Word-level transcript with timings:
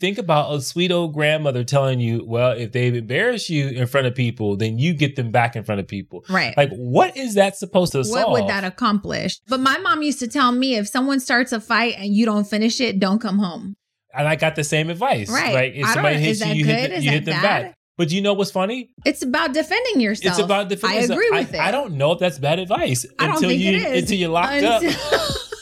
think 0.00 0.18
about 0.18 0.54
a 0.54 0.60
sweet 0.60 0.90
old 0.92 1.14
grandmother 1.14 1.64
telling 1.64 2.00
you, 2.00 2.24
well, 2.26 2.52
if 2.52 2.72
they 2.72 2.88
embarrass 2.88 3.48
you 3.48 3.68
in 3.68 3.86
front 3.86 4.06
of 4.06 4.14
people, 4.14 4.56
then 4.56 4.78
you 4.78 4.92
get 4.94 5.16
them 5.16 5.30
back 5.30 5.56
in 5.56 5.64
front 5.64 5.80
of 5.80 5.88
people. 5.88 6.24
Right. 6.28 6.56
Like, 6.56 6.70
what 6.72 7.16
is 7.16 7.34
that 7.34 7.56
supposed 7.56 7.92
to 7.92 7.98
what 7.98 8.06
solve? 8.06 8.32
would 8.32 8.48
that 8.48 8.64
accomplish? 8.64 9.38
But 9.48 9.60
my 9.60 9.78
mom 9.78 10.02
used 10.02 10.18
to 10.20 10.28
tell 10.28 10.52
me 10.52 10.76
if 10.76 10.86
someone 10.88 11.20
starts 11.20 11.52
a 11.52 11.60
fight 11.60 11.94
and 11.98 12.14
you 12.14 12.26
don't 12.26 12.44
finish 12.44 12.80
it, 12.80 12.98
don't 13.00 13.20
come 13.20 13.38
home. 13.38 13.76
and 14.14 14.26
I 14.28 14.36
got 14.36 14.56
the 14.56 14.64
same 14.64 14.88
advice. 14.90 15.30
Right. 15.30 15.54
Like, 15.54 15.72
if 15.74 15.86
I 15.86 15.94
somebody 15.94 16.16
hits 16.18 16.44
you, 16.44 16.52
you 16.54 16.64
hit, 16.64 16.90
the- 16.90 17.02
you 17.02 17.10
hit 17.10 17.24
them 17.24 17.34
bad? 17.34 17.62
back. 17.64 17.74
But 17.98 18.10
you 18.12 18.20
know 18.20 18.34
what's 18.34 18.50
funny? 18.50 18.90
It's 19.06 19.22
about 19.22 19.54
defending 19.54 20.00
yourself. 20.02 20.34
It's 20.38 20.44
about 20.44 20.68
defending 20.68 20.98
I 20.98 21.00
yourself. 21.00 21.18
agree 21.18 21.30
with 21.38 21.54
it. 21.54 21.60
I 21.60 21.70
don't 21.70 21.94
know 21.94 22.12
if 22.12 22.18
that's 22.18 22.38
bad 22.38 22.58
advice 22.58 23.06
I 23.18 23.28
until 23.28 23.50
you 23.50 23.86
until 23.86 24.18
you're 24.18 24.28
locked 24.28 24.52
Until- 24.52 24.90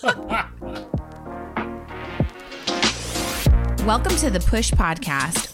up. 0.03 0.51
Welcome 3.85 4.16
to 4.16 4.30
the 4.30 4.41
Push 4.41 4.71
Podcast. 4.73 5.54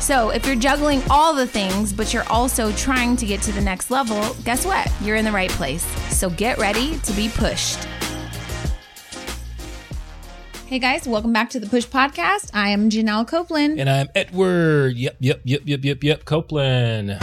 So, 0.00 0.30
if 0.30 0.46
you're 0.46 0.56
juggling 0.56 1.02
all 1.10 1.34
the 1.34 1.46
things, 1.46 1.92
but 1.92 2.14
you're 2.14 2.26
also 2.30 2.72
trying 2.72 3.16
to 3.16 3.26
get 3.26 3.42
to 3.42 3.52
the 3.52 3.60
next 3.60 3.90
level, 3.90 4.34
guess 4.44 4.64
what? 4.64 4.90
You're 5.02 5.16
in 5.16 5.26
the 5.26 5.32
right 5.32 5.50
place. 5.50 5.84
So, 6.14 6.30
get 6.30 6.56
ready 6.58 6.98
to 7.00 7.12
be 7.12 7.28
pushed. 7.28 7.86
Hey 10.66 10.78
guys, 10.78 11.06
welcome 11.06 11.32
back 11.32 11.50
to 11.50 11.60
the 11.60 11.66
Push 11.66 11.86
Podcast. 11.86 12.50
I 12.54 12.70
am 12.70 12.88
Janelle 12.88 13.28
Copeland. 13.28 13.78
and 13.78 13.90
I'm 13.90 14.08
Edward. 14.14 14.96
Yep, 14.96 15.18
yep, 15.20 15.42
yep, 15.44 15.60
yep, 15.66 15.84
yep, 15.84 16.02
yep. 16.02 16.24
Copeland. 16.24 17.18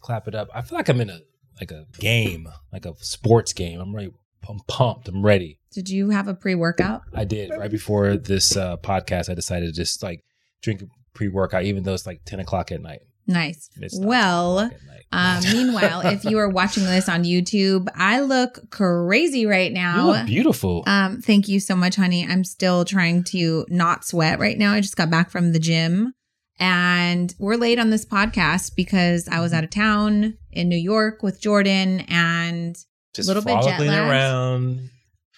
Clap 0.00 0.26
it 0.26 0.34
up. 0.34 0.48
I 0.52 0.62
feel 0.62 0.76
like 0.76 0.88
I'm 0.88 1.00
in 1.00 1.10
a 1.10 1.20
like 1.60 1.70
a 1.70 1.86
game, 1.98 2.48
like 2.72 2.84
a 2.84 2.94
sports 2.98 3.52
game. 3.52 3.80
I'm 3.80 3.94
ready. 3.94 4.10
I'm 4.48 4.58
pumped. 4.66 5.08
I'm 5.08 5.24
ready. 5.24 5.58
Did 5.72 5.88
you 5.88 6.10
have 6.10 6.26
a 6.26 6.34
pre 6.34 6.54
workout? 6.56 7.02
I 7.14 7.24
did 7.24 7.50
right 7.50 7.70
before 7.70 8.16
this 8.16 8.56
uh, 8.56 8.76
podcast. 8.78 9.30
I 9.30 9.34
decided 9.34 9.66
to 9.66 9.72
just 9.72 10.02
like 10.02 10.24
drink 10.62 10.82
pre-workout, 11.14 11.64
even 11.64 11.82
though 11.82 11.94
it's 11.94 12.06
like 12.06 12.20
10 12.24 12.40
o'clock 12.40 12.72
at 12.72 12.80
night. 12.80 13.00
Nice. 13.26 13.68
Well, 13.94 14.58
10 14.58 14.66
o'clock 14.66 14.80
at 14.80 14.86
night. 14.86 15.44
um, 15.46 15.52
meanwhile, 15.52 16.00
if 16.06 16.24
you 16.24 16.38
are 16.38 16.48
watching 16.48 16.84
this 16.84 17.08
on 17.08 17.24
YouTube, 17.24 17.88
I 17.94 18.20
look 18.20 18.70
crazy 18.70 19.44
right 19.46 19.70
you 19.70 19.74
now. 19.74 20.06
look 20.06 20.26
beautiful. 20.26 20.82
Um, 20.86 21.20
thank 21.20 21.48
you 21.48 21.60
so 21.60 21.76
much, 21.76 21.96
honey. 21.96 22.26
I'm 22.26 22.44
still 22.44 22.84
trying 22.84 23.24
to 23.24 23.66
not 23.68 24.04
sweat 24.04 24.38
right 24.38 24.56
now. 24.56 24.72
I 24.72 24.80
just 24.80 24.96
got 24.96 25.10
back 25.10 25.30
from 25.30 25.52
the 25.52 25.58
gym 25.58 26.14
and 26.58 27.34
we're 27.38 27.56
late 27.56 27.78
on 27.78 27.90
this 27.90 28.04
podcast 28.04 28.74
because 28.74 29.28
I 29.28 29.40
was 29.40 29.52
out 29.52 29.64
of 29.64 29.70
town 29.70 30.36
in 30.50 30.68
New 30.68 30.76
York 30.76 31.22
with 31.22 31.40
Jordan 31.40 32.00
and 32.08 32.76
just 33.14 33.28
little 33.28 33.42
bit 33.42 33.62
jet 33.62 33.80
lagged. 33.80 34.10
around. 34.10 34.90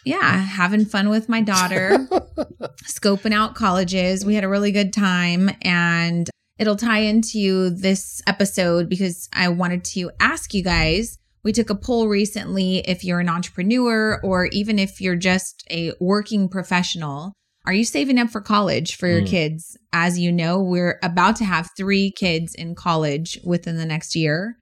Yeah, 0.04 0.36
having 0.38 0.84
fun 0.84 1.08
with 1.08 1.28
my 1.28 1.40
daughter, 1.42 2.06
scoping 2.84 3.32
out 3.32 3.54
colleges. 3.54 4.24
We 4.24 4.34
had 4.34 4.44
a 4.44 4.48
really 4.48 4.72
good 4.72 4.92
time 4.92 5.50
and 5.62 6.28
it'll 6.58 6.76
tie 6.76 7.00
into 7.00 7.70
this 7.70 8.22
episode 8.26 8.88
because 8.88 9.28
I 9.32 9.48
wanted 9.48 9.84
to 9.86 10.10
ask 10.20 10.52
you 10.54 10.62
guys. 10.62 11.16
We 11.42 11.52
took 11.52 11.70
a 11.70 11.74
poll 11.74 12.06
recently 12.08 12.78
if 12.80 13.02
you're 13.02 13.20
an 13.20 13.28
entrepreneur 13.30 14.20
or 14.22 14.46
even 14.46 14.78
if 14.78 15.00
you're 15.00 15.16
just 15.16 15.64
a 15.70 15.92
working 15.98 16.48
professional. 16.50 17.32
Are 17.66 17.72
you 17.72 17.84
saving 17.84 18.18
up 18.18 18.30
for 18.30 18.40
college 18.40 18.96
for 18.96 19.06
your 19.06 19.22
Mm. 19.22 19.26
kids? 19.26 19.76
As 19.92 20.18
you 20.18 20.32
know, 20.32 20.60
we're 20.62 20.98
about 21.02 21.36
to 21.36 21.44
have 21.44 21.70
three 21.76 22.10
kids 22.10 22.54
in 22.54 22.74
college 22.74 23.38
within 23.44 23.76
the 23.76 23.86
next 23.86 24.14
year. 24.16 24.56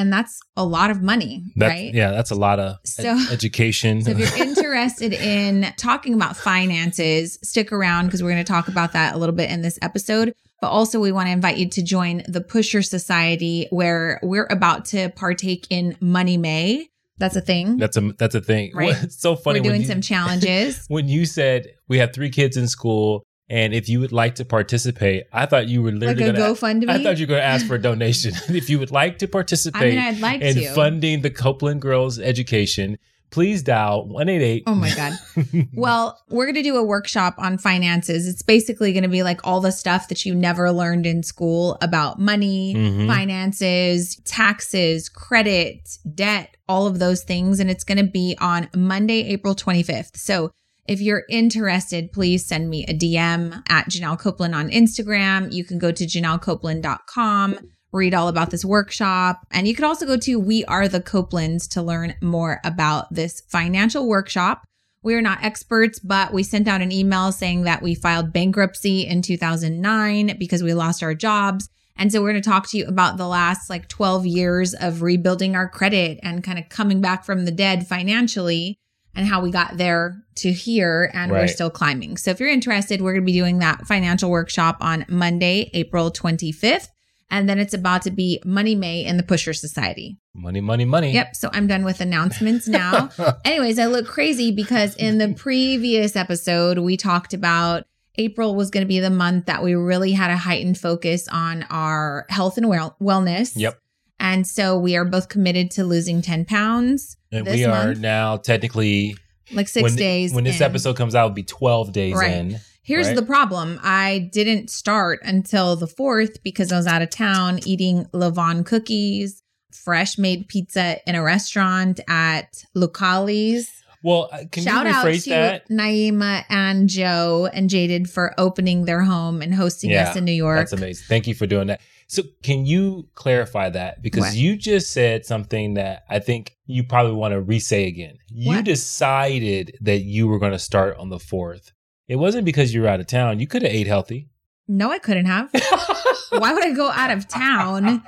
And 0.00 0.10
that's 0.12 0.40
a 0.56 0.64
lot 0.64 0.90
of 0.90 1.02
money, 1.02 1.44
That's, 1.56 1.72
right? 1.72 1.92
Yeah, 1.92 2.10
that's 2.10 2.30
a 2.30 2.34
lot 2.34 2.58
of 2.58 2.76
ed- 2.98 3.28
education. 3.30 4.00
So 4.02 4.12
if 4.12 4.18
you're 4.18 4.46
interested 4.48 5.12
in 5.12 5.66
talking 5.76 6.14
about 6.14 6.36
finances, 6.36 7.38
stick 7.42 7.70
around 7.72 8.06
because 8.06 8.22
we're 8.22 8.30
going 8.32 8.44
to 8.44 8.50
talk 8.50 8.68
about 8.68 8.92
that 8.94 9.14
a 9.14 9.18
little 9.18 9.34
bit 9.34 9.50
in 9.50 9.60
this 9.62 9.78
episode. 9.82 10.32
But 10.62 10.68
also, 10.68 11.00
we 11.00 11.12
want 11.12 11.28
to 11.28 11.32
invite 11.32 11.56
you 11.58 11.68
to 11.70 11.82
join 11.82 12.22
the 12.28 12.40
Pusher 12.40 12.82
Society, 12.82 13.66
where 13.70 14.20
we're 14.22 14.46
about 14.50 14.84
to 14.86 15.08
partake 15.10 15.66
in 15.70 15.96
Money 16.00 16.36
May. 16.36 16.86
That's 17.18 17.36
a 17.36 17.40
thing. 17.42 17.76
that's 17.76 17.98
a 17.98 18.12
that's 18.18 18.34
a 18.34 18.40
thing. 18.40 18.72
Right. 18.74 18.96
It's 19.02 19.20
so 19.20 19.36
funny. 19.36 19.60
we're 19.60 19.64
doing 19.70 19.82
you- 19.82 19.86
some 19.86 20.00
challenges. 20.12 20.84
when 20.88 21.08
you 21.08 21.26
said 21.26 21.66
we 21.88 21.98
have 21.98 22.14
three 22.14 22.30
kids 22.30 22.56
in 22.56 22.66
school, 22.68 23.22
and 23.50 23.74
if 23.74 23.88
you 23.88 24.00
would 24.00 24.12
like 24.12 24.36
to 24.36 24.44
participate, 24.44 25.24
I 25.32 25.44
thought 25.46 25.68
you 25.68 25.82
were 25.82 25.90
like 25.90 26.00
literally 26.16 26.30
a 26.30 26.32
gonna. 26.32 26.54
GoFundMe. 26.54 26.88
I 26.88 27.02
thought 27.02 27.18
you 27.18 27.24
were 27.26 27.30
going 27.30 27.40
to 27.42 27.44
ask 27.46 27.66
for 27.66 27.74
a 27.74 27.82
donation. 27.82 28.32
if 28.48 28.70
you 28.70 28.78
would 28.78 28.90
like 28.92 29.18
to 29.18 29.26
I 29.26 29.30
participate 29.30 29.94
mean, 29.94 29.98
I'd 29.98 30.20
like 30.20 30.40
in 30.40 30.54
to. 30.54 30.72
funding 30.74 31.20
the 31.22 31.30
Copeland 31.30 31.82
Girls 31.82 32.18
education, 32.18 32.96
please 33.30 33.62
dial 33.62 34.06
one 34.08 34.28
eight 34.28 34.42
eight. 34.42 34.62
Oh 34.66 34.74
my 34.74 34.94
God. 34.94 35.12
Well, 35.74 36.20
we're 36.28 36.44
going 36.46 36.54
to 36.56 36.62
do 36.62 36.76
a 36.76 36.82
workshop 36.82 37.34
on 37.38 37.56
finances. 37.58 38.26
It's 38.28 38.42
basically 38.42 38.92
going 38.92 39.02
to 39.04 39.08
be 39.08 39.22
like 39.22 39.40
all 39.44 39.60
the 39.60 39.72
stuff 39.72 40.08
that 40.08 40.24
you 40.26 40.34
never 40.34 40.70
learned 40.70 41.06
in 41.06 41.22
school 41.22 41.76
about 41.80 42.18
money, 42.20 42.74
Mhm. 42.76 43.06
finances, 43.06 44.16
taxes, 44.24 45.08
credit, 45.08 45.96
debt, 46.14 46.56
all 46.68 46.86
of 46.86 46.98
those 46.98 47.22
things. 47.22 47.60
And 47.60 47.70
it's 47.70 47.84
going 47.84 47.98
to 47.98 48.04
be 48.10 48.36
on 48.40 48.68
Monday, 48.76 49.22
April 49.28 49.54
25th. 49.54 50.16
So 50.16 50.50
if 50.90 51.00
you're 51.00 51.22
interested, 51.28 52.10
please 52.10 52.44
send 52.44 52.68
me 52.68 52.84
a 52.84 52.92
DM 52.92 53.62
at 53.68 53.88
Janelle 53.88 54.18
Copeland 54.18 54.56
on 54.56 54.70
Instagram. 54.70 55.52
You 55.52 55.62
can 55.62 55.78
go 55.78 55.92
to 55.92 56.04
janellecopeland.com, 56.04 57.58
read 57.92 58.12
all 58.12 58.26
about 58.26 58.50
this 58.50 58.64
workshop. 58.64 59.46
And 59.52 59.68
you 59.68 59.74
can 59.76 59.84
also 59.84 60.04
go 60.04 60.16
to 60.16 60.40
We 60.40 60.64
Are 60.64 60.88
the 60.88 61.00
Copelands 61.00 61.68
to 61.74 61.82
learn 61.82 62.16
more 62.20 62.60
about 62.64 63.14
this 63.14 63.40
financial 63.42 64.08
workshop. 64.08 64.64
We 65.04 65.14
are 65.14 65.22
not 65.22 65.44
experts, 65.44 66.00
but 66.00 66.32
we 66.32 66.42
sent 66.42 66.66
out 66.66 66.80
an 66.80 66.90
email 66.90 67.30
saying 67.30 67.62
that 67.62 67.82
we 67.82 67.94
filed 67.94 68.32
bankruptcy 68.32 69.06
in 69.06 69.22
2009 69.22 70.38
because 70.40 70.60
we 70.60 70.74
lost 70.74 71.04
our 71.04 71.14
jobs. 71.14 71.68
And 71.96 72.10
so 72.10 72.20
we're 72.20 72.32
going 72.32 72.42
to 72.42 72.50
talk 72.50 72.68
to 72.70 72.78
you 72.78 72.86
about 72.86 73.16
the 73.16 73.28
last 73.28 73.70
like 73.70 73.86
12 73.86 74.26
years 74.26 74.74
of 74.74 75.02
rebuilding 75.02 75.54
our 75.54 75.68
credit 75.68 76.18
and 76.24 76.42
kind 76.42 76.58
of 76.58 76.68
coming 76.68 77.00
back 77.00 77.24
from 77.24 77.44
the 77.44 77.52
dead 77.52 77.86
financially 77.86 78.79
and 79.14 79.26
how 79.26 79.42
we 79.42 79.50
got 79.50 79.76
there 79.76 80.22
to 80.36 80.52
here 80.52 81.10
and 81.12 81.32
we're 81.32 81.48
still 81.48 81.70
climbing. 81.70 82.16
So 82.16 82.30
if 82.30 82.40
you're 82.40 82.48
interested, 82.48 83.02
we're 83.02 83.12
going 83.12 83.22
to 83.22 83.26
be 83.26 83.32
doing 83.32 83.58
that 83.58 83.86
financial 83.86 84.30
workshop 84.30 84.78
on 84.80 85.04
Monday, 85.08 85.70
April 85.74 86.10
25th. 86.10 86.88
And 87.30 87.48
then 87.48 87.58
it's 87.58 87.74
about 87.74 88.02
to 88.02 88.10
be 88.10 88.42
Money 88.44 88.74
May 88.74 89.04
in 89.04 89.16
the 89.16 89.22
Pusher 89.22 89.52
Society. 89.52 90.18
Money, 90.34 90.60
money, 90.60 90.84
money. 90.84 91.12
Yep. 91.12 91.36
So 91.36 91.50
I'm 91.52 91.66
done 91.66 91.84
with 91.84 92.00
announcements 92.00 92.66
now. 92.66 93.10
Anyways, 93.44 93.78
I 93.78 93.86
look 93.86 94.06
crazy 94.06 94.50
because 94.50 94.96
in 94.96 95.18
the 95.18 95.34
previous 95.34 96.16
episode, 96.16 96.78
we 96.78 96.96
talked 96.96 97.32
about 97.32 97.84
April 98.16 98.56
was 98.56 98.70
going 98.70 98.82
to 98.84 98.88
be 98.88 99.00
the 99.00 99.10
month 99.10 99.46
that 99.46 99.62
we 99.62 99.74
really 99.74 100.12
had 100.12 100.30
a 100.30 100.36
heightened 100.36 100.78
focus 100.78 101.28
on 101.28 101.64
our 101.70 102.26
health 102.28 102.56
and 102.56 102.68
well- 102.68 102.96
wellness. 103.00 103.52
Yep. 103.54 103.78
And 104.18 104.46
so 104.46 104.76
we 104.76 104.96
are 104.96 105.04
both 105.04 105.28
committed 105.28 105.70
to 105.72 105.84
losing 105.84 106.20
10 106.20 106.44
pounds, 106.44 107.16
And 107.32 107.46
we 107.46 107.64
are 107.64 107.86
month. 107.86 107.98
now 108.00 108.36
technically 108.36 109.16
like 109.52 109.68
six 109.68 109.82
when, 109.82 109.96
days. 109.96 110.32
When 110.32 110.44
this 110.44 110.56
in. 110.60 110.62
episode 110.62 110.96
comes 110.96 111.14
out, 111.14 111.26
it'll 111.26 111.34
be 111.34 111.42
twelve 111.42 111.92
days 111.92 112.14
Right. 112.14 112.32
in. 112.32 112.58
Here's 112.82 113.06
right? 113.08 113.16
the 113.16 113.22
problem. 113.22 113.78
I 113.82 114.30
didn't 114.32 114.68
start 114.70 115.20
until 115.22 115.76
the 115.76 115.86
4th 115.86 116.42
because 116.42 116.72
I 116.72 116.76
was 116.76 116.86
out 116.88 117.02
of 117.02 117.10
town 117.10 117.60
eating 117.64 118.06
Levain 118.06 118.64
cookies, 118.66 119.42
fresh 119.70 120.18
made 120.18 120.48
pizza 120.48 120.96
in 121.08 121.14
a 121.14 121.22
restaurant 121.22 122.00
at 122.08 122.64
Lucali's. 122.74 123.70
Well, 124.02 124.30
uh, 124.32 124.38
can 124.50 124.64
Shout 124.64 124.86
you 124.86 124.92
out 124.92 125.04
rephrase 125.04 125.24
to 125.24 125.30
that? 125.30 125.68
Naima 125.68 126.44
and 126.48 126.88
Joe 126.88 127.48
and 127.52 127.68
Jaded 127.68 128.08
for 128.10 128.34
opening 128.38 128.86
their 128.86 129.02
home 129.02 129.42
and 129.42 129.54
hosting 129.54 129.90
Yeah, 129.90 130.08
us 130.10 130.16
in 130.16 130.24
New 130.24 130.32
York. 130.32 130.58
That's 130.58 130.72
amazing. 130.72 131.04
Thank 131.06 131.26
you 131.26 131.34
for 131.34 131.46
doing 131.46 131.66
that. 131.68 131.80
So, 132.10 132.24
can 132.42 132.66
you 132.66 133.06
clarify 133.14 133.70
that? 133.70 134.02
Because 134.02 134.22
What? 134.24 134.34
you 134.34 134.56
just 134.56 134.90
said 134.90 135.24
something 135.24 135.74
that 135.74 136.02
I 136.10 136.18
think 136.18 136.56
you 136.66 136.82
probably 136.82 137.12
want 137.12 137.34
to 137.34 137.40
re 137.40 137.60
say 137.60 137.86
again. 137.86 138.16
You 138.28 138.48
What? 138.56 138.64
decided 138.64 139.76
that 139.80 139.98
you 140.00 140.26
were 140.26 140.40
going 140.40 140.50
to 140.50 140.58
start 140.58 140.96
on 140.98 141.08
the 141.08 141.18
4th. 141.18 141.70
It 142.08 142.16
wasn't 142.16 142.46
because 142.46 142.74
you 142.74 142.82
were 142.82 142.88
out 142.88 142.98
of 142.98 143.06
town. 143.06 143.38
You 143.38 143.46
could 143.46 143.62
have 143.62 143.70
ate 143.70 143.86
healthy. 143.86 144.28
No, 144.66 144.90
I 144.90 144.98
couldn't 144.98 145.26
have. 145.26 145.50
Why 146.30 146.52
would 146.52 146.64
I 146.64 146.72
go 146.72 146.90
out 146.90 147.12
of 147.12 147.28
town 147.28 148.02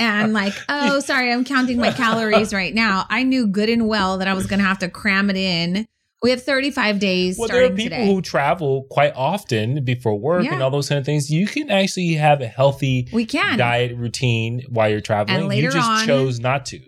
and 0.00 0.32
like, 0.32 0.54
oh, 0.68 0.98
sorry, 0.98 1.32
I'm 1.32 1.44
counting 1.44 1.78
my 1.78 1.92
calories 1.92 2.52
right 2.52 2.74
now? 2.74 3.06
I 3.08 3.22
knew 3.22 3.46
good 3.46 3.68
and 3.68 3.86
well 3.86 4.18
that 4.18 4.26
I 4.26 4.34
was 4.34 4.46
going 4.46 4.58
to 4.58 4.64
have 4.64 4.80
to 4.80 4.88
cram 4.88 5.30
it 5.30 5.36
in 5.36 5.86
We 6.24 6.30
have 6.30 6.42
35 6.42 7.00
days 7.00 7.38
Well, 7.38 7.48
there 7.48 7.64
are 7.64 7.68
people 7.68 7.84
today. 7.84 8.06
who 8.06 8.22
travel 8.22 8.86
quite 8.90 9.12
often 9.14 9.84
before 9.84 10.18
work 10.18 10.46
and 10.46 10.62
all 10.62 10.70
those 10.70 10.88
kind 10.88 10.98
of 10.98 11.04
things. 11.04 11.30
You 11.30 11.46
can 11.46 11.70
actually 11.70 12.14
have 12.14 12.40
a 12.40 12.46
healthy 12.46 13.10
we 13.12 13.26
can. 13.26 13.58
diet 13.58 13.94
routine 13.94 14.62
while 14.70 14.88
you're 14.88 15.02
traveling. 15.02 15.40
And 15.40 15.48
later 15.48 15.66
you 15.66 15.72
just 15.72 15.86
on- 15.86 16.06
chose 16.06 16.40
not 16.40 16.64
to. 16.66 16.80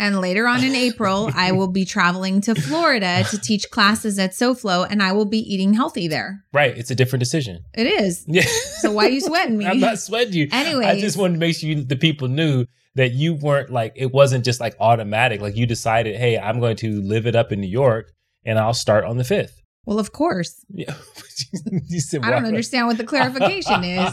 And 0.00 0.20
later 0.20 0.48
on 0.48 0.64
in 0.64 0.74
April, 0.74 1.30
I 1.36 1.52
will 1.52 1.68
be 1.68 1.84
traveling 1.84 2.40
to 2.40 2.56
Florida 2.56 3.22
to 3.30 3.38
teach 3.38 3.70
classes 3.70 4.18
at 4.18 4.32
SoFlo, 4.32 4.84
and 4.90 5.00
I 5.00 5.12
will 5.12 5.26
be 5.26 5.38
eating 5.38 5.74
healthy 5.74 6.08
there. 6.08 6.42
Right. 6.52 6.76
It's 6.76 6.90
a 6.90 6.96
different 6.96 7.20
decision. 7.20 7.60
It 7.74 7.86
is. 7.86 8.24
Yeah. 8.32 8.42
So 8.80 8.90
why 8.90 9.06
are 9.06 9.10
you 9.10 9.20
sweating 9.20 9.58
me? 9.58 9.66
I'm 9.68 9.78
not 9.78 10.00
sweating 10.00 10.32
you. 10.32 10.48
Anyway, 10.50 10.86
I 10.86 10.98
just 10.98 11.16
wanted 11.16 11.34
to 11.34 11.38
make 11.38 11.54
sure 11.54 11.68
you, 11.70 11.84
the 11.84 11.94
people 11.94 12.26
knew 12.26 12.66
that 12.96 13.12
you 13.12 13.34
weren't 13.34 13.70
like 13.70 13.92
it 13.94 14.12
wasn't 14.12 14.44
just 14.44 14.58
like 14.58 14.74
automatic. 14.80 15.40
Like 15.40 15.54
you 15.56 15.66
decided, 15.66 16.16
hey, 16.16 16.36
I'm 16.36 16.58
going 16.58 16.76
to 16.78 17.00
live 17.02 17.28
it 17.28 17.36
up 17.36 17.52
in 17.52 17.60
New 17.60 17.68
York, 17.68 18.10
and 18.44 18.58
I'll 18.58 18.74
start 18.74 19.04
on 19.04 19.16
the 19.16 19.24
fifth. 19.24 19.62
Well, 19.84 19.98
of 19.98 20.12
course. 20.12 20.64
Yeah. 20.72 20.94
you 21.88 22.00
said, 22.00 22.22
I 22.22 22.30
don't 22.30 22.44
understand 22.44 22.86
what 22.86 22.98
the 22.98 23.04
clarification 23.04 23.82
is. 23.82 24.12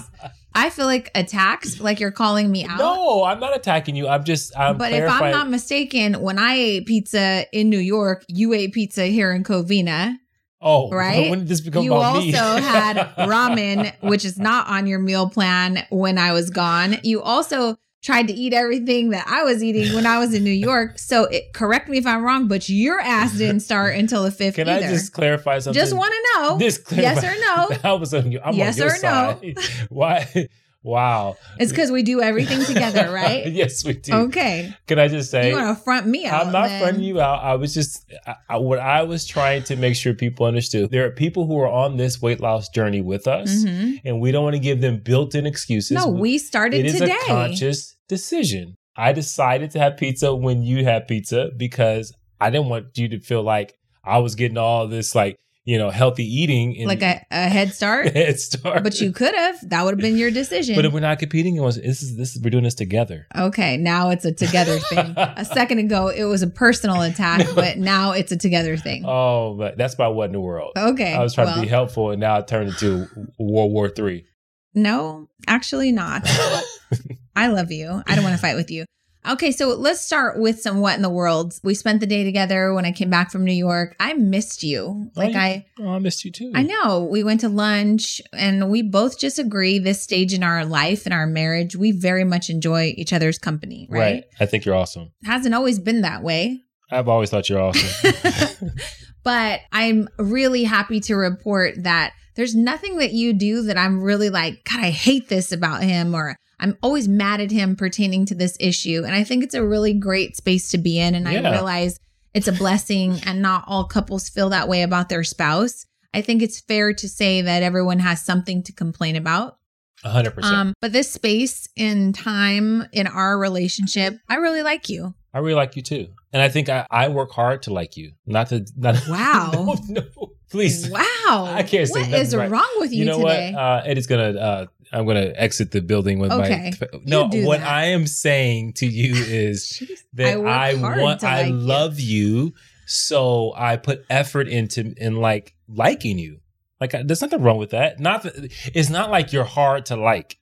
I 0.56 0.72
feel 0.72 0.88
like 0.88 1.12
attacked, 1.14 1.80
like 1.80 2.00
you're 2.00 2.12
calling 2.12 2.50
me 2.50 2.66
out. 2.66 2.80
No, 2.80 3.24
I'm 3.24 3.40
not 3.40 3.56
attacking 3.56 3.96
you. 3.96 4.08
I'm 4.08 4.24
just. 4.24 4.58
I'm 4.58 4.78
but 4.78 4.92
if. 4.92 5.10
I'm 5.10 5.32
not 5.32 5.50
mistaken, 5.50 6.16
when 6.22 6.40
I 6.40 6.54
ate 6.56 6.86
pizza 6.88 7.46
in 7.54 7.70
New 7.70 7.80
York, 7.80 8.26
you 8.28 8.54
ate 8.54 8.74
pizza 8.74 9.06
here 9.06 9.32
in 9.32 9.44
Covina. 9.44 10.16
oh, 10.60 10.90
right? 10.90 11.30
When 11.30 11.40
did 11.40 11.48
this 11.50 11.62
become 11.62 11.84
you 11.84 11.94
also 11.94 12.32
had 12.32 12.98
ramen, 13.18 13.94
which 14.02 14.26
is 14.26 14.40
not 14.40 14.68
on 14.68 14.88
your 14.88 15.00
meal 15.00 15.30
plan 15.30 15.86
when 15.92 16.18
I 16.18 16.34
was 16.34 16.50
gone. 16.50 16.98
You 17.04 17.22
also 17.22 17.78
tried 18.02 18.28
to 18.28 18.34
eat 18.34 18.54
everything 18.54 19.10
that 19.10 19.28
I 19.28 19.44
was 19.44 19.64
eating 19.64 19.94
when 19.94 20.06
I 20.06 20.20
was 20.20 20.34
in 20.34 20.44
New 20.44 20.52
York. 20.52 20.98
So 20.98 21.26
it, 21.26 21.54
correct 21.54 21.90
me 21.90 21.98
if 21.98 22.08
I'm 22.08 22.24
wrong, 22.24 22.48
but 22.48 22.70
your 22.70 23.00
ass 23.00 23.38
didn't 23.38 23.60
start 23.62 23.96
until 23.96 24.24
the 24.24 24.32
fifth 24.32 24.56
Can 24.56 24.70
either. 24.70 24.86
I 24.86 24.90
just 24.90 25.14
clarify 25.14 25.60
something? 25.60 25.80
Just 25.80 25.96
want 25.96 26.14
to 26.14 26.40
know. 26.40 26.58
this 26.58 26.82
yes 26.92 27.24
or 27.24 27.34
no? 27.40 27.78
That 27.82 28.00
was 28.00 28.14
on 28.14 28.32
you. 28.32 28.40
I'm 28.44 28.56
Yes 28.56 28.80
on 28.80 28.88
your 28.88 28.96
or 28.96 29.02
no? 29.02 29.40
Why? 29.90 30.48
Wow. 30.90 31.38
It's 31.60 31.72
because 31.72 31.92
we 31.92 32.04
do 32.04 32.22
everything 32.22 32.64
together, 32.66 33.12
right? 33.14 33.46
yes, 33.52 33.86
we 33.86 33.94
do. 33.94 34.14
Okay. 34.14 34.74
Can 34.88 35.00
I 35.00 35.08
just 35.08 35.30
say? 35.32 35.50
You 35.50 35.56
want 35.56 35.78
to 35.78 35.84
front 35.84 36.08
me 36.08 36.26
out? 36.26 36.46
I'm 36.48 36.52
not 36.52 36.68
then. 36.68 36.82
fronting 36.82 37.04
you 37.04 37.22
out. 37.22 37.44
I 37.44 37.56
was 37.56 37.74
just 37.74 38.06
I, 38.26 38.36
I, 38.50 38.58
what 38.58 38.80
I 38.80 39.04
was 39.04 39.26
trying 39.26 39.64
to 39.64 39.76
make 39.76 39.96
sure 39.96 40.14
people 40.14 40.46
understood. 40.46 40.90
There 40.92 41.06
are 41.06 41.12
people 41.12 41.46
who 41.48 41.60
are 41.60 41.68
on 41.70 41.98
this 41.98 42.22
weight 42.22 42.40
loss 42.42 42.70
journey 42.70 43.02
with 43.02 43.28
us, 43.28 43.64
Mhm. 43.64 44.02
and 44.06 44.20
we 44.20 44.32
don't 44.32 44.44
want 44.44 44.56
to 44.56 44.60
give 44.60 44.82
them 44.82 45.00
built-in 45.04 45.46
excuses. 45.46 45.92
No, 45.92 46.08
we 46.08 46.38
started 46.38 46.80
it 46.82 46.86
is 46.88 46.94
today. 47.00 47.14
a 47.14 47.28
conscious 47.28 47.96
decision. 48.08 48.76
I 48.96 49.14
decided 49.14 49.72
to 49.72 49.80
have 49.80 49.96
pizza 49.98 50.36
when 50.36 50.62
you 50.64 50.84
had 50.84 51.08
pizza 51.08 51.50
because 51.56 52.12
I 52.42 52.50
didn't 52.50 52.68
want 52.70 52.98
you 52.98 53.08
to 53.10 53.20
feel 53.20 53.44
like 53.44 53.76
I 54.04 54.18
was 54.18 54.36
getting 54.36 54.58
all 54.58 54.88
this 54.88 55.14
like 55.16 55.38
you 55.70 55.78
know 55.78 55.92
healthy 55.92 56.24
eating 56.24 56.88
like 56.88 57.04
a, 57.04 57.24
a 57.30 57.48
head 57.48 57.72
start. 57.76 58.08
head 58.14 58.40
start. 58.40 58.82
but 58.84 59.00
you 59.00 59.12
could 59.12 59.36
have. 59.36 59.70
That 59.70 59.86
would 59.86 59.92
have 59.92 60.00
been 60.00 60.18
your 60.18 60.32
decision. 60.32 60.76
But 60.76 60.86
if 60.86 60.92
we're 60.94 61.00
not 61.00 61.20
competing, 61.20 61.58
it 61.58 61.62
was 61.62 61.76
this 61.76 62.02
is 62.02 62.18
this 62.18 62.36
is 62.36 62.42
we're 62.42 62.50
doing 62.50 62.64
this 62.64 62.74
together. 62.74 63.28
Okay, 63.38 63.78
now 63.78 64.10
it's 64.10 64.26
a 64.26 64.32
together 64.32 64.80
thing. 64.90 65.14
a 65.16 65.46
second 65.46 65.78
ago, 65.78 66.08
it 66.08 66.24
was 66.24 66.42
a 66.42 66.48
personal 66.48 67.04
attack, 67.04 67.46
but 67.54 67.78
now 67.78 68.14
it's 68.14 68.32
a 68.32 68.38
together 68.38 68.78
thing. 68.78 69.04
Oh, 69.06 69.54
but 69.60 69.78
that's 69.78 69.94
about 69.94 70.16
what 70.16 70.26
in 70.26 70.32
the 70.32 70.40
world. 70.40 70.72
Okay. 70.76 71.14
I 71.14 71.22
was 71.22 71.36
trying 71.36 71.48
well, 71.48 71.58
to 71.58 71.62
be 71.62 71.68
helpful, 71.68 72.10
and 72.10 72.20
now 72.20 72.40
it 72.40 72.48
turned 72.48 72.70
into 72.70 73.08
World 73.38 73.72
War 73.72 73.90
Three. 73.90 74.26
No, 74.74 75.30
actually 75.46 75.92
not. 75.92 76.24
I 77.36 77.48
love 77.48 77.72
you. 77.72 78.02
I 78.08 78.16
don't 78.16 78.24
want 78.24 78.36
to 78.36 78.42
fight 78.42 78.56
with 78.56 78.72
you. 78.72 78.86
Okay, 79.28 79.52
so 79.52 79.70
let's 79.76 80.02
start 80.02 80.40
with 80.40 80.62
some 80.62 80.80
what 80.80 80.96
in 80.96 81.02
the 81.02 81.10
world. 81.10 81.54
We 81.64 81.76
spent 81.76 82.00
the 82.00 82.08
day 82.08 82.24
together 82.24 82.74
when 82.74 82.86
I 82.86 82.92
came 82.92 83.10
back 83.10 83.32
from 83.32 83.44
New 83.44 83.52
York. 83.54 83.96
I 84.00 84.14
missed 84.14 84.64
you. 84.64 84.86
Oh, 84.88 85.12
like 85.16 85.36
Oh, 85.36 85.40
I 85.40 85.66
Oh, 85.80 85.90
I 85.90 86.00
missed 86.00 86.24
you 86.24 86.32
too. 86.32 86.52
I 86.56 86.64
know. 86.64 87.08
We 87.12 87.24
went 87.24 87.42
to 87.42 87.50
lunch 87.50 88.22
and 88.34 88.70
we 88.70 88.82
both 88.82 89.20
just 89.20 89.38
agree 89.38 89.78
this 89.78 90.02
stage 90.02 90.34
in 90.34 90.42
our 90.42 90.66
life 90.66 91.06
and 91.06 91.14
our 91.14 91.28
marriage, 91.28 91.76
we 91.76 91.92
very 91.92 92.24
much 92.24 92.50
enjoy 92.50 92.94
each 92.98 93.12
other's 93.12 93.38
company, 93.38 93.88
right? 93.90 94.24
I 94.40 94.46
think 94.46 94.66
you're 94.66 94.76
awesome. 94.76 95.12
Hasn't 95.26 95.54
always 95.54 95.80
been 95.80 96.02
that 96.02 96.24
way. 96.24 96.64
I've 96.92 97.08
always 97.08 97.30
thought 97.30 97.50
you're 97.50 97.62
awesome. 97.62 98.72
but 99.24 99.60
I'm 99.72 100.08
really 100.18 100.64
happy 100.64 101.02
to 101.02 101.16
report 101.16 101.84
that 101.84 102.14
there's 102.36 102.56
nothing 102.56 102.98
that 102.98 103.12
you 103.12 103.34
do 103.34 103.64
that 103.64 103.78
I'm 103.78 104.02
really 104.02 104.30
like, 104.30 104.64
God, 104.64 104.80
I 104.80 104.92
hate 104.92 105.28
this 105.28 105.52
about 105.52 105.84
him, 105.84 106.16
or 106.16 106.38
I'm 106.60 106.78
always 106.84 107.08
mad 107.08 107.42
at 107.42 107.52
him 107.52 107.76
pertaining 107.76 108.26
to 108.28 108.36
this 108.36 108.58
issue. 108.60 109.04
And 109.06 109.16
I 109.16 109.24
think 109.24 109.44
it's 109.44 109.54
a 109.56 109.66
really 109.66 109.94
great 109.94 110.36
space 110.36 110.70
to 110.72 110.78
be 110.78 111.00
in. 111.00 111.16
And 111.16 111.28
I 111.28 111.40
realize 111.52 112.00
it's 112.34 112.48
a 112.48 112.52
blessing, 112.52 113.20
and 113.26 113.42
not 113.42 113.64
all 113.68 113.86
couples 113.86 114.30
feel 114.30 114.50
that 114.50 114.68
way 114.68 114.84
about 114.84 115.10
their 115.10 115.24
spouse. 115.24 115.86
I 116.14 116.22
think 116.22 116.42
it's 116.42 116.60
fair 116.60 116.94
to 116.94 117.08
say 117.10 117.42
that 117.42 117.64
everyone 117.64 118.00
has 118.00 118.22
something 118.24 118.62
to 118.64 118.74
complain 118.74 119.16
about. 119.16 119.58
hundred 120.04 120.32
percent. 120.32 120.56
Um, 120.56 120.74
but 120.82 120.92
this 120.94 121.12
space 121.12 121.68
in 121.76 122.14
time 122.14 122.86
in 122.92 123.08
our 123.08 123.38
relationship, 123.38 124.18
I 124.30 124.36
really 124.36 124.62
like 124.64 124.90
you. 124.90 125.14
I 125.34 125.40
really 125.40 125.56
like 125.56 125.76
you 125.76 125.82
too, 125.84 126.08
and 126.34 126.42
I 126.42 126.50
think 126.50 126.70
I, 126.70 126.86
I 126.90 127.08
work 127.10 127.32
hard 127.32 127.62
to 127.64 127.74
like 127.74 127.98
you. 127.98 128.12
Not 128.26 128.48
to 128.50 128.66
not. 128.76 128.96
Wow. 129.10 129.52
no, 129.54 130.02
no, 130.02 130.32
please. 130.52 130.90
Wow. 130.90 131.02
I 131.48 131.64
can't 131.68 131.88
say 131.88 132.02
What 132.02 132.14
is 132.20 132.36
right. 132.36 132.50
wrong 132.50 132.70
with 132.78 132.92
you, 132.92 133.00
You 133.00 133.06
know 133.06 133.18
today? 133.20 133.52
what? 133.54 133.60
Uh, 133.62 133.82
Eddie's 133.86 134.08
gonna. 134.08 134.32
Uh, 134.40 134.66
I'm 134.92 135.06
gonna 135.06 135.32
exit 135.36 135.72
the 135.72 135.82
building 135.82 136.20
with 136.20 136.32
Okay. 136.32 136.74
my. 136.82 136.88
No, 137.06 137.24
what 137.46 137.60
that. 137.60 137.68
I 137.70 137.86
am 137.88 138.08
saying 138.08 138.74
to 138.74 138.88
you 138.88 139.14
is 139.18 139.82
that 140.14 140.40
work 140.40 140.48
I, 140.48 140.74
want. 140.76 141.24
I 141.24 141.42
like 141.44 141.48
you. 141.50 141.54
love 141.56 142.00
you, 142.00 142.54
so 142.88 143.54
I 143.56 143.78
put 143.78 144.06
effort 144.10 144.48
into 144.48 144.94
in 144.98 145.18
like 145.18 145.54
liking 145.68 146.18
you. 146.18 146.40
Like 146.82 146.96
I- 146.96 147.04
there's 147.04 147.22
nothing 147.22 147.42
wrong 147.42 147.58
with 147.58 147.72
that. 147.72 148.00
Not 148.00 148.24
that 148.24 148.52
it's 148.74 148.90
not 148.90 149.12
like 149.12 149.32
you're 149.34 149.44
hard 149.44 149.86
to 149.88 149.96
like. 149.96 150.38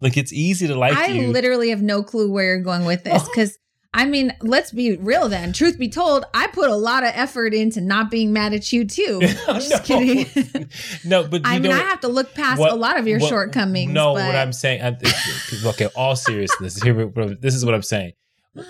Like 0.00 0.16
it's 0.16 0.32
easy 0.32 0.66
to 0.68 0.74
like 0.74 0.96
I 0.96 1.08
you. 1.08 1.28
literally 1.28 1.68
have 1.70 1.82
no 1.82 2.02
clue 2.02 2.30
where 2.32 2.44
you're 2.46 2.60
going 2.62 2.86
with 2.86 3.04
this 3.04 3.22
because 3.28 3.58
I 3.92 4.04
mean, 4.06 4.32
let's 4.40 4.70
be 4.70 4.96
real 4.96 5.28
then. 5.28 5.52
Truth 5.52 5.76
be 5.78 5.88
told, 5.88 6.24
I 6.32 6.46
put 6.46 6.70
a 6.70 6.76
lot 6.76 7.02
of 7.02 7.10
effort 7.12 7.52
into 7.52 7.80
not 7.80 8.08
being 8.10 8.32
mad 8.32 8.54
at 8.54 8.72
you 8.72 8.84
too. 8.84 9.18
Just 9.22 9.70
No. 9.70 9.78
kidding. 9.80 10.68
no, 11.04 11.26
but 11.26 11.40
you 11.44 11.50
I 11.50 11.58
mean, 11.58 11.72
I 11.72 11.78
have 11.78 12.00
to 12.02 12.08
look 12.08 12.32
past 12.34 12.60
what- 12.60 12.70
a 12.72 12.76
lot 12.76 12.98
of 12.98 13.08
your 13.08 13.18
what- 13.18 13.28
shortcomings. 13.28 13.90
No, 13.92 14.14
but 14.14 14.26
what 14.26 14.36
I'm 14.36 14.52
saying, 14.52 14.80
I'm, 14.82 14.96
okay, 15.66 15.88
all 15.96 16.14
seriousness. 16.14 16.80
Here, 16.80 17.06
this 17.40 17.54
is 17.56 17.64
what 17.64 17.74
I'm 17.74 17.82
saying. 17.82 18.12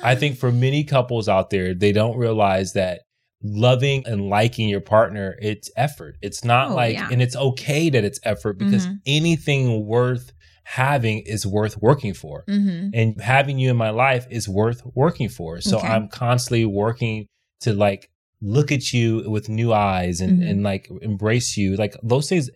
I 0.03 0.15
think 0.15 0.39
for 0.39 0.51
many 0.53 0.85
couples 0.85 1.29
out 1.29 1.51
there, 1.51 1.75
they 1.75 1.93
don't 1.93 2.17
realize 2.17 2.73
that 2.75 3.01
loving 3.43 4.05
and 4.07 4.29
liking 4.29 4.69
your 4.69 4.81
partner, 4.83 5.37
it's 5.41 5.71
effort. 5.77 6.17
It's 6.23 6.45
not 6.45 6.71
Oh, 6.71 6.75
like, 6.75 6.95
yeah. 6.95 7.09
and 7.11 7.23
it's 7.23 7.35
okay 7.37 7.89
that 7.91 8.05
it's 8.05 8.21
effort 8.23 8.59
because 8.59 8.87
Mhm. 8.87 8.99
anything 9.07 9.87
worth 9.87 10.33
having 10.71 11.19
is 11.21 11.45
worth 11.45 11.77
working 11.83 12.15
for. 12.15 12.45
Mhm. 12.49 12.91
And 12.95 13.21
having 13.21 13.59
you 13.59 13.71
in 13.71 13.77
my 13.77 13.91
life 13.91 14.27
is 14.31 14.49
worth 14.49 14.83
working 14.95 15.29
for. 15.29 15.61
So 15.61 15.79
Okay. 15.79 15.89
I'm 15.89 16.07
constantly 16.09 16.65
working 16.65 17.27
to 17.63 17.73
like 17.73 18.09
look 18.41 18.71
at 18.71 18.93
you 18.93 19.29
with 19.29 19.49
new 19.49 19.73
eyes 19.73 20.21
and, 20.21 20.41
Mhm. 20.43 20.51
and 20.51 20.63
like 20.63 20.89
embrace 21.03 21.57
you. 21.57 21.75
Like 21.77 21.97
those 22.05 22.29
things 22.29 22.49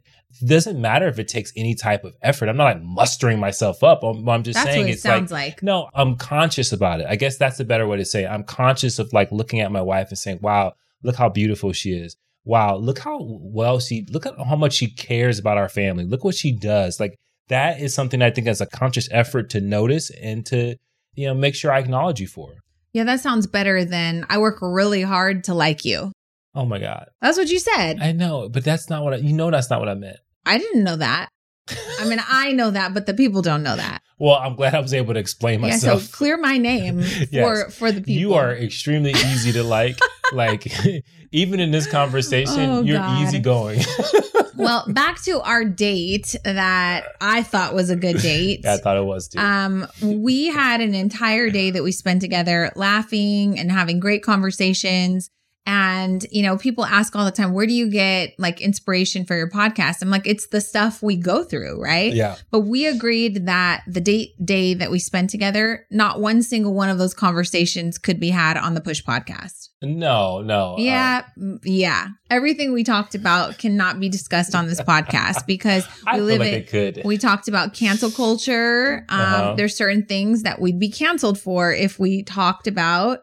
doesn't 0.46 0.80
matter 0.80 1.06
if 1.08 1.18
it 1.18 1.28
takes 1.28 1.52
any 1.56 1.74
type 1.74 2.04
of 2.04 2.14
effort. 2.22 2.48
I'm 2.48 2.56
not 2.56 2.64
like 2.64 2.82
mustering 2.82 3.38
myself 3.40 3.82
up. 3.82 4.02
I'm, 4.04 4.28
I'm 4.28 4.42
just 4.44 4.56
that's 4.58 4.68
saying 4.70 4.88
it 4.88 4.92
it's 4.92 5.04
like 5.04 5.12
sounds 5.18 5.32
like. 5.32 5.62
no, 5.62 5.88
I'm 5.94 6.16
conscious 6.16 6.72
about 6.72 7.00
it. 7.00 7.06
I 7.08 7.16
guess 7.16 7.36
that's 7.36 7.58
a 7.60 7.64
better 7.64 7.86
way 7.86 7.96
to 7.98 8.04
say 8.04 8.24
it. 8.24 8.28
I'm 8.28 8.44
conscious 8.44 8.98
of 9.00 9.12
like 9.12 9.30
looking 9.32 9.60
at 9.60 9.70
my 9.72 9.82
wife 9.82 10.08
and 10.10 10.18
saying, 10.18 10.38
wow, 10.40 10.74
look 11.02 11.16
how 11.16 11.28
beautiful 11.28 11.72
she 11.72 11.90
is. 11.92 12.16
Wow, 12.44 12.76
look 12.76 12.98
how 12.98 13.18
well 13.20 13.80
she, 13.80 14.06
look 14.10 14.24
at 14.26 14.34
how 14.38 14.56
much 14.56 14.74
she 14.74 14.88
cares 14.88 15.38
about 15.38 15.56
our 15.58 15.68
family. 15.68 16.04
Look 16.04 16.22
what 16.24 16.34
she 16.34 16.52
does. 16.52 16.98
Like 17.00 17.16
that 17.48 17.80
is 17.80 17.94
something 17.94 18.22
I 18.22 18.30
think 18.30 18.46
as 18.46 18.60
a 18.60 18.66
conscious 18.66 19.08
effort 19.10 19.50
to 19.50 19.60
notice 19.60 20.10
and 20.10 20.44
to, 20.46 20.76
you 21.14 21.26
know, 21.26 21.34
make 21.34 21.54
sure 21.54 21.72
I 21.72 21.78
acknowledge 21.78 22.20
you 22.20 22.26
for. 22.26 22.54
Yeah, 22.92 23.04
that 23.04 23.20
sounds 23.20 23.46
better 23.46 23.84
than 23.84 24.24
I 24.30 24.38
work 24.38 24.58
really 24.62 25.02
hard 25.02 25.44
to 25.44 25.54
like 25.54 25.84
you. 25.84 26.12
Oh 26.54 26.64
my 26.64 26.78
God. 26.78 27.08
That's 27.20 27.36
what 27.36 27.48
you 27.50 27.58
said. 27.58 27.98
I 28.00 28.12
know, 28.12 28.48
but 28.48 28.62
that's 28.64 28.88
not 28.88 29.02
what 29.02 29.14
I, 29.14 29.16
you 29.16 29.32
know, 29.32 29.50
that's 29.50 29.68
not 29.70 29.80
what 29.80 29.88
I 29.88 29.94
meant. 29.94 30.18
I 30.46 30.58
didn't 30.58 30.84
know 30.84 30.96
that. 30.96 31.28
I 32.00 32.08
mean, 32.08 32.20
I 32.28 32.52
know 32.52 32.70
that, 32.70 32.94
but 32.94 33.06
the 33.06 33.14
people 33.14 33.42
don't 33.42 33.62
know 33.64 33.74
that. 33.74 34.00
Well, 34.18 34.36
I'm 34.36 34.54
glad 34.54 34.74
I 34.76 34.80
was 34.80 34.94
able 34.94 35.14
to 35.14 35.20
explain 35.20 35.60
myself. 35.60 36.02
Yeah, 36.02 36.06
so 36.06 36.16
clear 36.16 36.36
my 36.36 36.56
name 36.70 37.02
for 37.02 37.26
Yes. 37.32 37.76
for 37.76 37.90
the 37.90 38.00
people. 38.00 38.12
You 38.20 38.34
are 38.34 38.52
extremely 38.54 39.10
easy 39.10 39.50
to 39.52 39.64
like. 39.64 39.98
like 40.32 40.72
even 41.32 41.58
in 41.58 41.72
this 41.72 41.88
conversation, 41.90 42.60
Oh, 42.70 42.82
you're 42.82 42.98
God. 42.98 43.22
easygoing. 43.26 43.80
Well, 44.56 44.84
back 44.88 45.22
to 45.24 45.40
our 45.40 45.64
date 45.64 46.36
that 46.44 47.04
I 47.20 47.42
thought 47.42 47.74
was 47.74 47.90
a 47.90 47.96
good 47.96 48.18
date. 48.18 48.60
yeah, 48.64 48.74
I 48.74 48.76
thought 48.78 48.96
it 48.96 49.04
was 49.04 49.28
too. 49.28 49.38
Um, 49.38 49.86
we 50.02 50.46
had 50.46 50.80
an 50.80 50.94
entire 50.94 51.50
day 51.50 51.70
that 51.70 51.82
we 51.82 51.92
spent 51.92 52.20
together 52.20 52.70
laughing 52.76 53.58
and 53.58 53.70
having 53.70 54.00
great 54.00 54.22
conversations. 54.22 55.30
And, 55.66 56.26
you 56.30 56.42
know, 56.42 56.58
people 56.58 56.84
ask 56.84 57.16
all 57.16 57.24
the 57.24 57.30
time, 57.30 57.54
where 57.54 57.66
do 57.66 57.72
you 57.72 57.90
get 57.90 58.34
like 58.38 58.60
inspiration 58.60 59.24
for 59.24 59.34
your 59.36 59.48
podcast? 59.48 60.02
I'm 60.02 60.10
like, 60.10 60.26
it's 60.26 60.48
the 60.48 60.60
stuff 60.60 61.02
we 61.02 61.16
go 61.16 61.42
through, 61.42 61.82
right? 61.82 62.12
Yeah. 62.12 62.36
But 62.50 62.60
we 62.60 62.86
agreed 62.86 63.46
that 63.46 63.82
the 63.86 64.00
date 64.00 64.34
day 64.44 64.74
that 64.74 64.90
we 64.90 64.98
spent 64.98 65.30
together, 65.30 65.86
not 65.90 66.20
one 66.20 66.42
single 66.42 66.74
one 66.74 66.90
of 66.90 66.98
those 66.98 67.14
conversations 67.14 67.96
could 67.96 68.20
be 68.20 68.28
had 68.28 68.56
on 68.58 68.74
the 68.74 68.80
Push 68.82 69.02
podcast. 69.04 69.70
No, 69.82 70.40
no. 70.42 70.74
uh, 70.74 70.76
Yeah, 70.78 71.24
mm, 71.38 71.58
yeah. 71.64 72.08
Everything 72.30 72.72
we 72.72 72.84
talked 72.84 73.14
about 73.14 73.58
cannot 73.58 74.00
be 74.00 74.08
discussed 74.08 74.54
on 74.54 74.66
this 74.66 74.80
podcast 74.80 75.46
because 75.46 75.86
I 76.06 76.16
we 76.16 76.22
live 76.22 76.40
like 76.40 76.52
it 76.52 76.68
could. 76.68 77.02
We 77.04 77.18
talked 77.18 77.48
about 77.48 77.74
cancel 77.74 78.10
culture. 78.10 79.04
Um, 79.08 79.20
Uh-huh. 79.20 79.54
There's 79.56 79.76
certain 79.76 80.04
things 80.04 80.42
that 80.42 80.60
we'd 80.60 80.78
be 80.78 80.90
canceled 80.90 81.38
for 81.38 81.72
if 81.72 81.98
we 81.98 82.22
talked 82.22 82.66
about 82.66 83.20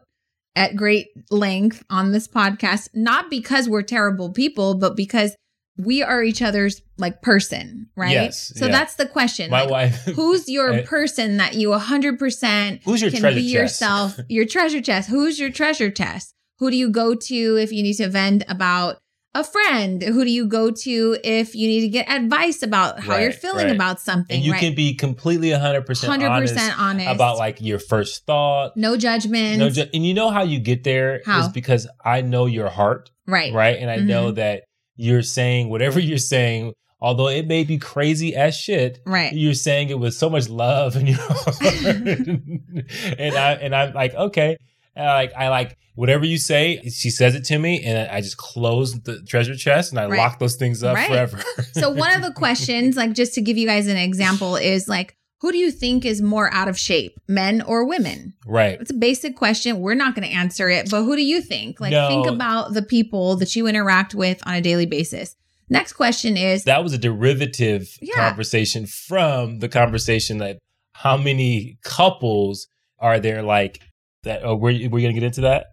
at 0.56 0.76
great 0.76 1.08
length 1.30 1.84
on 1.90 2.12
this 2.12 2.28
podcast, 2.28 2.90
not 2.94 3.30
because 3.30 3.70
we're 3.70 3.82
terrible 3.84 4.32
people, 4.32 4.76
but 4.76 4.96
because 4.96 5.36
we 5.78 6.04
are 6.04 6.22
each 6.22 6.42
other's 6.42 6.82
like 6.98 7.22
person, 7.22 7.88
right? 7.96 8.12
Yes, 8.12 8.52
So 8.56 8.66
yeah. 8.66 8.72
that's 8.74 8.96
the 8.96 9.06
question. 9.06 9.50
My 9.50 9.62
Like, 9.62 9.70
wife. 9.70 9.96
Who's 10.16 10.50
your 10.50 10.74
I- 10.74 10.82
person 10.84 11.38
that 11.38 11.56
you 11.56 11.70
100% 11.70 12.82
Who's 12.84 13.02
your 13.02 13.12
can 13.12 13.22
treasure 13.22 13.36
be 13.36 13.42
chest? 13.44 13.54
yourself, 13.54 14.20
your 14.30 14.46
treasure 14.46 14.82
chest? 14.82 15.10
Who's 15.10 15.40
your 15.40 15.50
treasure 15.50 15.90
chest? 15.90 16.34
Who 16.60 16.70
do 16.70 16.78
you 16.78 16.90
go 16.92 17.16
to 17.16 17.58
if 17.58 17.72
you 17.72 17.82
need 17.84 17.96
to 17.96 18.10
vent 18.10 18.44
about 18.48 18.98
a 19.34 19.44
friend? 19.44 20.02
Who 20.04 20.26
do 20.26 20.32
you 20.32 20.46
go 20.46 20.72
to 20.72 21.18
if 21.24 21.56
you 21.56 21.68
need 21.68 21.82
to 21.82 21.88
get 21.88 22.10
advice 22.10 22.62
about 22.64 23.00
how 23.00 23.18
you're 23.18 23.32
feeling 23.32 23.68
right. 23.68 23.76
about 23.76 24.00
something? 24.02 24.36
and 24.36 24.46
you 24.46 24.52
right? 24.52 24.60
can 24.60 24.76
be 24.76 24.94
completely 24.94 25.50
100% 25.50 25.86
100% 25.86 26.30
honest, 26.30 26.80
honest, 26.80 27.08
about 27.10 27.38
like 27.38 27.62
your 27.62 27.80
first 27.80 28.26
thought. 28.26 28.76
no 28.76 28.98
judgment. 28.98 29.60
No, 29.60 29.70
ju- 29.70 29.86
and 29.94 30.06
you 30.06 30.14
know 30.14 30.30
how 30.32 30.44
you 30.44 30.60
get 30.60 30.84
there 30.84 31.20
is 31.20 31.26
How? 31.26 31.50
because 31.50 31.88
I 32.04 32.22
know 32.22 32.46
your 32.46 32.70
heart, 32.70 33.10
right. 33.26 33.54
right? 33.54 33.78
And 33.80 33.90
I 33.90 33.98
Mm-hmm. 34.00 34.08
know 34.08 34.32
that 34.32 34.64
you're 34.96 35.22
saying 35.24 35.70
whatever 35.70 36.00
you're 36.10 36.18
saying, 36.18 36.74
although 37.00 37.30
it 37.30 37.48
may 37.48 37.64
be 37.64 37.78
crazy 37.78 38.36
as 38.36 38.56
shit. 38.56 39.00
Right. 39.06 39.34
You're 39.34 39.54
saying 39.54 39.90
it 39.90 39.98
with 40.00 40.14
so 40.14 40.30
much 40.30 40.50
love 40.50 40.96
in 40.98 41.08
your 41.08 41.18
heart, 41.22 41.56
and 43.18 43.36
I 43.36 43.54
and 43.62 43.76
I'm 43.76 43.94
like, 43.94 44.14
okay, 44.14 44.58
and 44.96 45.08
I 45.08 45.14
like 45.14 45.34
I 45.36 45.50
like 45.50 45.78
whatever 45.96 46.26
you 46.26 46.38
say. 46.38 46.82
She 46.90 47.10
says 47.10 47.36
it 47.36 47.44
to 47.46 47.60
me, 47.60 47.84
and 47.84 48.10
I 48.10 48.22
just 48.22 48.38
close 48.38 49.00
the 49.02 49.22
treasure 49.24 49.56
chest 49.56 49.92
and 49.92 50.00
I 50.00 50.06
Right. 50.08 50.18
lock 50.18 50.40
those 50.40 50.56
things 50.56 50.84
up 50.84 50.96
Right. 50.96 51.08
forever. 51.08 51.42
So 51.74 51.90
one 51.90 52.14
of 52.14 52.22
the 52.22 52.32
questions, 52.34 52.96
like 52.96 53.14
just 53.14 53.34
to 53.36 53.42
give 53.42 53.58
you 53.58 53.68
guys 53.68 53.88
an 53.88 53.98
example, 53.98 54.56
is 54.56 54.88
like, 54.88 55.16
who 55.42 55.52
do 55.52 55.58
you 55.58 55.72
think 55.72 56.06
is 56.06 56.22
more 56.22 56.54
out 56.54 56.68
of 56.68 56.78
shape, 56.80 57.20
men 57.28 57.62
or 57.64 57.84
women? 57.86 58.34
right, 58.46 58.80
It's 58.80 58.92
a 58.92 58.96
basic 58.96 59.36
question. 59.36 59.80
We're 59.80 59.96
not 59.96 60.16
going 60.16 60.28
to 60.28 60.34
answer 60.34 60.70
it, 60.70 60.90
but 60.92 61.04
who 61.04 61.16
do 61.16 61.24
you 61.24 61.42
think? 61.42 61.80
Like, 61.82 61.92
No. 61.92 62.08
think 62.08 62.28
about 62.28 62.74
the 62.74 62.84
people 62.84 63.36
that 63.38 63.56
you 63.56 63.68
interact 63.68 64.14
with 64.16 64.40
on 64.46 64.54
a 64.56 64.62
daily 64.62 64.86
basis. 64.86 65.36
Next 65.70 65.94
question 65.94 66.38
is 66.38 66.64
that 66.66 66.84
was 66.84 66.94
a 66.94 66.98
derivative 66.98 67.98
Yeah. 68.02 68.16
conversation 68.30 68.86
from 68.86 69.60
the 69.60 69.70
conversation 69.70 70.38
that 70.40 70.58
how 70.94 71.18
many 71.18 71.78
couples 71.84 72.68
are 73.00 73.20
there 73.20 73.42
like 73.42 73.80
that? 74.24 74.42
Oh, 74.44 74.56
we're 74.56 74.90
we're 74.90 75.02
gonna 75.02 75.14
get 75.14 75.24
into 75.24 75.42
that. 75.42 75.68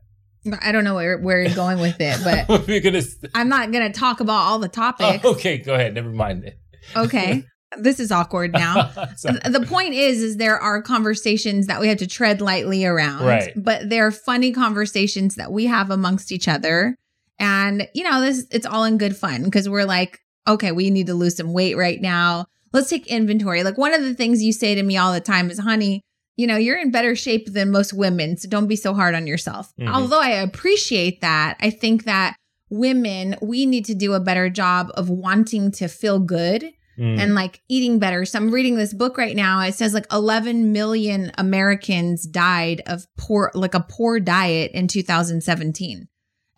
I 0.63 0.73
don't 0.73 0.85
know 0.85 0.95
where, 0.95 1.19
where 1.19 1.43
you're 1.43 1.55
going 1.55 1.81
with 1.81 1.97
it, 2.01 2.21
but 2.25 2.49
we're 2.69 2.81
gonna. 2.81 3.03
I'm 3.35 3.49
not 3.49 3.73
going 3.73 3.93
to 3.93 3.99
talk 3.99 4.21
about 4.21 4.39
all 4.45 4.59
the 4.61 4.69
topics. 4.69 5.25
Oh, 5.25 5.33
okay, 5.33 5.59
go 5.59 5.75
ahead. 5.75 5.95
Never 5.95 6.11
mind 6.11 6.45
it. 6.45 6.59
Okay. 6.97 7.45
This 7.77 8.01
is 8.01 8.11
awkward 8.11 8.53
now. 8.53 8.91
The 9.23 9.67
point 9.69 9.93
is 9.95 10.23
is 10.23 10.37
there 10.39 10.59
are 10.59 10.81
conversations 10.81 11.67
that 11.67 11.81
we 11.81 11.89
have 11.89 11.99
to 11.99 12.07
tread 12.07 12.41
lightly 12.41 12.87
around 12.87 13.27
Right. 13.27 13.53
but 13.57 13.91
they're 13.91 14.11
funny 14.13 14.53
conversations 14.53 15.35
that 15.35 15.53
we 15.53 15.67
have 15.67 15.91
amongst 15.91 16.33
each 16.33 16.49
other 16.49 16.97
and 17.39 17.87
you 17.95 18.05
know 18.05 18.21
this 18.23 18.47
it's 18.51 18.65
all 18.65 18.85
in 18.85 18.97
good 18.97 19.17
fun 19.17 19.45
because 19.45 19.69
we're 19.69 19.85
like 19.85 20.19
okay 20.47 20.73
we 20.73 20.89
need 20.89 21.09
to 21.09 21.15
lose 21.15 21.37
some 21.37 21.53
weight 21.53 21.77
right 21.77 22.01
now 22.01 22.47
let's 22.73 22.89
take 22.89 23.07
inventory 23.09 23.63
like 23.65 23.77
one 23.77 23.93
of 23.93 24.01
the 24.03 24.15
things 24.15 24.43
you 24.43 24.53
say 24.53 24.75
to 24.75 24.83
me 24.83 24.97
all 24.97 25.13
the 25.13 25.21
time 25.21 25.51
is 25.51 25.59
honey 25.59 26.01
you 26.39 26.47
know 26.47 26.57
you're 26.57 26.79
in 26.79 26.91
better 26.91 27.15
shape 27.15 27.53
than 27.53 27.71
most 27.71 27.93
women 27.93 28.37
so 28.39 28.49
don't 28.49 28.67
be 28.69 28.77
so 28.77 28.95
hard 28.95 29.15
on 29.15 29.27
yourself 29.27 29.73
Mhm. 29.79 29.93
although 29.93 30.21
i 30.21 30.31
appreciate 30.31 31.21
that 31.21 31.57
i 31.61 31.69
think 31.69 32.05
that 32.05 32.37
women 32.71 33.37
we 33.43 33.67
need 33.67 33.85
to 33.87 33.95
do 33.95 34.13
a 34.15 34.21
better 34.21 34.49
job 34.49 34.91
of 34.95 35.11
wanting 35.11 35.71
to 35.73 35.89
feel 35.89 36.19
good 36.19 36.65
Mm. 36.99 37.17
and 37.21 37.35
like 37.37 37.61
eating 37.69 38.01
better. 38.01 38.25
So 38.25 38.41
I'm 38.41 38.51
reading 38.51 38.75
this 38.75 38.93
book 38.93 39.17
right 39.19 39.37
now. 39.37 39.61
It 39.61 39.75
says 39.75 39.95
like 39.95 40.07
11 40.11 40.73
million 40.73 41.31
Americans 41.39 42.27
died 42.27 42.83
of 42.87 43.07
poor, 43.17 43.53
like 43.55 43.75
a 43.75 43.87
poor 43.89 44.19
diet 44.19 44.73
in 44.75 44.89
2017. 44.89 46.09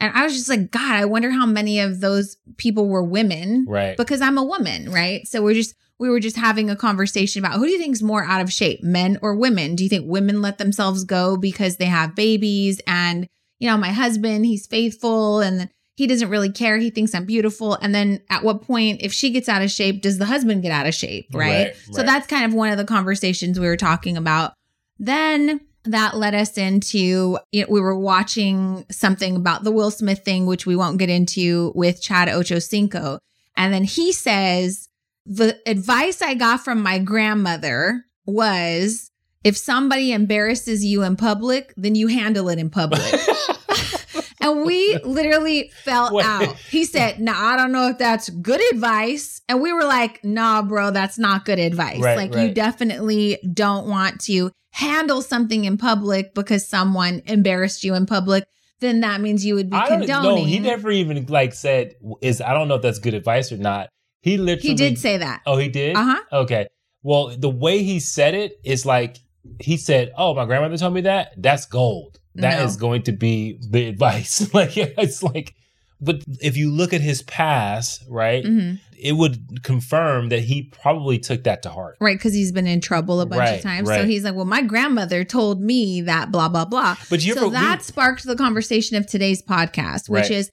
And 0.00 0.12
I 0.14 0.24
was 0.24 0.32
just 0.34 0.48
like, 0.48 0.70
God, 0.70 0.92
I 0.94 1.04
wonder 1.04 1.30
how 1.30 1.44
many 1.44 1.78
of 1.80 2.00
those 2.00 2.38
people 2.56 2.88
were 2.88 3.04
women 3.04 3.66
right. 3.68 3.98
because 3.98 4.22
I'm 4.22 4.38
a 4.38 4.42
woman, 4.44 4.90
right? 4.90 5.26
So 5.28 5.42
we're 5.42 5.52
just, 5.52 5.74
we 6.00 6.08
were 6.08 6.18
just 6.18 6.36
having 6.36 6.70
a 6.70 6.74
conversation 6.74 7.44
about 7.44 7.58
who 7.58 7.66
do 7.66 7.72
you 7.72 7.78
think's 7.78 8.00
more 8.00 8.24
out 8.24 8.40
of 8.40 8.50
shape, 8.50 8.82
men 8.82 9.18
or 9.20 9.36
women? 9.36 9.76
Do 9.76 9.84
you 9.84 9.90
think 9.90 10.06
women 10.08 10.40
let 10.40 10.56
themselves 10.56 11.04
go 11.04 11.36
because 11.36 11.76
they 11.76 11.84
have 11.84 12.16
babies 12.16 12.80
and, 12.86 13.26
you 13.58 13.68
know, 13.68 13.76
my 13.76 13.90
husband, 13.90 14.46
he's 14.46 14.66
faithful 14.66 15.40
and 15.40 15.68
he 15.96 16.06
doesn't 16.06 16.30
really 16.30 16.50
care. 16.50 16.78
He 16.78 16.88
thinks 16.88 17.14
I'm 17.14 17.26
beautiful. 17.26 17.74
And 17.74 17.94
then 17.94 18.22
at 18.30 18.42
what 18.42 18.62
point, 18.62 19.02
if 19.02 19.12
she 19.12 19.28
gets 19.28 19.46
out 19.46 19.60
of 19.60 19.70
shape, 19.70 20.00
does 20.00 20.16
the 20.16 20.24
husband 20.24 20.62
get 20.62 20.72
out 20.72 20.86
of 20.86 20.94
shape? 20.94 21.26
Right. 21.34 21.66
Right, 21.66 21.76
So 21.92 21.98
right. 21.98 22.06
that's 22.06 22.26
kind 22.26 22.46
of 22.46 22.54
one 22.54 22.70
of 22.70 22.78
the 22.78 22.86
conversations 22.86 23.60
we 23.60 23.66
were 23.66 23.76
talking 23.76 24.16
about. 24.16 24.54
Then 24.98 25.60
that 25.84 26.16
led 26.16 26.34
us 26.34 26.56
into, 26.56 27.38
you 27.52 27.60
know, 27.60 27.66
we 27.68 27.80
were 27.82 27.98
watching 27.98 28.86
something 28.90 29.36
about 29.36 29.64
the 29.64 29.70
Will 29.70 29.90
Smith 29.90 30.24
thing, 30.24 30.46
which 30.46 30.64
we 30.64 30.76
won't 30.76 30.98
get 30.98 31.10
into 31.10 31.72
with 31.74 32.00
Chad 32.00 32.30
Ocho 32.30 32.56
Ochocinco. 32.56 33.18
And 33.54 33.74
then 33.74 33.84
he 33.84 34.12
says, 34.12 34.88
the 35.30 35.56
advice 35.64 36.20
I 36.20 36.34
got 36.34 36.64
from 36.64 36.82
my 36.82 36.98
grandmother 36.98 38.04
was 38.26 39.12
if 39.44 39.56
somebody 39.56 40.12
embarrasses 40.12 40.84
you 40.84 41.04
in 41.04 41.14
public, 41.14 41.72
then 41.76 41.94
you 41.94 42.08
handle 42.08 42.48
it 42.48 42.58
in 42.58 42.68
public. 42.68 43.00
and 44.40 44.66
we 44.66 44.98
literally 45.04 45.70
fell 45.84 46.10
Wait. 46.12 46.26
out. 46.26 46.56
He 46.68 46.84
said, 46.84 47.20
Nah, 47.20 47.32
I 47.36 47.56
don't 47.56 47.70
know 47.70 47.88
if 47.88 47.98
that's 47.98 48.28
good 48.28 48.60
advice. 48.72 49.40
And 49.48 49.62
we 49.62 49.72
were 49.72 49.84
like, 49.84 50.22
Nah, 50.24 50.62
bro, 50.62 50.90
that's 50.90 51.16
not 51.16 51.44
good 51.44 51.60
advice. 51.60 52.00
Right, 52.00 52.16
like, 52.16 52.34
you 52.34 52.52
definitely 52.52 53.38
don't 53.54 53.86
want 53.86 54.20
to 54.22 54.50
handle 54.72 55.22
something 55.22 55.64
in 55.64 55.78
public 55.78 56.34
because 56.34 56.68
someone 56.68 57.22
embarrassed 57.26 57.84
you 57.84 57.94
in 57.94 58.04
public. 58.04 58.44
Then 58.80 59.00
that 59.00 59.20
means 59.20 59.46
you 59.46 59.54
would 59.54 59.70
be 59.70 59.76
I 59.76 59.86
condoning. 59.86 60.34
know. 60.34 60.44
He 60.44 60.58
never 60.58 60.90
even 60.90 61.24
like 61.26 61.54
said 61.54 61.94
is. 62.20 62.40
I 62.40 62.52
don't 62.52 62.66
know 62.66 62.76
if 62.76 62.82
that's 62.82 62.98
good 62.98 63.14
advice 63.14 63.52
or 63.52 63.58
not. 63.58 63.90
He 64.22 64.36
literally. 64.36 64.68
He 64.70 64.74
did 64.74 64.98
say 64.98 65.16
that. 65.18 65.40
Oh, 65.46 65.56
he 65.56 65.68
did. 65.68 65.96
Uh 65.96 66.02
huh. 66.04 66.22
Okay. 66.42 66.66
Well, 67.02 67.34
the 67.36 67.48
way 67.50 67.82
he 67.82 68.00
said 68.00 68.34
it 68.34 68.52
is 68.64 68.84
like 68.84 69.16
he 69.60 69.76
said, 69.76 70.12
"Oh, 70.16 70.34
my 70.34 70.44
grandmother 70.44 70.76
told 70.76 70.94
me 70.94 71.00
that. 71.02 71.32
That's 71.36 71.64
gold. 71.66 72.18
That 72.34 72.62
is 72.62 72.76
No. 72.76 72.80
going 72.80 73.02
to 73.04 73.12
be 73.12 73.58
the 73.70 73.86
advice." 73.88 74.52
like 74.54 74.76
it's 74.76 75.22
like, 75.22 75.54
but 76.00 76.22
if 76.40 76.56
you 76.58 76.70
look 76.70 76.92
at 76.92 77.00
his 77.00 77.22
past, 77.22 78.04
right, 78.08 78.44
hmm 78.44 78.72
it 79.02 79.16
would 79.16 79.62
confirm 79.62 80.28
that 80.28 80.40
he 80.40 80.64
probably 80.64 81.18
took 81.18 81.44
that 81.44 81.62
to 81.62 81.70
heart. 81.70 81.96
Right. 82.02 82.18
Because 82.18 82.34
he's 82.34 82.52
been 82.52 82.66
in 82.66 82.82
trouble 82.82 83.22
a 83.22 83.24
bunch 83.24 83.38
Right, 83.38 83.56
of 83.56 83.62
times. 83.62 83.88
So 83.88 84.04
he's 84.04 84.24
like, 84.24 84.34
Well, 84.34 84.44
my 84.44 84.60
grandmother 84.60 85.24
told 85.24 85.62
me 85.62 86.02
that 86.02 86.30
blah, 86.30 86.50
blah, 86.50 86.66
blah. 86.66 86.96
But 87.08 87.24
you 87.24 87.32
so 87.32 87.46
ever 87.46 87.50
that 87.52 87.78
we- 87.78 87.82
sparked 87.84 88.24
the 88.24 88.36
conversation 88.36 88.98
of 88.98 89.06
today's 89.06 89.40
podcast, 89.42 90.10
which 90.10 90.24
Right. 90.24 90.30
is 90.32 90.50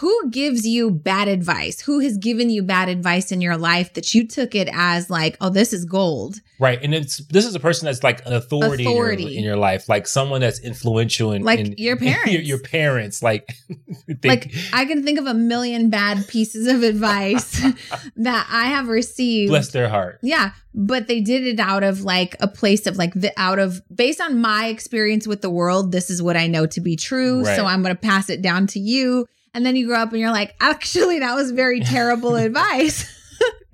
who 0.00 0.30
gives 0.30 0.66
you 0.66 0.90
bad 0.90 1.28
advice? 1.28 1.80
Who 1.80 2.00
has 2.00 2.16
given 2.18 2.50
you 2.50 2.62
bad 2.62 2.88
advice 2.88 3.32
in 3.32 3.40
your 3.40 3.56
life 3.56 3.94
that 3.94 4.14
you 4.14 4.26
took 4.26 4.54
it 4.54 4.68
as 4.72 5.08
like, 5.10 5.36
oh, 5.40 5.48
this 5.50 5.72
is 5.72 5.84
gold? 5.84 6.36
right, 6.60 6.82
and 6.82 6.92
it's 6.92 7.18
this 7.28 7.46
is 7.46 7.54
a 7.54 7.60
person 7.60 7.86
that's 7.86 8.02
like 8.02 8.24
an 8.26 8.32
authority, 8.32 8.84
In, 8.84 8.90
your, 8.92 9.10
in 9.12 9.44
your 9.44 9.56
life, 9.56 9.88
like 9.88 10.08
someone 10.08 10.40
that's 10.40 10.58
influential 10.58 11.32
in 11.32 11.42
Like 11.42 11.60
in- 11.60 11.74
your 11.78 11.96
parents. 12.08 12.32
your, 12.32 12.42
your 12.42 12.58
parents, 12.58 13.22
like 13.22 13.48
they- 14.08 14.28
like 14.28 14.52
I 14.72 14.84
can 14.84 15.04
think 15.04 15.18
of 15.18 15.26
a 15.26 15.34
million 15.34 15.88
bad 15.88 16.26
pieces 16.28 16.66
of 16.66 16.82
advice 16.82 17.60
that 18.16 18.46
I 18.50 18.66
have 18.66 18.88
received. 18.88 19.50
bless 19.50 19.70
their 19.70 19.88
heart. 19.88 20.18
Yeah, 20.22 20.50
but 20.74 21.06
they 21.06 21.20
did 21.20 21.46
it 21.46 21.60
out 21.60 21.82
of 21.84 22.02
like 22.02 22.36
a 22.40 22.48
place 22.48 22.86
of 22.86 22.96
like 22.96 23.14
the 23.14 23.32
out 23.36 23.58
of 23.58 23.80
based 23.94 24.20
on 24.20 24.40
my 24.40 24.66
experience 24.66 25.26
with 25.26 25.40
the 25.42 25.50
world, 25.50 25.92
this 25.92 26.10
is 26.10 26.20
what 26.22 26.36
I 26.36 26.46
know 26.48 26.66
to 26.66 26.80
be 26.80 26.96
true. 26.96 27.44
Right. 27.44 27.56
So 27.56 27.64
I'm 27.66 27.82
going 27.82 27.94
to 27.94 28.00
pass 28.00 28.28
it 28.30 28.42
down 28.42 28.66
to 28.68 28.80
you. 28.80 29.26
And 29.54 29.64
then 29.66 29.76
you 29.76 29.86
grow 29.86 29.98
up 30.00 30.10
and 30.12 30.20
you're 30.20 30.30
like, 30.30 30.54
actually, 30.60 31.18
that 31.20 31.34
was 31.34 31.50
very 31.52 31.80
terrible 31.94 32.36
advice. 32.36 33.04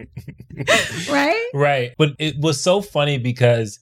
right? 1.10 1.46
Right. 1.54 1.92
But 1.98 2.10
it 2.18 2.38
was 2.38 2.60
so 2.60 2.80
funny 2.80 3.18
because 3.18 3.80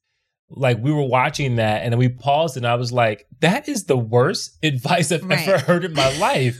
like 0.55 0.77
we 0.83 0.93
were 0.93 1.07
watching 1.07 1.57
that 1.57 1.83
and 1.83 1.91
then 1.93 1.99
we 1.99 2.11
paused 2.11 2.59
and 2.59 2.67
I 2.67 2.75
was 2.75 2.93
like, 2.93 3.27
that 3.41 3.69
is 3.71 3.85
the 3.85 3.97
worst 3.97 4.59
advice 4.63 5.11
I've 5.11 5.25
Right. 5.25 5.49
ever 5.49 5.59
heard 5.59 5.85
in 5.85 5.95
my 5.95 6.15
life. 6.19 6.59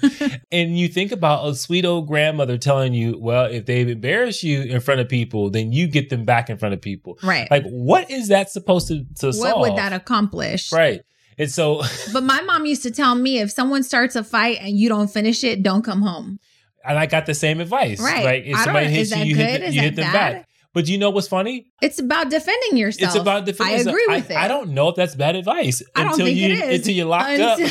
and 0.51 0.79
you 0.79 0.89
think 0.89 1.13
about 1.13 1.47
a 1.47 1.55
sweet 1.55 1.85
old 1.85 2.09
grandmother 2.09 2.57
telling 2.57 2.95
you, 2.95 3.19
well, 3.19 3.45
if 3.47 3.67
they 3.67 3.83
embarrass 3.83 4.43
you 4.43 4.63
in 4.63 4.81
front 4.81 5.01
of 5.01 5.09
people, 5.09 5.51
then 5.51 5.73
you 5.73 5.87
get 5.89 6.09
them 6.09 6.25
back 6.25 6.49
in 6.49 6.57
front 6.57 6.73
of 6.75 6.81
people. 6.81 7.19
Right. 7.23 7.51
Like, 7.51 7.65
what 7.65 8.11
is 8.11 8.29
that 8.29 8.51
supposed 8.51 8.89
to, 8.89 9.05
to 9.21 9.27
what 9.27 9.35
solve? 9.35 9.61
would 9.61 9.77
that 9.77 9.93
accomplish? 9.93 10.73
Right. 10.73 11.03
And 11.39 11.51
so, 11.51 11.83
But 12.13 12.23
my 12.25 12.41
mom 12.43 12.67
used 12.67 12.83
to 12.83 12.91
tell 12.91 13.15
me 13.15 13.39
if 13.41 13.51
someone 13.51 13.83
starts 13.83 14.17
a 14.17 14.25
fight 14.25 14.59
and 14.61 14.79
you 14.79 14.89
don't 14.89 15.09
finish 15.09 15.43
it, 15.45 15.63
don't 15.63 15.83
come 15.83 16.03
home. 16.03 16.39
and 16.85 16.99
I 16.99 17.07
got 17.07 17.27
the 17.27 17.35
same 17.35 17.61
advice. 17.61 18.01
Right. 18.01 18.25
Like 18.25 18.45
if 18.45 18.57
I 18.57 18.65
somebody 18.65 18.87
hits 18.89 19.15
you, 19.17 19.25
you 19.25 19.35
good? 19.37 19.47
hit, 19.49 19.61
the- 19.63 19.73
you 19.73 19.81
hit 19.81 19.97
them 19.97 20.13
bad? 20.13 20.33
back. 20.35 20.49
But 20.75 20.89
you 20.89 20.97
know 20.97 21.11
what's 21.11 21.29
funny? 21.29 21.67
It's 21.83 21.99
about 21.99 22.31
defending 22.31 22.79
yourself. 22.79 23.15
It's 23.15 23.21
about 23.21 23.45
defending. 23.45 23.75
I 23.75 23.79
yourself. 23.79 23.95
agree 23.95 24.17
with 24.17 24.31
it. 24.31 24.37
I 24.39 24.49
don't 24.49 24.71
know 24.71 24.89
if 24.89 24.97
that's 24.97 25.15
bad 25.15 25.37
advice 25.37 25.83
I 25.95 26.05
until 26.05 26.27
you 26.29 26.63
until 26.63 26.95
you're 26.95 27.07
locked 27.07 27.29
Until- 27.31 27.69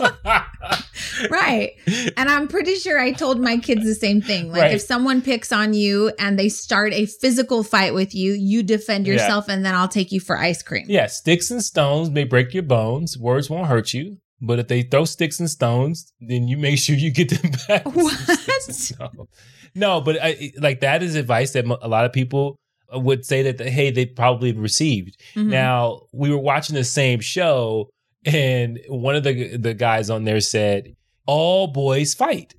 up. 0.00 0.84
Right. 1.30 1.72
And 2.16 2.28
I'm 2.28 2.48
pretty 2.48 2.74
sure 2.76 2.98
I 2.98 3.12
told 3.12 3.40
my 3.40 3.56
kids 3.58 3.84
the 3.84 3.94
same 3.94 4.20
thing. 4.22 4.50
Like 4.50 4.60
Right. 4.62 4.74
if 4.74 4.80
someone 4.82 5.22
picks 5.22 5.52
on 5.52 5.74
you 5.74 6.12
and 6.18 6.38
they 6.38 6.48
start 6.48 6.92
a 6.92 7.06
physical 7.06 7.62
fight 7.62 7.94
with 7.94 8.14
you, 8.14 8.32
you 8.32 8.62
defend 8.62 9.06
Yeah. 9.06 9.14
yourself 9.14 9.48
and 9.48 9.64
then 9.64 9.74
I'll 9.74 9.88
take 9.88 10.12
you 10.12 10.20
for 10.20 10.38
ice 10.38 10.62
cream. 10.62 10.86
Yeah, 10.88 11.06
sticks 11.06 11.50
and 11.50 11.62
stones 11.62 12.10
may 12.10 12.24
break 12.24 12.54
your 12.54 12.62
bones. 12.62 13.18
Words 13.18 13.50
won't 13.50 13.66
hurt 13.66 13.92
you. 13.94 14.18
But 14.42 14.58
if 14.58 14.68
they 14.68 14.82
throw 14.82 15.04
sticks 15.04 15.38
and 15.38 15.50
stones, 15.50 16.12
then 16.20 16.48
you 16.48 16.56
make 16.56 16.78
sure 16.78 16.96
you 16.96 17.10
get 17.12 17.28
them 17.28 17.52
back. 17.68 17.84
What? 17.94 18.14
Sticks 18.16 18.66
and 18.68 18.76
stones. 18.76 19.28
No, 19.74 20.00
but 20.00 20.16
I, 20.22 20.52
like 20.58 20.80
that 20.80 21.02
is 21.02 21.14
advice 21.14 21.52
that 21.52 21.64
a 21.66 21.88
lot 21.88 22.04
of 22.06 22.12
people 22.12 22.56
would 22.92 23.24
say 23.24 23.42
that 23.52 23.60
hey 23.60 23.90
they 23.90 24.04
probably 24.06 24.52
received. 24.52 25.20
Mhm. 25.36 25.46
Now 25.46 26.06
we 26.12 26.30
were 26.30 26.38
watching 26.38 26.74
the 26.74 26.82
same 26.84 27.20
show, 27.20 27.88
and 28.24 28.80
one 28.88 29.14
of 29.14 29.22
the 29.24 29.56
the 29.56 29.74
guys 29.74 30.10
on 30.10 30.24
there 30.24 30.40
said 30.40 30.94
all 31.26 31.68
boys 31.68 32.14
fight, 32.14 32.54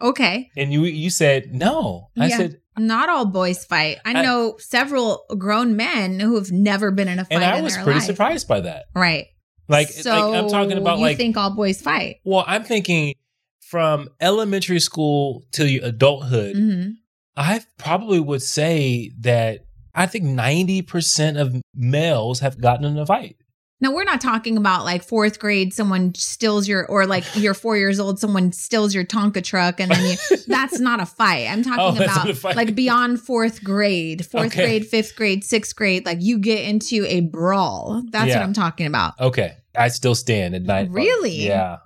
Okay. 0.00 0.50
and 0.56 0.72
you 0.72 0.84
you 0.84 1.10
said 1.10 1.54
no. 1.54 2.08
I 2.18 2.28
Yeah. 2.28 2.36
said, 2.36 2.60
Not 2.78 3.08
all 3.08 3.24
boys 3.26 3.64
fight. 3.64 3.98
I 4.04 4.18
I- 4.18 4.22
know 4.22 4.56
several 4.58 5.24
grown 5.38 5.76
men 5.76 6.20
who 6.20 6.34
have 6.34 6.52
never 6.52 6.90
been 6.90 7.08
in 7.08 7.18
a 7.18 7.24
fight. 7.24 7.34
and 7.36 7.44
I 7.44 7.60
was 7.62 7.74
pretty 7.76 7.92
life. 8.00 8.02
surprised 8.04 8.46
by 8.48 8.60
that. 8.60 8.84
Right. 8.94 9.26
Like, 9.68 9.88
so 9.88 10.30
like 10.30 10.38
I'm 10.44 10.48
talking 10.50 10.76
about 10.78 10.98
you 10.98 11.04
like 11.04 11.16
think 11.16 11.36
all 11.36 11.50
boys 11.56 11.80
fight. 11.80 12.16
Well, 12.24 12.44
I'm 12.46 12.62
thinking 12.64 13.14
from 13.60 14.08
elementary 14.20 14.78
school 14.80 15.44
to 15.52 15.68
your 15.68 15.84
adulthood, 15.86 16.56
hmm 16.56 16.90
I 17.38 17.60
probably 17.78 18.20
would 18.20 18.42
say 18.42 19.10
that 19.20 19.66
I 19.94 20.06
think 20.06 20.24
90% 20.24 21.38
of 21.40 21.60
males 21.74 22.40
have 22.40 22.60
gotten 22.60 22.84
in 22.84 22.98
a 22.98 23.04
fight. 23.06 23.36
Now 23.78 23.92
we're 23.92 24.04
not 24.04 24.22
talking 24.22 24.56
about 24.56 24.84
like 24.86 25.02
fourth 25.04 25.38
grade, 25.38 25.74
someone 25.74 26.14
steals 26.14 26.66
your, 26.66 26.86
or 26.86 27.06
like 27.06 27.24
you're 27.34 27.52
four 27.52 27.76
years 27.76 28.00
old, 28.00 28.18
someone 28.18 28.52
steals 28.52 28.94
your 28.94 29.04
Tonka 29.04 29.44
truck, 29.44 29.80
and 29.80 29.90
then 29.90 30.12
you. 30.30 30.36
that's 30.46 30.80
not 30.80 30.98
a 31.00 31.04
fight. 31.06 31.46
I'm 31.50 31.62
talking 31.62 31.80
Oh, 32.00 32.04
about 32.04 32.16
not 32.16 32.30
a 32.30 32.34
fight. 32.34 32.56
like 32.56 32.74
beyond 32.74 33.20
fourth 33.20 33.62
grade, 33.62 34.24
fourth 34.24 34.46
Okay. 34.46 34.64
grade, 34.64 34.86
fifth 34.86 35.14
grade, 35.14 35.44
sixth 35.44 35.76
grade. 35.76 36.06
Like 36.06 36.18
you 36.22 36.38
get 36.38 36.64
into 36.66 37.04
a 37.06 37.20
brawl. 37.20 38.02
That's 38.10 38.28
Yeah. 38.28 38.38
what 38.38 38.44
I'm 38.44 38.54
talking 38.54 38.86
about. 38.86 39.12
Okay. 39.20 39.52
I 39.78 39.88
still 39.88 40.14
stand 40.14 40.54
at 40.54 40.62
night. 40.62 40.88
Really? 40.90 41.36
Yeah. 41.46 41.76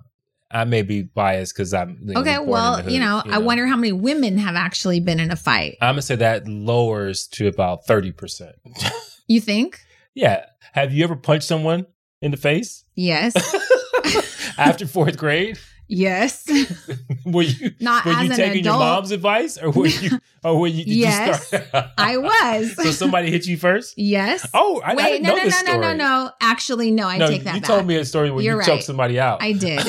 I 0.52 0.64
may 0.64 0.82
be 0.82 1.02
biased 1.02 1.54
because 1.54 1.75
I'm. 1.75 1.99
you 2.04 2.14
know, 2.14 2.20
Okay, 2.20 2.38
well, 2.38 2.76
hood, 2.82 2.92
you 2.92 2.99
know, 3.00 3.20
I 3.25 3.38
wonder 3.38 3.66
how 3.66 3.76
many 3.76 3.92
women 3.92 4.38
have 4.38 4.54
actually 4.56 4.99
been 5.00 5.18
in 5.20 5.30
a 5.32 5.37
fight. 5.37 5.76
I'm 5.80 5.94
going 5.94 5.97
to 5.97 6.02
say 6.02 6.16
that 6.16 6.47
lowers 6.49 7.26
to 7.32 7.49
about 7.49 7.85
30%. 7.87 8.52
You 9.28 9.40
think? 9.40 9.80
yeah. 10.14 10.44
Have 10.73 10.93
you 10.93 11.05
ever 11.05 11.17
punched 11.17 11.47
someone 11.47 11.87
in 12.23 12.31
the 12.31 12.37
face 12.37 12.85
Yes. 12.95 13.35
after 14.59 14.87
fourth 14.87 15.17
grade? 15.17 15.59
yes. 15.89 16.47
Were 17.27 17.43
you 17.43 17.73
Not 17.81 18.05
were 18.05 18.12
as 18.12 18.25
you 18.25 18.31
an 18.31 18.37
taking 18.37 18.65
your 18.65 18.79
mom's 18.79 19.11
advice 19.11 19.59
or 19.59 19.71
were 19.71 19.87
you 19.89 20.21
or 20.45 20.61
were 20.61 20.67
you 20.69 20.85
did 20.85 20.95
Yes, 20.95 21.50
you 21.53 21.59
start 21.59 21.87
I 21.99 22.17
was. 22.17 22.77
so 22.77 22.91
somebody 22.93 23.31
hit 23.31 23.47
you 23.47 23.57
first 23.57 23.95
yes. 23.99 24.47
oh 24.55 24.81
I, 24.85 24.93
I 24.93 24.95
Wait, 24.95 25.03
didn't 25.05 25.23
no, 25.25 25.29
know 25.31 25.37
no, 25.37 25.45
this 25.45 25.55
no, 25.55 25.61
story 25.73 25.79
no, 25.79 25.93
no, 25.93 25.97
no. 26.25 26.31
Actually, 26.41 26.91
no, 26.93 27.07
I 27.09 27.19
No, 27.19 27.27
take 27.29 27.43
that 27.45 27.55
you 27.57 27.61
back. 27.61 27.69
told 27.69 27.87
me 27.87 27.97
a 27.97 28.05
story 28.05 28.31
where 28.31 28.43
You're 28.45 28.55
you 28.55 28.59
right. 28.61 28.67
choked 28.67 28.85
somebody 28.85 29.19
out 29.19 29.43
I 29.43 29.53
did. 29.53 29.85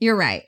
You're 0.00 0.16
right. 0.16 0.44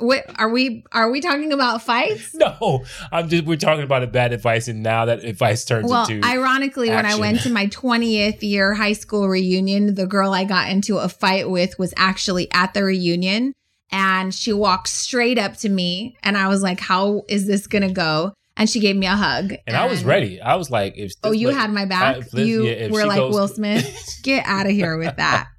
Wait, 0.00 0.22
are 0.36 0.48
we 0.48 0.84
are 0.92 1.10
we 1.10 1.20
talking 1.20 1.52
about 1.52 1.82
fights? 1.82 2.34
no 2.34 2.84
i'm 3.12 3.28
just 3.28 3.44
we're 3.44 3.56
talking 3.56 3.84
about 3.84 4.02
a 4.02 4.06
bad 4.06 4.32
advice 4.32 4.68
and 4.68 4.82
now 4.82 5.04
that 5.04 5.24
advice 5.24 5.64
turns 5.64 5.88
Well, 5.90 6.08
into 6.08 6.26
ironically, 6.26 6.90
when 6.90 7.06
I 7.06 7.16
went 7.16 7.40
to 7.42 7.50
my 7.50 7.66
20th 7.66 8.42
year 8.42 8.74
high 8.74 8.92
school 8.94 9.28
reunion, 9.28 9.94
the 9.94 10.06
girl 10.06 10.32
I 10.32 10.44
got 10.44 10.68
into 10.70 10.98
a 10.98 11.08
fight 11.08 11.50
with 11.50 11.78
was 11.78 11.92
actually 11.96 12.50
at 12.52 12.74
the 12.74 12.84
reunion. 12.84 13.52
And 13.92 14.32
she 14.32 14.52
walked 14.52 14.86
straight 14.88 15.36
up 15.36 15.56
to 15.58 15.68
me, 15.68 16.16
and 16.22 16.36
I 16.38 16.46
was 16.46 16.62
like, 16.62 16.78
How 16.78 17.22
is 17.28 17.48
this 17.48 17.66
going 17.66 17.82
to 17.82 17.92
go? 17.92 18.34
And 18.56 18.70
she 18.70 18.78
gave 18.78 18.94
me 18.94 19.06
a 19.06 19.16
hug. 19.16 19.54
and 19.66 19.76
i 19.76 19.86
was 19.86 20.04
ready 20.04 20.40
i 20.40 20.54
was 20.54 20.70
like 20.70 20.96
if 20.96 21.12
Oh, 21.24 21.32
you 21.32 21.48
lady- 21.48 21.58
had 21.58 21.70
my 21.72 21.86
back? 21.86 22.16
I- 22.16 22.20
this- 22.20 22.46
you 22.46 22.64
yeah, 22.66 22.88
were 22.88 23.04
like 23.06 23.16
goes- 23.18 23.34
Will 23.34 23.48
Smith. 23.48 24.20
Get 24.22 24.46
out 24.46 24.66
of 24.66 24.72
here 24.72 24.96
with 24.98 25.16
that. 25.16 25.48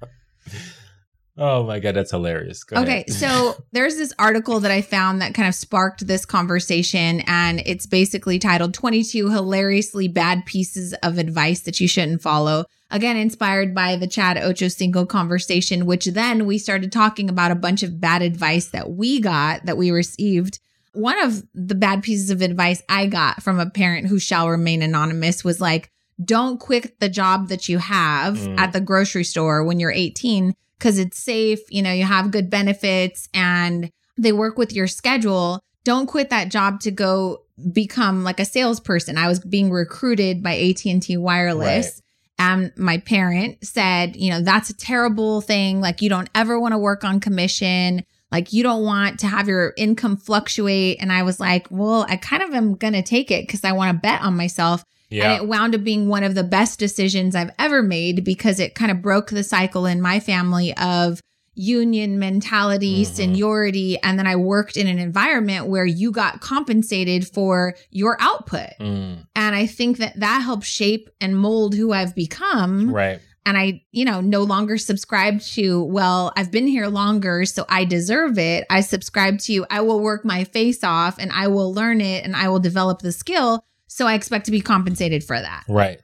oh 1.42 1.64
my 1.64 1.78
god 1.80 1.94
that's 1.94 2.10
hilarious 2.12 2.62
Go 2.64 2.76
Okay, 2.82 3.04
so 3.08 3.62
there's 3.72 3.96
this 3.96 4.12
article 4.18 4.60
that 4.60 4.70
I 4.70 4.80
found 4.80 5.20
that 5.20 5.34
kind 5.34 5.48
of 5.48 5.54
sparked 5.54 6.06
this 6.06 6.24
conversation, 6.24 7.20
and 7.26 7.60
it's 7.66 7.86
basically 7.86 8.38
titled 8.38 8.74
22 8.74 9.28
Hilariously 9.30 10.08
Bad 10.08 10.46
Pieces 10.46 10.94
of 11.02 11.18
Advice 11.18 11.60
That 11.60 11.80
You 11.80 11.88
Shouldn't 11.88 12.22
Follow. 12.22 12.64
Again, 12.90 13.16
inspired 13.16 13.74
by 13.74 13.96
the 13.96 14.06
Chad 14.06 14.36
Ocho 14.38 14.68
Cinco 14.68 15.06
conversation, 15.06 15.86
which 15.86 16.06
then 16.06 16.46
we 16.46 16.58
started 16.58 16.92
talking 16.92 17.28
about 17.30 17.50
a 17.50 17.54
bunch 17.56 17.82
of 17.82 18.00
bad 18.00 18.22
advice 18.22 18.66
that 18.68 18.90
we 18.90 19.18
got, 19.20 19.64
that 19.66 19.76
we 19.78 19.90
received. 19.90 20.60
One 20.92 21.18
of 21.24 21.42
the 21.54 21.74
bad 21.74 22.02
pieces 22.02 22.30
of 22.30 22.42
advice 22.42 22.82
I 22.88 23.06
got 23.06 23.42
from 23.42 23.58
a 23.58 23.70
parent 23.70 24.08
who 24.08 24.18
shall 24.18 24.50
remain 24.50 24.82
anonymous 24.82 25.42
was 25.42 25.58
like, 25.60 25.90
don't 26.22 26.60
quit 26.60 27.00
the 27.00 27.08
job 27.08 27.48
that 27.48 27.68
you 27.68 27.78
have 27.78 28.36
Mm. 28.36 28.58
at 28.58 28.72
the 28.74 28.80
grocery 28.80 29.24
store 29.24 29.64
when 29.64 29.80
you're 29.80 29.90
18 29.90 30.54
because 30.82 30.98
it's 30.98 31.18
safe. 31.18 31.60
You 31.70 31.80
know, 31.80 31.92
you 31.92 32.02
have 32.02 32.32
good 32.32 32.50
benefits 32.50 33.28
and 33.32 33.88
they 34.18 34.32
work 34.32 34.58
with 34.58 34.72
your 34.72 34.88
schedule. 34.88 35.60
Don't 35.84 36.06
quit 36.06 36.30
that 36.30 36.48
job 36.48 36.80
to 36.80 36.90
go 36.90 37.44
become 37.70 38.24
like 38.24 38.40
a 38.40 38.44
salesperson. 38.44 39.16
I 39.16 39.28
was 39.28 39.38
being 39.38 39.70
recruited 39.70 40.42
by 40.42 40.56
AT&T 40.56 41.16
Wireless. 41.16 42.02
And 42.36 42.72
my 42.76 42.98
parent 42.98 43.64
said, 43.64 44.16
you 44.16 44.30
know, 44.30 44.40
that's 44.40 44.70
a 44.70 44.76
terrible 44.76 45.40
thing. 45.40 45.80
Like, 45.80 46.02
you 46.02 46.08
don't 46.08 46.30
ever 46.34 46.58
want 46.58 46.72
to 46.72 46.78
work 46.78 47.04
on 47.04 47.20
commission. 47.20 48.02
Like, 48.32 48.52
you 48.52 48.64
don't 48.64 48.82
want 48.82 49.20
to 49.20 49.28
have 49.28 49.46
your 49.46 49.74
income 49.76 50.16
fluctuate. 50.16 50.96
And 51.00 51.12
I 51.12 51.22
was 51.22 51.38
like, 51.38 51.68
well, 51.70 52.06
I 52.08 52.16
kind 52.16 52.42
of 52.42 52.50
am 52.54 52.74
going 52.74 52.94
to 52.94 53.02
take 53.02 53.30
it 53.30 53.46
because 53.46 53.62
I 53.62 53.70
want 53.70 53.94
to 53.94 54.00
bet 54.00 54.22
on 54.22 54.36
myself. 54.36 54.84
Yeah 55.12 55.32
And 55.34 55.42
it 55.42 55.48
wound 55.48 55.74
up 55.74 55.84
being 55.84 56.08
one 56.08 56.24
of 56.24 56.34
the 56.34 56.44
best 56.44 56.78
decisions 56.78 57.34
I've 57.36 57.50
ever 57.58 57.82
made 57.82 58.24
because 58.24 58.58
it 58.58 58.74
kind 58.74 58.90
of 58.90 59.02
broke 59.02 59.30
the 59.30 59.44
cycle 59.44 59.84
in 59.86 60.00
my 60.00 60.18
family 60.20 60.74
of 60.76 61.20
union 61.54 62.18
mentality, 62.18 63.02
Mhm. 63.04 63.06
seniority. 63.14 63.98
And 64.02 64.18
then 64.18 64.26
I 64.26 64.36
worked 64.36 64.76
in 64.78 64.86
an 64.86 64.98
environment 64.98 65.66
where 65.66 65.84
you 65.84 66.10
got 66.10 66.40
compensated 66.40 67.28
for 67.28 67.74
your 67.90 68.16
output. 68.20 68.70
Mm, 68.80 69.26
And 69.36 69.54
I 69.54 69.66
think 69.66 69.98
that 69.98 70.18
that 70.18 70.40
helped 70.40 70.64
shape 70.64 71.10
and 71.20 71.38
mold 71.38 71.74
who 71.74 71.92
I've 71.92 72.14
become. 72.14 72.90
right 72.90 73.20
And 73.44 73.58
I, 73.58 73.82
you 73.90 74.04
know, 74.04 74.20
no 74.20 74.44
longer 74.44 74.78
subscribe 74.78 75.40
to, 75.40 75.82
well, 75.82 76.32
I've 76.36 76.52
been 76.52 76.68
here 76.68 76.86
longer, 76.86 77.44
so 77.44 77.66
I 77.68 77.84
deserve 77.84 78.38
it. 78.38 78.64
I 78.70 78.82
subscribe 78.82 79.40
to, 79.40 79.66
I 79.68 79.80
will 79.80 79.98
work 80.00 80.24
my 80.24 80.44
face 80.44 80.84
off 80.84 81.16
and 81.18 81.32
I 81.32 81.48
will 81.48 81.74
learn 81.74 82.00
it 82.00 82.24
and 82.24 82.36
I 82.36 82.48
will 82.50 82.60
develop 82.60 83.00
the 83.00 83.10
skill. 83.10 83.64
So 83.92 84.06
I 84.06 84.14
expect 84.14 84.46
to 84.46 84.50
be 84.50 84.60
compensated 84.60 85.22
for 85.22 85.38
that. 85.38 85.64
Right. 85.68 86.00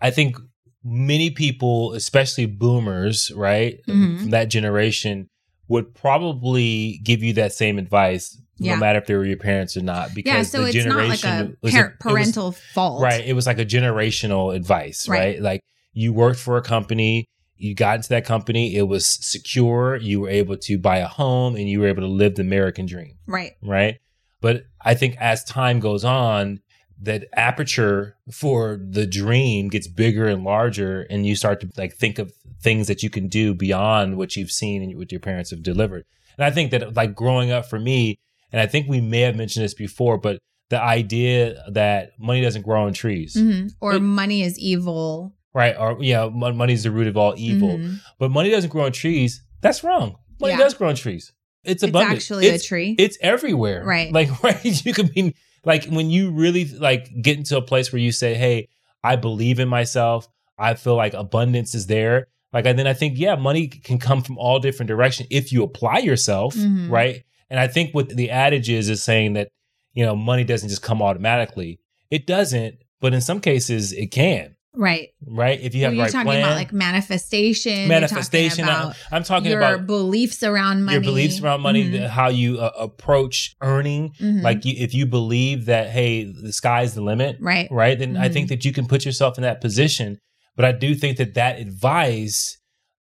I 0.00 0.10
think 0.10 0.36
many 0.82 1.30
people, 1.30 1.92
especially 1.92 2.46
boomers, 2.46 3.30
right, 3.34 3.80
Mhm. 3.86 4.20
from 4.20 4.30
that 4.30 4.46
generation, 4.48 5.28
would 5.68 5.94
probably 5.94 7.00
give 7.04 7.22
you 7.22 7.34
that 7.34 7.52
same 7.52 7.78
advice, 7.78 8.40
Yeah. 8.58 8.74
no 8.74 8.80
matter 8.80 8.98
if 8.98 9.06
they 9.06 9.14
were 9.14 9.26
your 9.26 9.36
parents 9.36 9.76
or 9.76 9.82
not. 9.82 10.14
Because 10.14 10.32
Yeah, 10.34 10.42
so 10.44 10.62
the 10.62 10.68
it's 10.68 10.86
not 10.86 10.96
like 11.08 11.18
generation 11.20 11.30
a 11.30 11.56
was 11.62 11.72
par- 11.74 11.84
it 11.84 11.88
was- 11.92 11.96
parental 12.14 12.52
fault. 12.52 13.02
right. 13.02 13.24
It 13.24 13.34
was 13.34 13.46
like 13.46 13.58
a 13.58 13.66
generational 13.66 14.54
advice, 14.54 15.06
Right. 15.08 15.18
right? 15.18 15.42
Like 15.42 15.60
you 15.92 16.12
worked 16.14 16.38
for 16.40 16.56
a 16.56 16.62
company, 16.62 17.26
you 17.56 17.74
got 17.74 17.96
into 17.96 18.08
that 18.10 18.24
company, 18.24 18.74
it 18.76 18.82
was 18.88 19.04
secure, 19.04 19.96
you 19.96 20.20
were 20.20 20.30
able 20.30 20.56
to 20.56 20.78
buy 20.78 20.98
a 20.98 21.08
home, 21.08 21.56
and 21.56 21.68
you 21.68 21.80
were 21.80 21.88
able 21.88 22.02
to 22.02 22.08
live 22.08 22.36
the 22.36 22.42
American 22.42 22.86
dream 22.86 23.18
Right. 23.26 23.52
right? 23.62 23.96
But 24.40 24.64
I 24.80 24.94
think 24.94 25.16
as 25.18 25.44
time 25.44 25.80
goes 25.80 26.04
on, 26.04 26.60
that 27.00 27.26
aperture 27.34 28.16
for 28.32 28.78
the 28.82 29.06
dream 29.06 29.68
gets 29.68 29.86
bigger 29.86 30.26
and 30.26 30.44
larger, 30.44 31.02
and 31.10 31.26
you 31.26 31.36
start 31.36 31.60
to 31.60 31.70
like 31.76 31.94
think 31.94 32.18
of 32.18 32.32
things 32.60 32.88
that 32.88 33.02
you 33.02 33.10
can 33.10 33.28
do 33.28 33.54
beyond 33.54 34.16
what 34.16 34.34
you've 34.36 34.50
seen 34.50 34.82
and 34.82 34.96
what 34.98 35.12
your 35.12 35.20
parents 35.20 35.50
have 35.50 35.62
delivered. 35.62 36.04
And 36.36 36.44
I 36.44 36.50
think 36.50 36.70
that 36.72 36.94
like 36.94 37.14
growing 37.14 37.50
up 37.52 37.66
for 37.66 37.78
me, 37.78 38.18
and 38.52 38.60
I 38.60 38.66
think 38.66 38.88
we 38.88 39.00
may 39.00 39.20
have 39.20 39.36
mentioned 39.36 39.64
this 39.64 39.74
before, 39.74 40.18
but 40.18 40.38
the 40.70 40.80
idea 40.82 41.62
that 41.70 42.12
money 42.18 42.40
doesn't 42.40 42.62
grow 42.62 42.84
on 42.86 42.92
trees, 42.92 43.34
Mhm. 43.36 43.70
Or 43.80 43.94
It- 43.94 44.00
money 44.00 44.42
is 44.42 44.58
evil. 44.58 45.34
right? 45.54 45.74
Or 45.78 45.98
yeah, 46.02 46.28
mon- 46.32 46.56
money 46.56 46.72
is 46.72 46.82
the 46.82 46.90
root 46.90 47.06
of 47.06 47.16
all 47.16 47.34
evil. 47.36 47.78
Mhm. 47.78 48.00
But 48.18 48.30
money 48.30 48.50
doesn't 48.50 48.70
grow 48.70 48.84
on 48.84 48.92
trees. 48.92 49.42
That's 49.60 49.82
wrong. 49.82 50.16
Money 50.40 50.52
Yeah. 50.54 50.58
does 50.58 50.74
grow 50.74 50.88
on 50.88 50.94
trees. 50.94 51.32
It's 51.64 51.82
It's 51.82 51.90
abundant. 51.90 52.16
actually 52.16 52.46
It's- 52.46 52.62
a 52.64 52.66
tree. 52.66 52.94
it's 52.98 53.18
everywhere. 53.20 53.82
Right. 53.84 54.12
Like, 54.12 54.30
right. 54.42 54.84
You 54.86 54.92
can 54.94 55.06
be 55.08 55.34
like 55.64 55.84
when 55.86 56.10
you 56.10 56.30
really 56.30 56.64
like 56.66 57.10
get 57.22 57.36
into 57.38 57.56
a 57.56 57.62
place 57.62 57.92
where 57.92 58.00
you 58.00 58.12
say, 58.12 58.34
Hey, 58.34 58.68
I 59.04 59.16
believe 59.16 59.58
in 59.60 59.68
myself. 59.68 60.28
I 60.58 60.74
feel 60.74 60.96
like 60.96 61.14
abundance 61.14 61.74
is 61.74 61.86
there. 61.86 62.26
Like, 62.52 62.66
and 62.66 62.78
then 62.78 62.86
I 62.86 62.94
think, 62.94 63.18
yeah, 63.18 63.36
money 63.36 63.68
can 63.68 63.98
come 63.98 64.22
from 64.22 64.38
all 64.38 64.58
different 64.58 64.88
directions 64.88 65.28
if 65.30 65.52
you 65.52 65.62
apply 65.62 65.98
yourself, 65.98 66.54
Mhm. 66.56 66.90
right? 66.90 67.22
And 67.50 67.60
I 67.60 67.68
think 67.68 67.94
what 67.94 68.08
the 68.08 68.30
adage 68.30 68.68
is 68.70 68.88
is 68.88 69.02
saying 69.02 69.34
that 69.34 69.48
you 69.94 70.04
know 70.04 70.16
money 70.16 70.44
doesn't 70.44 70.68
just 70.68 70.82
come 70.82 71.00
automatically. 71.02 71.78
It 72.10 72.26
doesn't, 72.26 72.76
but 73.00 73.14
in 73.14 73.20
some 73.20 73.40
cases 73.40 73.92
it 73.92 74.06
can, 74.10 74.56
Right. 74.80 75.08
right? 75.26 75.60
If 75.60 75.74
you 75.74 75.82
have 75.82 75.88
Well, 75.88 75.90
the 75.90 75.96
you're 75.96 76.04
right 76.04 76.12
talking 76.12 76.26
plan, 76.26 76.44
about 76.44 76.54
like 76.56 76.72
manifestation. 76.72 77.72
you're 77.72 77.78
talking 77.80 77.88
manifestation. 77.88 78.64
I, 78.68 78.94
I'm 79.10 79.24
talking 79.24 79.50
about 79.52 79.66
your 79.70 79.74
about 79.74 79.86
beliefs 79.88 80.42
around 80.44 80.84
money. 80.84 80.94
your 80.94 81.02
beliefs 81.02 81.40
around 81.40 81.62
money, 81.62 81.84
Mhm. 81.84 81.92
the- 81.92 82.08
how 82.08 82.28
you 82.28 82.60
uh, 82.60 82.70
approach 82.78 83.56
earning. 83.60 84.12
Mhm. 84.20 84.42
Like 84.42 84.64
you, 84.64 84.74
if 84.78 84.94
you 84.94 85.04
believe 85.04 85.64
that 85.66 85.90
hey, 85.90 86.24
the 86.24 86.52
sky's 86.52 86.94
the 86.94 87.00
limit, 87.02 87.38
right. 87.40 87.66
right? 87.72 87.98
Then 87.98 88.16
I 88.16 88.28
Mhm. 88.28 88.32
think 88.32 88.48
that 88.50 88.64
you 88.64 88.72
can 88.72 88.86
put 88.86 89.04
yourself 89.04 89.36
in 89.36 89.42
that 89.42 89.60
position. 89.60 90.18
But 90.54 90.64
I 90.64 90.72
do 90.72 90.94
think 90.94 91.16
that 91.18 91.34
that 91.34 91.58
advice 91.58 92.58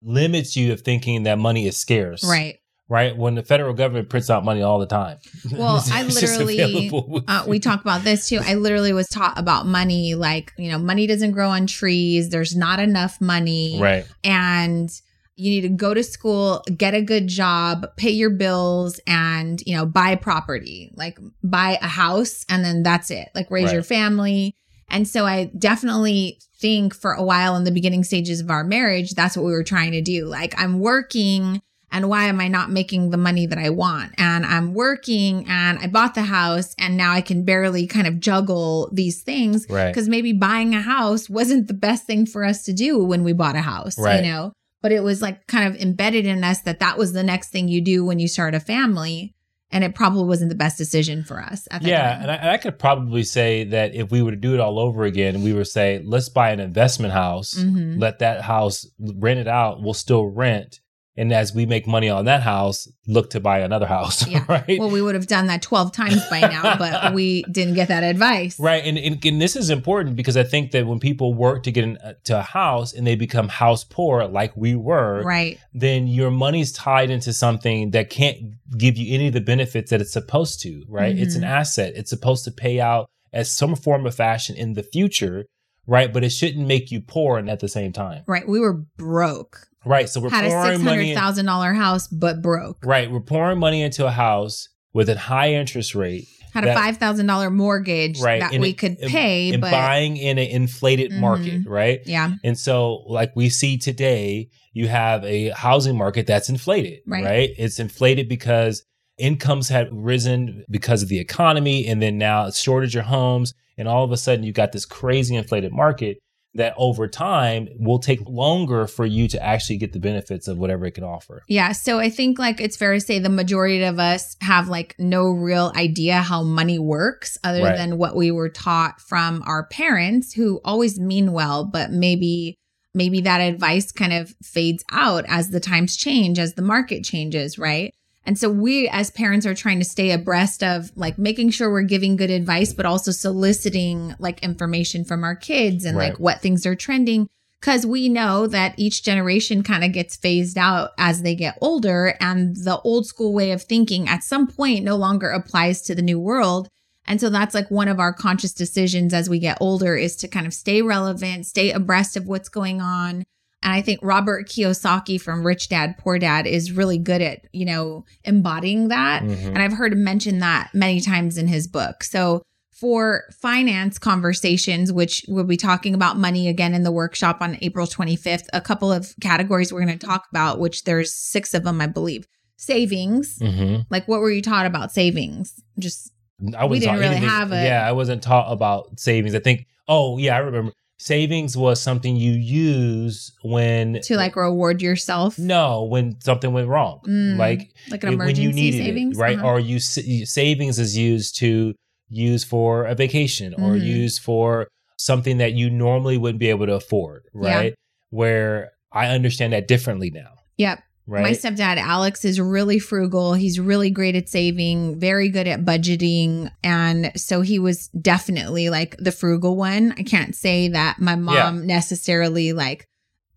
limits 0.03 0.55
you 0.55 0.73
of 0.73 0.81
thinking 0.81 1.23
that 1.23 1.39
money 1.39 1.65
is 1.65 1.77
scarce, 1.77 2.23
Right. 2.23 2.57
Right? 2.89 3.15
When 3.15 3.35
the 3.35 3.43
federal 3.43 3.73
government 3.73 4.09
prints 4.09 4.29
out 4.29 4.43
money 4.43 4.61
all 4.61 4.77
the 4.79 4.85
time. 4.85 5.17
Well, 5.51 5.83
I 5.91 6.03
It's 6.03 6.15
literally, 6.21 6.89
uh, 7.27 7.45
we 7.47 7.59
talk 7.59 7.81
about 7.81 8.03
this 8.03 8.27
too. 8.29 8.39
I 8.43 8.55
literally 8.55 8.93
was 8.93 9.07
taught 9.07 9.37
about 9.37 9.65
money, 9.65 10.15
like, 10.15 10.51
you 10.57 10.69
know, 10.69 10.77
money 10.77 11.07
doesn't 11.07 11.31
grow 11.31 11.49
on 11.49 11.67
trees. 11.67 12.29
There's 12.29 12.55
not 12.55 12.79
enough 12.79 13.19
money. 13.21 13.79
right, 13.81 14.05
And 14.23 14.89
you 15.35 15.49
need 15.49 15.61
to 15.61 15.69
go 15.69 15.93
to 15.93 16.03
school, 16.03 16.63
get 16.77 16.93
a 16.93 17.01
good 17.01 17.27
job, 17.27 17.87
pay 17.97 18.11
your 18.11 18.29
bills, 18.29 18.99
and, 19.07 19.61
you 19.65 19.75
know, 19.75 19.85
buy 19.85 20.15
property, 20.15 20.91
like 20.95 21.17
buy 21.43 21.77
a 21.81 21.87
house, 21.87 22.45
and 22.49 22.63
then 22.63 22.83
that's 22.83 23.09
it. 23.09 23.29
Like 23.33 23.49
raise 23.49 23.65
Right. 23.65 23.73
your 23.73 23.83
family. 23.83 24.55
And 24.89 25.07
so 25.07 25.25
I 25.25 25.45
definitely 25.57 26.39
think 26.59 26.93
for 26.93 27.13
a 27.13 27.23
while 27.23 27.55
in 27.55 27.63
the 27.63 27.71
beginning 27.71 28.03
stages 28.03 28.41
of 28.41 28.51
our 28.51 28.63
marriage, 28.63 29.11
that's 29.15 29.35
what 29.35 29.45
we 29.45 29.51
were 29.53 29.63
trying 29.63 29.93
to 29.93 30.01
do. 30.01 30.25
Like, 30.25 30.53
I'm 30.61 30.79
working 30.79 31.61
and 31.93 32.09
why 32.09 32.25
am 32.25 32.41
I 32.41 32.47
not 32.49 32.71
making 32.71 33.11
the 33.11 33.17
money 33.17 33.45
that 33.45 33.57
I 33.57 33.69
want? 33.69 34.13
And 34.17 34.45
I'm 34.45 34.73
working 34.73 35.45
and 35.47 35.79
I 35.79 35.87
bought 35.87 36.15
the 36.15 36.23
house 36.23 36.75
and 36.77 36.97
now 36.97 37.13
I 37.13 37.21
can 37.21 37.45
barely 37.45 37.87
kind 37.87 38.07
of 38.07 38.19
juggle 38.19 38.89
these 38.91 39.21
things 39.21 39.65
right. 39.69 39.87
because 39.89 40.09
maybe 40.09 40.33
buying 40.33 40.73
a 40.75 40.81
house 40.81 41.29
wasn't 41.29 41.67
the 41.67 41.73
best 41.73 42.05
thing 42.05 42.25
for 42.25 42.43
us 42.43 42.63
to 42.63 42.73
do 42.73 43.01
when 43.03 43.23
we 43.23 43.31
bought 43.31 43.55
a 43.55 43.61
house, 43.61 43.97
Right. 43.97 44.23
you 44.23 44.29
know? 44.31 44.51
But 44.81 44.91
it 44.91 45.01
was 45.03 45.21
like 45.21 45.47
kind 45.47 45.73
of 45.73 45.79
embedded 45.81 46.25
in 46.25 46.43
us 46.43 46.61
that 46.63 46.79
that 46.79 46.97
was 46.97 47.13
the 47.13 47.23
next 47.23 47.49
thing 47.51 47.69
you 47.69 47.79
do 47.79 48.03
when 48.03 48.19
you 48.19 48.27
start 48.27 48.53
a 48.55 48.59
family. 48.59 49.33
And 49.71 49.83
it 49.83 49.95
probably 49.95 50.25
wasn't 50.25 50.49
the 50.49 50.55
best 50.55 50.77
decision 50.77 51.23
for 51.23 51.39
us 51.41 51.67
at 51.71 51.81
that 51.81 51.87
Yeah, 51.87 52.13
time. 52.13 52.21
and 52.21 52.31
I, 52.31 52.35
and 52.35 52.49
I 52.51 52.57
could 52.57 52.77
probably 52.77 53.23
say 53.23 53.63
that 53.63 53.95
if 53.95 54.11
we 54.11 54.21
were 54.21 54.29
to 54.29 54.37
do 54.37 54.53
it 54.53 54.59
all 54.59 54.77
over 54.77 55.03
again, 55.03 55.41
we 55.41 55.51
would 55.51 55.65
say, 55.67 55.99
let's 56.05 56.29
buy 56.29 56.51
an 56.51 56.59
investment 56.59 57.11
house, 57.11 57.55
Mhm. 57.55 57.99
let 57.99 58.19
that 58.19 58.41
house 58.41 58.85
rent 58.99 59.39
it 59.39 59.47
out. 59.47 59.81
We'll 59.81 59.95
still 59.95 60.27
rent, 60.27 60.79
and 61.15 61.31
as 61.31 61.53
we 61.53 61.65
make 61.65 61.85
money 61.85 62.09
on 62.09 62.25
that 62.25 62.41
house, 62.41 62.87
look 63.07 63.29
to 63.31 63.39
buy 63.39 63.59
another 63.59 63.85
house, 63.85 64.27
Yeah. 64.33 64.43
right? 64.49 64.79
Well, 64.79 64.89
we 64.89 65.01
would 65.01 65.13
have 65.15 65.27
done 65.27 65.47
that 65.47 65.61
12 65.61 65.91
times 65.91 66.21
by 66.29 66.39
now, 66.41 66.75
but 66.77 67.13
we 67.19 67.43
didn't 67.43 67.75
get 67.75 67.87
that 67.89 68.03
advice. 68.03 68.59
Right, 68.59 68.83
and, 68.83 68.97
and 68.97 69.23
and 69.25 69.41
this 69.41 69.55
is 69.55 69.69
important 69.69 70.15
because 70.15 70.35
I 70.37 70.43
think 70.43 70.71
that 70.71 70.87
when 70.87 70.99
people 70.99 71.33
work 71.33 71.63
to 71.63 71.71
get 71.71 71.83
into 71.83 72.37
a 72.37 72.41
house 72.41 72.93
and 72.93 73.05
they 73.05 73.15
become 73.15 73.47
house 73.47 73.83
poor, 73.83 74.25
like 74.25 74.55
we 74.57 74.75
were, 74.75 75.21
Right. 75.23 75.59
then 75.73 76.07
your 76.07 76.31
money's 76.31 76.71
tied 76.71 77.09
into 77.09 77.31
something 77.33 77.91
that 77.91 78.09
can't 78.09 78.37
give 78.77 78.97
you 78.97 79.13
any 79.13 79.27
of 79.27 79.33
the 79.33 79.41
benefits 79.41 79.91
that 79.91 80.01
it's 80.01 80.13
supposed 80.13 80.61
to. 80.61 80.83
Right, 80.87 81.17
it's 81.17 81.35
an 81.35 81.43
Mhm. 81.43 81.47
asset. 81.49 81.93
It's 81.95 82.09
supposed 82.09 82.43
to 82.45 82.51
pay 82.51 82.79
out 82.79 83.07
as 83.31 83.51
some 83.51 83.75
form 83.75 84.05
of 84.05 84.15
fashion 84.15 84.55
in 84.55 84.73
the 84.73 84.83
future, 84.83 85.45
right? 85.87 86.11
But 86.13 86.23
it 86.23 86.29
shouldn't 86.29 86.67
make 86.67 86.91
you 86.91 87.01
poor 87.01 87.37
and 87.37 87.49
at 87.49 87.59
the 87.59 87.67
same 87.67 87.91
time, 87.91 88.23
Right. 88.27 88.47
We 88.47 88.59
were 88.59 88.83
broke. 88.97 89.67
Right? 89.85 90.07
So 90.09 90.21
we're 90.21 90.29
Had 90.29 90.45
a 90.45 90.49
pouring 90.49 90.83
money. 90.83 91.11
in- 91.11 91.17
$600,000 91.17 91.75
house, 91.75 92.07
but 92.07 92.41
broke. 92.41 92.77
right, 92.85 93.09
we're 93.11 93.19
pouring 93.19 93.59
money 93.59 93.81
into 93.81 94.05
a 94.05 94.11
house 94.11 94.69
with 94.93 95.09
a 95.09 95.17
high 95.17 95.53
interest 95.53 95.95
rate, 95.95 96.27
Had 96.53 96.65
a 96.65 96.73
$5,000 96.75 97.49
mortgage 97.51 98.19
right? 98.21 98.39
that 98.41 98.59
we 98.59 98.69
it- 98.69 98.77
could 98.77 98.99
pay, 98.99 99.51
and 99.51 99.61
but 99.61 99.71
buying 99.71 100.17
in 100.17 100.37
an 100.37 100.47
inflated 100.47 101.11
Mhm. 101.11 101.19
market, 101.19 101.61
right? 101.67 102.01
yeah. 102.05 102.33
And 102.43 102.57
so, 102.57 103.03
like 103.07 103.35
we 103.35 103.49
see 103.49 103.77
today, 103.77 104.49
you 104.73 104.87
have 104.87 105.23
a 105.25 105.49
housing 105.49 105.95
market 105.97 106.25
that's 106.27 106.49
inflated, 106.49 106.99
Right. 107.07 107.23
right? 107.23 107.49
It's 107.57 107.79
inflated 107.79 108.27
because 108.29 108.83
incomes 109.19 109.69
have 109.69 109.87
risen 109.91 110.63
because 110.69 111.03
of 111.03 111.09
the 111.09 111.19
economy, 111.19 111.85
and 111.87 112.01
then 112.01 112.17
now 112.17 112.47
it's 112.47 112.59
shortage 112.59 112.95
of 112.95 113.05
homes, 113.05 113.53
and 113.77 113.87
all 113.87 114.03
of 114.03 114.11
a 114.11 114.17
sudden 114.17 114.43
you 114.43 114.51
got 114.51 114.71
this 114.71 114.85
crazy 114.85 115.35
inflated 115.35 115.71
market 115.71 116.17
that 116.55 116.73
over 116.77 117.07
time 117.07 117.67
will 117.79 117.97
take 117.99 118.19
longer 118.27 118.85
for 118.85 119.05
you 119.05 119.27
to 119.27 119.43
actually 119.43 119.77
get 119.77 119.91
the 119.91 119.99
benefits 119.99 120.47
of 120.47 120.57
whatever 120.57 120.85
it 120.85 120.91
can 120.91 121.03
offer. 121.03 121.43
Yeah. 121.47 121.71
So 121.71 121.99
I 121.99 122.09
think 122.09 122.37
like 122.37 122.61
it's 122.61 122.77
fair 122.77 122.93
to 122.93 122.99
say 122.99 123.17
the 123.19 123.29
majority 123.29 123.81
of 123.83 123.97
us 123.97 124.35
have 124.41 124.67
like 124.67 124.95
no 124.99 125.31
real 125.31 125.71
idea 125.75 126.17
how 126.17 126.43
money 126.43 126.77
works 126.77 127.37
other 127.43 127.63
Right. 127.63 127.75
than 127.75 127.97
what 127.97 128.15
we 128.15 128.29
were 128.29 128.49
taught 128.49 129.01
from 129.01 129.41
our 129.47 129.65
parents 129.67 130.33
who 130.33 130.61
always 130.63 130.99
mean 130.99 131.31
well, 131.33 131.65
but 131.65 131.91
maybe 131.91 132.55
maybe 132.95 133.21
that 133.21 133.39
advice 133.39 133.91
kind 133.91 134.13
of 134.13 134.35
fades 134.43 134.83
out 134.91 135.25
as 135.27 135.49
the 135.49 135.59
times 135.59 135.97
change, 135.97 136.37
as 136.37 136.53
the 136.53 136.61
market 136.61 137.03
changes, 137.03 137.57
right? 137.57 137.91
And 138.25 138.37
so 138.37 138.49
we 138.49 138.87
as 138.87 139.11
parents 139.11 139.45
are 139.45 139.53
trying 139.53 139.79
to 139.79 139.85
stay 139.85 140.11
abreast 140.11 140.63
of 140.63 140.91
like 140.95 141.17
making 141.17 141.49
sure 141.49 141.69
we're 141.69 141.81
giving 141.81 142.15
good 142.15 142.29
advice, 142.29 142.73
but 142.73 142.85
also 142.85 143.11
soliciting 143.11 144.15
like 144.19 144.41
information 144.43 145.03
from 145.03 145.23
our 145.23 145.35
kids 145.35 145.83
and 145.85 145.97
Right. 145.97 146.11
like 146.11 146.19
what 146.19 146.41
things 146.41 146.65
are 146.65 146.75
trending. 146.75 147.27
Cause 147.61 147.85
we 147.85 148.09
know 148.09 148.45
that 148.47 148.73
each 148.77 149.03
generation 149.03 149.63
kind 149.63 149.85
of 149.85 149.93
gets 149.93 150.17
phased 150.17 150.57
out 150.57 150.91
as 150.97 151.21
they 151.21 151.33
get 151.33 151.57
older 151.61 152.15
and 152.19 152.57
the 152.57 152.79
old 152.81 153.05
school 153.05 153.33
way 153.33 153.51
of 153.51 153.61
thinking 153.61 154.07
at 154.09 154.23
some 154.23 154.47
point 154.47 154.83
no 154.83 154.97
longer 154.97 155.29
applies 155.29 155.81
to 155.83 155.95
the 155.95 156.01
new 156.01 156.19
world. 156.19 156.67
And 157.05 157.19
so 157.21 157.29
that's 157.29 157.53
like 157.53 157.69
one 157.71 157.87
of 157.87 157.99
our 157.99 158.13
conscious 158.13 158.53
decisions 158.53 159.13
as 159.13 159.29
we 159.29 159.39
get 159.39 159.57
older 159.61 159.95
is 159.95 160.15
to 160.17 160.27
kind 160.27 160.45
of 160.45 160.53
stay 160.53 160.81
relevant, 160.81 161.45
stay 161.45 161.71
abreast 161.71 162.15
of 162.17 162.27
what's 162.27 162.49
going 162.49 162.81
on. 162.81 163.23
And 163.63 163.73
I 163.73 163.81
think 163.81 163.99
Robert 164.03 164.47
Kiyosaki 164.47 165.19
from 165.19 165.45
Rich 165.47 165.69
Dad 165.69 165.95
Poor 165.97 166.19
Dad 166.19 166.45
is 166.45 166.71
really 166.71 166.97
good 166.97 167.21
at, 167.21 167.47
you 167.53 167.65
know, 167.65 168.03
embodying 168.25 168.89
that. 168.89 169.23
Mhm. 169.23 169.47
And 169.47 169.59
I've 169.59 169.73
heard 169.73 169.93
him 169.93 170.03
mention 170.03 170.39
that 170.39 170.69
many 170.73 170.99
times 171.01 171.37
in 171.37 171.47
his 171.47 171.67
book. 171.67 172.03
So 172.03 172.43
for 172.71 173.23
finance 173.41 173.97
conversations, 173.97 174.91
which 174.91 175.23
we'll 175.29 175.45
be 175.45 175.55
talking 175.55 175.93
about 175.95 176.17
money 176.17 176.49
again 176.49 176.73
in 176.73 176.83
the 176.83 176.91
workshop 176.91 177.37
on 177.39 177.57
April 177.61 177.87
25th, 177.87 178.49
a 178.51 178.59
couple 178.59 178.91
of 178.91 179.13
categories 179.21 179.71
we're 179.71 179.85
going 179.85 179.97
to 179.97 180.05
talk 180.05 180.25
about, 180.29 180.59
which 180.59 180.83
there's 180.83 181.13
six 181.15 181.53
of 181.53 181.63
them, 181.63 181.79
I 181.79 181.87
believe. 181.87 182.27
Savings. 182.57 183.37
Mhm. 183.39 183.85
Like, 183.89 184.07
what 184.07 184.19
were 184.19 184.31
you 184.31 184.41
taught 184.41 184.65
about 184.65 184.91
savings? 184.91 185.53
Just 185.79 186.11
I 186.57 186.65
We 186.65 186.79
didn't 186.79 186.89
taught 186.95 186.99
really 186.99 187.15
anything- 187.15 187.29
have 187.29 187.51
it. 187.53 187.63
Yeah, 187.63 187.87
I 187.87 187.93
wasn't 187.93 188.21
taught 188.21 188.51
about 188.51 188.99
savings. 188.99 189.33
I 189.35 189.39
think. 189.39 189.65
Oh, 189.87 190.17
yeah, 190.17 190.35
I 190.35 190.39
remember. 190.39 190.71
Savings 191.03 191.57
was 191.57 191.81
something 191.81 192.15
you 192.15 192.31
use 192.31 193.33
when 193.41 193.99
to 194.03 194.15
like 194.15 194.37
reward 194.37 194.81
yourself. 194.81 195.37
No, 195.37 195.83
when 195.83 196.19
something 196.21 196.53
went 196.53 196.69
wrong, 196.69 197.01
Mm, 197.05 197.37
like 197.37 197.71
like 197.91 198.03
an 198.05 198.13
emergency 198.13 198.41
when 198.41 198.49
you 198.49 198.53
needed 198.55 198.85
savings. 198.85 199.17
it, 199.17 199.21
right? 199.21 199.37
Uh-huh. 199.37 199.47
Or 199.47 199.59
you 199.59 199.79
savings 199.79 200.79
is 200.79 200.97
used 200.97 201.37
to 201.39 201.73
use 202.09 202.43
for 202.45 202.85
a 202.85 202.95
vacation 202.95 203.53
or 203.53 203.73
Mhm. 203.73 203.83
use 203.85 204.17
for 204.17 204.67
something 204.97 205.39
that 205.39 205.51
you 205.53 205.69
normally 205.69 206.17
wouldn't 206.17 206.39
be 206.39 206.47
able 206.49 206.67
to 206.67 206.73
afford, 206.75 207.23
Yeah. 207.35 207.55
right? 207.55 207.73
Where 208.11 208.71
I 208.93 209.07
understand 209.07 209.51
that 209.53 209.67
differently 209.67 210.09
now, 210.09 210.35
Yep. 210.57 210.79
Right? 211.07 211.23
My 211.23 211.31
stepdad, 211.31 211.77
Alex, 211.77 212.25
is 212.25 212.39
really 212.39 212.79
frugal. 212.79 213.33
He's 213.33 213.59
really 213.59 213.89
great 213.89 214.15
at 214.15 214.29
saving, 214.29 214.99
very 214.99 215.29
good 215.29 215.47
at 215.47 215.65
budgeting. 215.65 216.51
And 216.63 217.11
so 217.15 217.41
he 217.41 217.59
was 217.59 217.87
definitely 217.89 218.69
like 218.69 218.95
the 218.97 219.11
frugal 219.11 219.55
one. 219.55 219.93
I 219.97 220.03
can't 220.03 220.35
say 220.35 220.69
that 220.69 220.99
my 220.99 221.15
mom 221.15 221.67
necessarily 221.67 222.53
like 222.53 222.87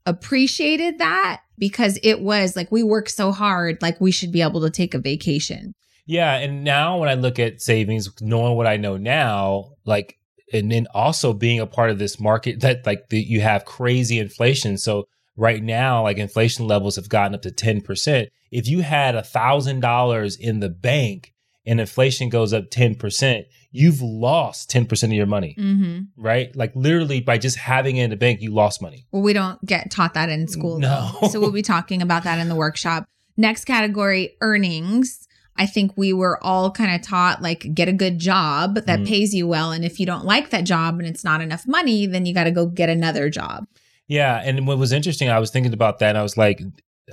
appreciated 0.04 0.98
that 0.98 1.40
because 1.58 1.98
it 2.02 2.20
was 2.20 2.56
like 2.56 2.70
we 2.70 2.82
work 2.82 3.08
so 3.08 3.32
hard, 3.32 3.78
like 3.82 4.00
we 4.00 4.12
should 4.12 4.32
be 4.32 4.42
able 4.42 4.60
to 4.62 4.70
take 4.70 4.94
a 4.94 4.98
vacation. 4.98 5.74
Yeah, 6.06 6.36
and 6.36 6.62
now 6.62 6.98
when 6.98 7.08
I 7.08 7.14
look 7.14 7.40
at 7.40 7.60
savings, 7.60 8.08
knowing 8.20 8.56
what 8.56 8.68
I 8.68 8.76
know 8.76 8.96
now, 8.96 9.72
like, 9.84 10.16
and 10.52 10.70
then 10.70 10.86
also 10.94 11.32
being 11.32 11.58
a 11.58 11.66
part 11.66 11.90
of 11.90 11.98
this 11.98 12.20
market 12.20 12.60
that 12.60 12.86
like 12.86 13.08
the, 13.08 13.18
you 13.18 13.40
have 13.40 13.64
crazy 13.64 14.20
inflation. 14.20 14.78
So 14.78 15.08
right 15.36 15.62
now, 15.62 16.02
like 16.02 16.18
inflation 16.18 16.66
levels 16.66 16.96
have 16.96 17.08
gotten 17.08 17.34
up 17.34 17.42
to 17.42 17.50
ten 17.50 17.80
percent. 17.80 18.28
If 18.50 18.68
you 18.68 18.80
had 18.82 19.14
a 19.14 19.22
thousand 19.22 19.80
dollars 19.80 20.36
in 20.36 20.60
the 20.60 20.68
bank 20.68 21.32
and 21.64 21.80
inflation 21.80 22.28
goes 22.28 22.52
up 22.52 22.70
ten 22.70 22.94
percent, 22.94 23.46
you've 23.72 24.00
lost 24.00 24.70
ten 24.70 24.86
percent 24.86 25.12
of 25.12 25.16
your 25.16 25.26
money, 25.26 25.54
Mm-hmm. 25.58 26.00
right? 26.22 26.54
Like 26.56 26.74
literally 26.76 27.20
by 27.20 27.38
just 27.38 27.56
having 27.58 27.96
it 27.96 28.04
in 28.04 28.10
the 28.10 28.16
bank, 28.16 28.40
you 28.40 28.52
lost 28.52 28.80
money. 28.80 29.06
Well, 29.12 29.22
we 29.22 29.32
don't 29.32 29.64
get 29.66 29.90
taught 29.90 30.14
that 30.14 30.28
in 30.28 30.46
school. 30.48 30.78
No. 30.78 31.12
though. 31.20 31.28
So 31.32 31.40
we'll 31.40 31.50
be 31.52 31.62
talking 31.62 32.02
about 32.02 32.24
that 32.24 32.38
in 32.38 32.48
the 32.48 32.54
workshop. 32.56 33.06
Next 33.36 33.64
category 33.64 34.36
earnings. 34.40 35.22
I 35.58 35.64
think 35.66 35.92
we 35.96 36.12
were 36.12 36.38
all 36.44 36.70
kind 36.70 36.94
of 36.94 37.00
taught 37.00 37.40
like 37.42 37.74
get 37.74 37.88
a 37.88 37.92
good 37.92 38.18
job 38.18 38.74
that 38.74 39.00
Mm. 39.00 39.06
pays 39.08 39.34
you 39.34 39.46
well. 39.48 39.72
And 39.72 39.84
if 39.86 39.98
you 39.98 40.04
don't 40.06 40.24
like 40.26 40.50
that 40.50 40.64
job 40.64 40.98
and 40.98 41.06
it's 41.08 41.24
not 41.24 41.40
enough 41.40 41.66
money, 41.66 42.06
then 42.06 42.26
you 42.26 42.34
got 42.34 42.44
to 42.44 42.50
go 42.50 42.66
get 42.66 42.88
another 42.90 43.30
job. 43.30 43.66
Yeah. 44.08 44.40
And 44.44 44.66
what 44.66 44.78
was 44.78 44.92
interesting, 44.92 45.28
I 45.28 45.38
was 45.38 45.50
thinking 45.50 45.72
about 45.72 45.98
that 45.98 46.10
and 46.10 46.18
I 46.18 46.22
was 46.22 46.36
like, 46.36 46.60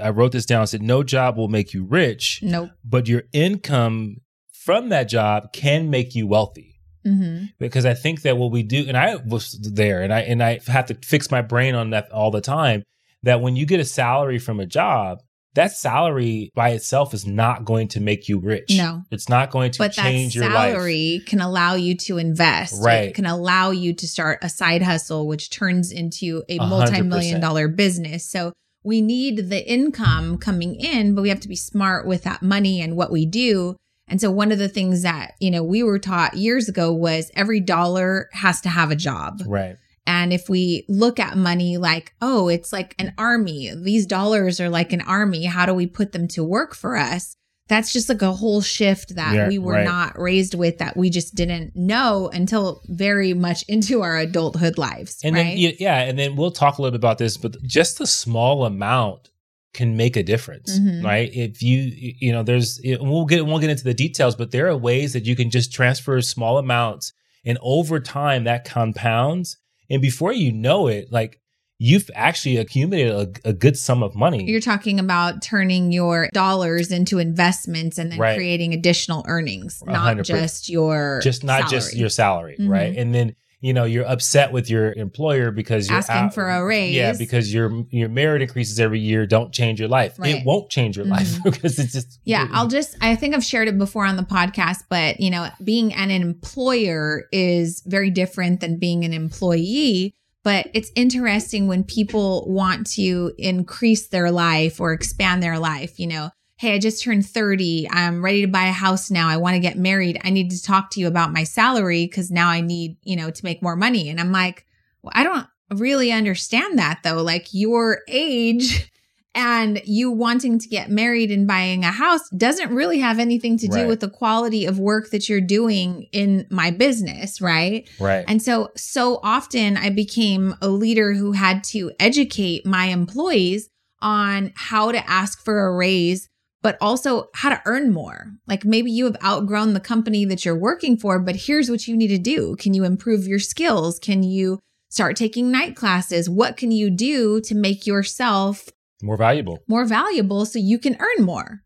I 0.01 0.10
wrote 0.10 0.32
this 0.32 0.45
down. 0.45 0.62
I 0.62 0.65
said, 0.65 0.82
no 0.82 1.03
job 1.03 1.38
will 1.38 1.47
make 1.49 1.73
you 1.73 1.84
rich, 1.84 2.39
Nope. 2.41 2.71
but 2.84 3.08
your 3.08 3.23
income 3.32 4.17
from 4.51 4.89
that 4.89 5.10
job 5.10 5.53
can 5.53 5.89
make 5.89 6.15
you 6.15 6.25
wealthy. 6.27 6.75
hmm 7.06 7.45
Because 7.60 7.86
I 7.86 7.93
think 7.93 8.21
that 8.23 8.38
what 8.38 8.51
we 8.51 8.63
do, 8.63 8.86
and 8.88 8.97
I 8.97 9.15
was 9.17 9.51
there 9.62 10.01
and 10.01 10.13
I 10.13 10.21
and 10.21 10.41
I 10.41 10.60
have 10.67 10.86
to 10.88 10.95
fix 10.95 11.29
my 11.29 11.41
brain 11.41 11.75
on 11.75 11.91
that 11.91 12.12
all 12.12 12.32
the 12.32 12.41
time, 12.41 12.84
that 13.23 13.41
when 13.41 13.56
you 13.56 13.65
get 13.65 13.79
a 13.79 13.86
salary 13.86 14.39
from 14.39 14.60
a 14.60 14.65
job, 14.65 15.19
that 15.55 15.71
salary 15.71 16.51
by 16.55 16.69
itself 16.69 17.13
is 17.13 17.25
not 17.25 17.65
going 17.65 17.87
to 17.89 17.99
make 17.99 18.27
you 18.27 18.39
rich. 18.39 18.71
No. 18.71 19.03
It's 19.11 19.29
not 19.29 19.51
going 19.51 19.71
to 19.71 19.79
But 19.79 19.95
that 19.95 20.03
change 20.03 20.35
your 20.35 20.49
life. 20.49 20.71
salary 20.73 21.21
can 21.27 21.41
allow 21.41 21.75
you 21.75 21.95
to 21.97 22.17
invest. 22.17 22.83
Right. 22.83 23.09
It 23.09 23.15
can 23.15 23.25
allow 23.25 23.71
you 23.71 23.93
to 23.93 24.07
start 24.07 24.39
a 24.41 24.49
side 24.49 24.81
hustle, 24.81 25.27
which 25.27 25.49
turns 25.49 25.91
into 25.91 26.43
a 26.49 26.57
multi-million 26.57 27.39
dollar 27.39 27.67
business. 27.67 28.25
So 28.25 28.53
we 28.83 29.01
need 29.01 29.49
the 29.49 29.65
income 29.71 30.37
coming 30.37 30.75
in, 30.75 31.15
but 31.15 31.21
we 31.21 31.29
have 31.29 31.39
to 31.41 31.47
be 31.47 31.55
smart 31.55 32.07
with 32.07 32.23
that 32.23 32.41
money 32.41 32.81
and 32.81 32.97
what 32.97 33.11
we 33.11 33.25
do. 33.25 33.75
And 34.07 34.19
so 34.19 34.29
one 34.29 34.51
of 34.51 34.59
the 34.59 34.67
things 34.67 35.03
that, 35.03 35.33
you 35.39 35.49
know, 35.49 35.63
we 35.63 35.81
were 35.81 35.99
taught 35.99 36.33
years 36.33 36.67
ago 36.67 36.91
was 36.91 37.31
every 37.35 37.61
dollar 37.61 38.27
has 38.33 38.59
to 38.61 38.69
have 38.69 38.91
a 38.91 38.95
job. 38.95 39.41
Right. 39.45 39.77
And 40.05 40.33
if 40.33 40.49
we 40.49 40.85
look 40.89 41.19
at 41.19 41.37
money 41.37 41.77
like, 41.77 42.13
oh, 42.21 42.49
it's 42.49 42.73
like 42.73 42.93
an 42.99 43.13
army, 43.17 43.71
these 43.75 44.05
dollars 44.05 44.59
are 44.59 44.69
like 44.69 44.91
an 44.93 45.01
army. 45.01 45.45
How 45.45 45.65
do 45.65 45.73
we 45.73 45.87
put 45.87 46.11
them 46.11 46.27
to 46.29 46.43
work 46.43 46.75
for 46.75 46.97
us? 46.97 47.35
That's 47.69 47.93
just 47.93 48.09
like 48.09 48.21
a 48.21 48.33
whole 48.33 48.59
shift 48.61 49.15
that 49.15 49.33
Yeah, 49.33 49.47
we 49.47 49.57
were 49.57 49.73
right. 49.73 49.85
not 49.85 50.19
raised 50.19 50.53
with 50.53 50.79
that 50.79 50.97
we 50.97 51.09
just 51.09 51.33
didn't 51.33 51.71
know 51.75 52.29
until 52.33 52.81
very 52.87 53.33
much 53.33 53.63
into 53.69 54.01
our 54.01 54.17
adulthood 54.17 54.77
lives. 54.77 55.19
And 55.23 55.35
right? 55.35 55.55
then 55.57 55.73
yeah, 55.79 55.99
and 56.01 56.19
then 56.19 56.35
we'll 56.35 56.51
talk 56.51 56.77
a 56.77 56.81
little 56.81 56.91
bit 56.91 56.97
about 56.99 57.19
this, 57.19 57.37
but 57.37 57.55
just 57.63 58.01
a 58.01 58.05
small 58.05 58.65
amount 58.65 59.29
can 59.73 59.95
make 59.95 60.17
a 60.17 60.23
difference, 60.23 60.77
Mhm. 60.77 61.03
right? 61.05 61.33
If 61.33 61.63
you 61.63 61.91
you 61.95 62.33
know, 62.33 62.43
there's 62.43 62.81
we'll 62.83 63.25
get 63.25 63.45
we'll 63.45 63.59
get 63.59 63.69
into 63.69 63.85
the 63.85 63.93
details, 63.93 64.35
but 64.35 64.51
there 64.51 64.67
are 64.67 64.75
ways 64.77 65.13
that 65.13 65.25
you 65.25 65.35
can 65.37 65.49
just 65.49 65.71
transfer 65.73 66.21
small 66.21 66.57
amounts, 66.57 67.13
and 67.45 67.57
over 67.61 68.01
time 68.01 68.43
that 68.43 68.65
compounds, 68.65 69.57
and 69.89 70.01
before 70.01 70.31
you 70.33 70.51
know 70.51 70.87
it, 70.87 71.11
like 71.11 71.39
you've 71.79 72.09
actually 72.15 72.57
accumulated 72.57 73.13
a, 73.43 73.49
a 73.49 73.53
good 73.53 73.77
sum 73.77 74.03
of 74.03 74.15
money. 74.15 74.45
You're 74.45 74.61
talking 74.61 74.99
about 74.99 75.41
turning 75.41 75.91
your 75.91 76.29
dollars 76.33 76.91
into 76.91 77.19
investments 77.19 77.97
and 77.97 78.11
then 78.11 78.19
Right. 78.19 78.37
creating 78.37 78.73
additional 78.73 79.25
earnings, 79.27 79.81
not 79.85 79.97
hundred 79.97 80.27
per- 80.27 80.39
just 80.39 80.69
your 80.69 81.19
just 81.21 81.43
not 81.43 81.69
just 81.69 81.87
salary. 81.89 81.99
your 81.99 82.09
salary, 82.09 82.55
Mhm. 82.59 82.69
right? 82.69 82.95
And 82.95 83.13
then 83.13 83.35
you 83.63 83.73
know 83.73 83.86
you're 83.86 84.06
upset 84.06 84.52
with 84.52 84.69
your 84.69 84.91
employer 84.93 85.49
because 85.49 85.89
you're 85.89 85.97
Asking 85.97 86.15
out- 86.17 86.34
for 86.34 86.49
a 86.49 86.63
raise. 86.63 86.93
Yeah, 86.95 87.13
because 87.17 87.54
your 87.54 87.86
your 87.89 88.10
merit 88.10 88.41
increases 88.41 88.80
every 88.80 88.99
year. 88.99 89.26
Don't 89.26 89.54
change 89.54 89.80
your 89.80 89.88
life. 89.89 90.19
Right. 90.19 90.36
It 90.36 90.45
won't 90.45 90.69
change 90.69 90.97
your 90.97 91.06
life 91.06 91.28
Mhm. 91.39 91.43
because 91.52 91.80
it's 91.80 91.93
just 91.93 92.19
Yeah, 92.26 92.47
I'll 92.52 92.67
just, 92.67 92.97
I 93.02 93.15
think 93.15 93.34
I've 93.34 93.43
shared 93.43 93.67
it 93.69 93.78
before 93.78 94.06
on 94.06 94.17
the 94.17 94.23
podcast, 94.23 94.84
but 94.89 95.19
you 95.21 95.30
know, 95.32 95.47
being 95.63 95.93
an 95.93 96.12
employer 96.12 97.23
is 97.32 97.82
very 97.86 98.10
different 98.12 98.60
than 98.60 98.78
being 98.80 99.04
an 99.06 99.13
employee. 99.13 100.13
But 100.43 100.67
it's 100.73 100.91
interesting 100.95 101.67
when 101.67 101.86
people 101.86 102.43
want 102.52 102.86
to 102.95 103.32
increase 103.38 104.08
their 104.10 104.30
life 104.30 104.82
or 104.82 104.91
expand 104.91 105.41
their 105.41 105.58
life, 105.58 105.99
you 106.02 106.08
know, 106.08 106.32
hey, 106.57 106.75
I 106.75 106.79
just 106.79 107.03
turned 107.03 107.25
30. 107.25 107.89
I'm 107.89 108.23
ready 108.23 108.41
to 108.41 108.47
buy 108.47 108.65
a 108.65 108.71
house 108.71 109.11
now. 109.11 109.27
I 109.27 109.37
want 109.37 109.55
to 109.55 109.59
get 109.59 109.77
married. 109.77 110.21
I 110.23 110.29
need 110.29 110.51
to 110.51 110.61
talk 110.61 110.91
to 110.91 110.99
you 110.99 111.07
about 111.07 111.33
my 111.33 111.43
salary 111.43 112.05
because 112.05 112.31
now 112.31 112.49
I 112.49 112.61
need, 112.61 112.97
you 113.03 113.15
know, 113.15 113.31
to 113.31 113.45
make 113.45 113.61
more 113.61 113.75
money. 113.75 114.09
And 114.09 114.19
I'm 114.19 114.31
like, 114.31 114.65
well, 115.01 115.11
I 115.15 115.23
don't 115.23 115.47
really 115.71 116.11
understand 116.11 116.77
that 116.79 116.99
though. 117.03 117.21
Like 117.23 117.47
your 117.53 118.01
age 118.07 118.89
and 119.35 119.81
you 119.83 120.11
wanting 120.11 120.59
to 120.59 120.67
get 120.67 120.91
married 120.91 121.31
and 121.31 121.47
buying 121.47 121.83
a 121.83 121.91
house 121.91 122.29
doesn't 122.37 122.73
really 122.73 122.99
have 122.99 123.17
anything 123.17 123.57
to 123.57 123.67
do 123.67 123.77
Right. 123.77 123.87
with 123.87 124.01
the 124.01 124.09
quality 124.09 124.65
of 124.67 124.77
work 124.77 125.09
that 125.09 125.27
you're 125.27 125.41
doing 125.41 126.07
in 126.11 126.45
my 126.51 126.69
business, 126.69 127.41
right? 127.41 127.89
right. 127.99 128.23
And 128.27 128.41
so, 128.43 128.69
so 128.77 129.19
often 129.23 129.75
I 129.75 129.89
became 129.89 130.55
a 130.61 130.69
leader 130.69 131.13
who 131.13 131.31
had 131.31 131.63
to 131.65 131.91
educate 131.99 132.65
my 132.65 132.85
employees 132.85 133.69
on 134.03 134.53
how 134.55 134.91
to 134.91 135.09
ask 135.09 135.43
for 135.43 135.65
a 135.65 135.75
raise, 135.75 136.29
but 136.63 136.78
also 136.82 137.30
how 137.36 137.49
to 137.49 137.62
earn 137.65 137.93
more. 137.93 138.32
Like 138.47 138.65
maybe 138.65 138.89
you 138.91 139.06
have 139.06 139.17
outgrown 139.23 139.73
the 139.73 139.80
company 139.80 140.26
that 140.26 140.43
you're 140.45 140.58
working 140.58 140.97
for, 140.97 141.19
but 141.19 141.36
here's 141.36 141.69
what 141.69 141.88
you 141.88 141.95
need 141.95 142.08
to 142.08 142.17
do. 142.17 142.56
Can 142.56 142.73
you 142.73 142.84
improve 142.84 143.28
your 143.28 143.38
skills? 143.39 143.99
Can 143.99 144.23
you 144.23 144.60
start 144.89 145.15
taking 145.15 145.52
night 145.52 145.76
classes? 145.76 146.30
What 146.30 146.58
can 146.58 146.71
you 146.71 146.89
do 146.89 147.39
to 147.41 147.54
make 147.54 147.86
yourself 147.86 148.69
More 149.04 149.17
valuable. 149.17 149.60
more 149.67 149.86
valuable 149.86 150.45
so 150.45 150.58
you 150.58 150.80
can 150.80 150.97
earn 150.99 151.26
more? 151.26 151.62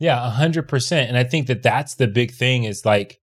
Yeah, 0.00 0.26
a 0.26 0.30
hundred 0.30 0.68
percent. 0.68 1.08
And 1.08 1.16
I 1.16 1.24
think 1.24 1.46
that 1.46 1.62
that's 1.62 1.94
the 1.94 2.08
big 2.08 2.32
thing 2.32 2.64
is 2.64 2.84
like, 2.84 3.20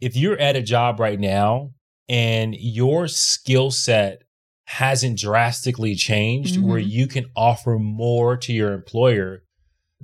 if 0.00 0.16
you're 0.16 0.38
at 0.38 0.56
a 0.56 0.62
job 0.62 1.00
right 1.00 1.18
now 1.18 1.70
and 2.08 2.54
your 2.54 3.08
skill 3.08 3.70
set 3.70 4.22
hasn't 4.66 5.18
drastically 5.18 5.94
changed 5.94 6.56
Mhm. 6.58 6.64
where 6.66 6.78
you 6.78 7.06
can 7.06 7.26
offer 7.36 7.78
more 7.78 8.36
to 8.36 8.52
your 8.52 8.72
employer, 8.72 9.41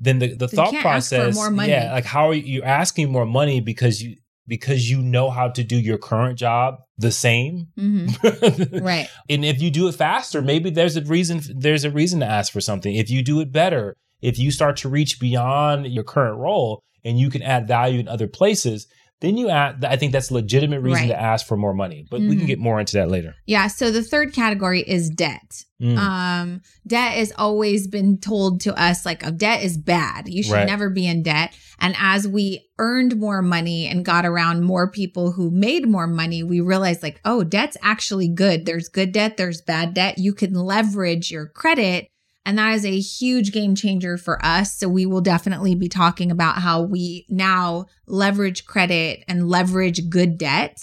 then 0.01 0.19
the, 0.19 0.35
the 0.35 0.49
thought 0.49 0.71
can't 0.71 0.85
ask 0.87 1.11
for 1.11 1.17
process, 1.17 1.37
yeah, 1.69 1.93
like 1.93 2.05
how 2.05 2.29
are 2.29 2.35
you 2.35 2.43
you're 2.55 2.65
asking 2.65 3.11
more 3.11 3.27
money 3.27 3.61
because 3.61 4.03
you 4.03 4.17
because 4.47 4.91
you 4.91 5.03
know 5.03 5.29
how 5.31 5.49
to 5.49 5.63
do 5.63 5.77
your 5.77 5.99
current 5.99 6.39
job 6.39 6.77
the 6.97 7.13
same, 7.13 7.69
Mhm. 7.79 8.83
Right. 8.83 9.09
and 9.29 9.45
if 9.45 9.61
you 9.61 9.71
do 9.71 9.89
it 9.89 9.95
faster, 9.95 10.41
maybe 10.43 10.71
there's 10.71 10.97
a 10.97 11.03
reason 11.03 11.41
there's 11.57 11.85
a 11.85 11.91
reason 11.91 12.21
to 12.21 12.27
ask 12.27 12.53
for 12.53 12.61
something. 12.61 12.95
If 12.95 13.11
you 13.11 13.23
do 13.23 13.41
it 13.41 13.53
better, 13.53 13.95
if 14.23 14.39
you 14.39 14.51
start 14.51 14.77
to 14.79 14.89
reach 14.89 15.21
beyond 15.21 15.87
your 15.89 16.05
current 16.05 16.39
role 16.39 16.83
and 17.05 17.19
you 17.21 17.31
can 17.31 17.43
add 17.43 17.69
value 17.69 18.01
in 18.01 18.09
other 18.09 18.27
places, 18.27 18.87
then 19.21 19.37
you 19.37 19.49
add 19.49 19.85
I 19.85 19.97
think 19.97 20.13
that's 20.13 20.31
a 20.31 20.35
legitimate 20.35 20.81
reason 20.81 21.03
Right. 21.09 21.09
to 21.09 21.21
ask 21.21 21.47
for 21.47 21.57
more 21.57 21.75
money. 21.75 22.07
But 22.11 22.21
we 22.21 22.29
Mhm. 22.35 22.39
can 22.39 22.47
get 22.47 22.59
more 22.59 22.79
into 22.81 22.95
that 22.99 23.11
later. 23.11 23.35
Yeah. 23.47 23.67
So 23.69 23.91
the 23.91 24.03
third 24.03 24.33
category 24.33 24.83
is 24.83 25.11
debt. 25.11 25.65
Mm. 25.83 25.97
Um, 25.97 26.61
debt 26.87 27.13
has 27.13 27.33
always 27.37 27.87
been 27.87 28.19
told 28.19 28.61
to 28.63 28.75
us 28.81 29.05
like, 29.07 29.25
oh, 29.27 29.31
debt 29.31 29.63
is 29.63 29.77
bad. 29.77 30.29
You 30.29 30.43
should 30.43 30.53
Right. 30.53 30.67
never 30.67 30.91
be 30.91 31.07
in 31.07 31.23
debt. 31.23 31.53
And 31.81 31.95
as 32.01 32.27
we 32.27 32.67
earned 32.79 33.17
more 33.19 33.43
money 33.43 33.87
and 33.87 34.05
got 34.05 34.25
around 34.27 34.65
more 34.65 34.91
people 34.91 35.33
who 35.33 35.51
made 35.51 35.87
more 35.89 36.07
money, 36.09 36.43
we 36.43 36.61
realized 36.61 37.03
like, 37.03 37.21
oh, 37.25 37.45
debt's 37.45 37.77
actually 37.83 38.29
good. 38.29 38.67
There's 38.67 38.89
good 38.89 39.13
debt, 39.13 39.37
there's 39.37 39.61
bad 39.63 39.95
debt. 39.95 40.19
You 40.19 40.33
can 40.33 40.55
leverage 40.55 41.31
your 41.31 41.47
credit. 41.47 42.09
And 42.49 42.57
that 42.57 42.75
is 42.77 42.87
a 42.87 42.99
huge 42.99 43.53
game 43.53 43.75
changer 43.75 44.17
for 44.17 44.43
us. 44.43 44.75
So 44.79 44.89
we 44.89 45.05
will 45.05 45.21
definitely 45.21 45.75
be 45.75 45.87
talking 45.91 46.31
about 46.31 46.57
how 46.57 46.81
we 46.81 47.27
now 47.29 47.85
leverage 48.07 48.65
credit 48.65 49.23
and 49.29 49.51
leverage 49.51 50.09
good 50.09 50.39
debt 50.39 50.79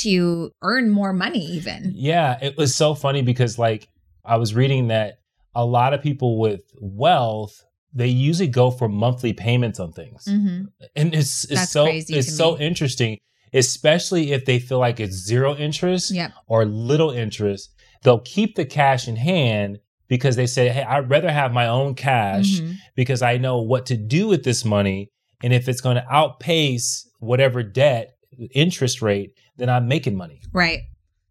to 0.00 0.50
earn 0.60 0.90
more 0.90 1.14
money, 1.14 1.40
even. 1.46 1.92
Yeah, 1.94 2.36
it 2.42 2.58
was 2.58 2.76
so 2.76 2.94
funny 2.94 3.22
because 3.22 3.58
like 3.58 3.88
I 4.22 4.36
was 4.36 4.54
reading 4.54 4.88
that 4.88 5.20
a 5.54 5.64
lot 5.64 5.94
of 5.94 6.02
people 6.02 6.38
with 6.38 6.60
wealth 6.80 7.64
they 7.94 8.06
usually 8.08 8.48
go 8.48 8.70
for 8.70 8.86
monthly 8.86 9.32
payments 9.32 9.80
on 9.80 9.92
things. 9.92 10.26
hmm 10.28 10.64
and 10.94 11.14
it's 11.14 11.44
it's 11.44 11.54
That's 11.54 11.70
so 11.70 11.86
it's 11.88 12.36
so 12.36 12.56
me. 12.58 12.66
interesting 12.66 13.18
especially 13.54 14.32
if 14.32 14.44
they 14.44 14.58
feel 14.58 14.78
like 14.78 15.00
it's 15.00 15.16
zero 15.16 15.56
interest 15.56 16.10
Yep. 16.10 16.32
or 16.48 16.66
little 16.66 17.10
interest 17.10 17.70
they'll 18.02 18.20
keep 18.20 18.56
the 18.56 18.66
cash 18.66 19.08
in 19.08 19.16
hand 19.16 19.78
because 20.08 20.36
they 20.36 20.46
say 20.46 20.68
hey 20.68 20.82
i'd 20.82 21.08
rather 21.10 21.30
have 21.30 21.52
my 21.52 21.66
own 21.66 21.94
cash 21.94 22.60
Mhm. 22.60 22.76
because 22.96 23.22
i 23.22 23.36
know 23.36 23.60
what 23.60 23.86
to 23.86 23.96
do 23.96 24.26
with 24.28 24.44
this 24.44 24.64
money 24.64 25.08
and 25.42 25.52
if 25.52 25.68
it's 25.68 25.80
going 25.80 25.96
to 25.96 26.04
outpace 26.12 27.08
whatever 27.20 27.62
debt 27.62 28.14
interest 28.54 29.02
rate 29.02 29.32
then 29.56 29.68
i'm 29.68 29.88
making 29.88 30.16
money 30.16 30.40
Right. 30.52 30.80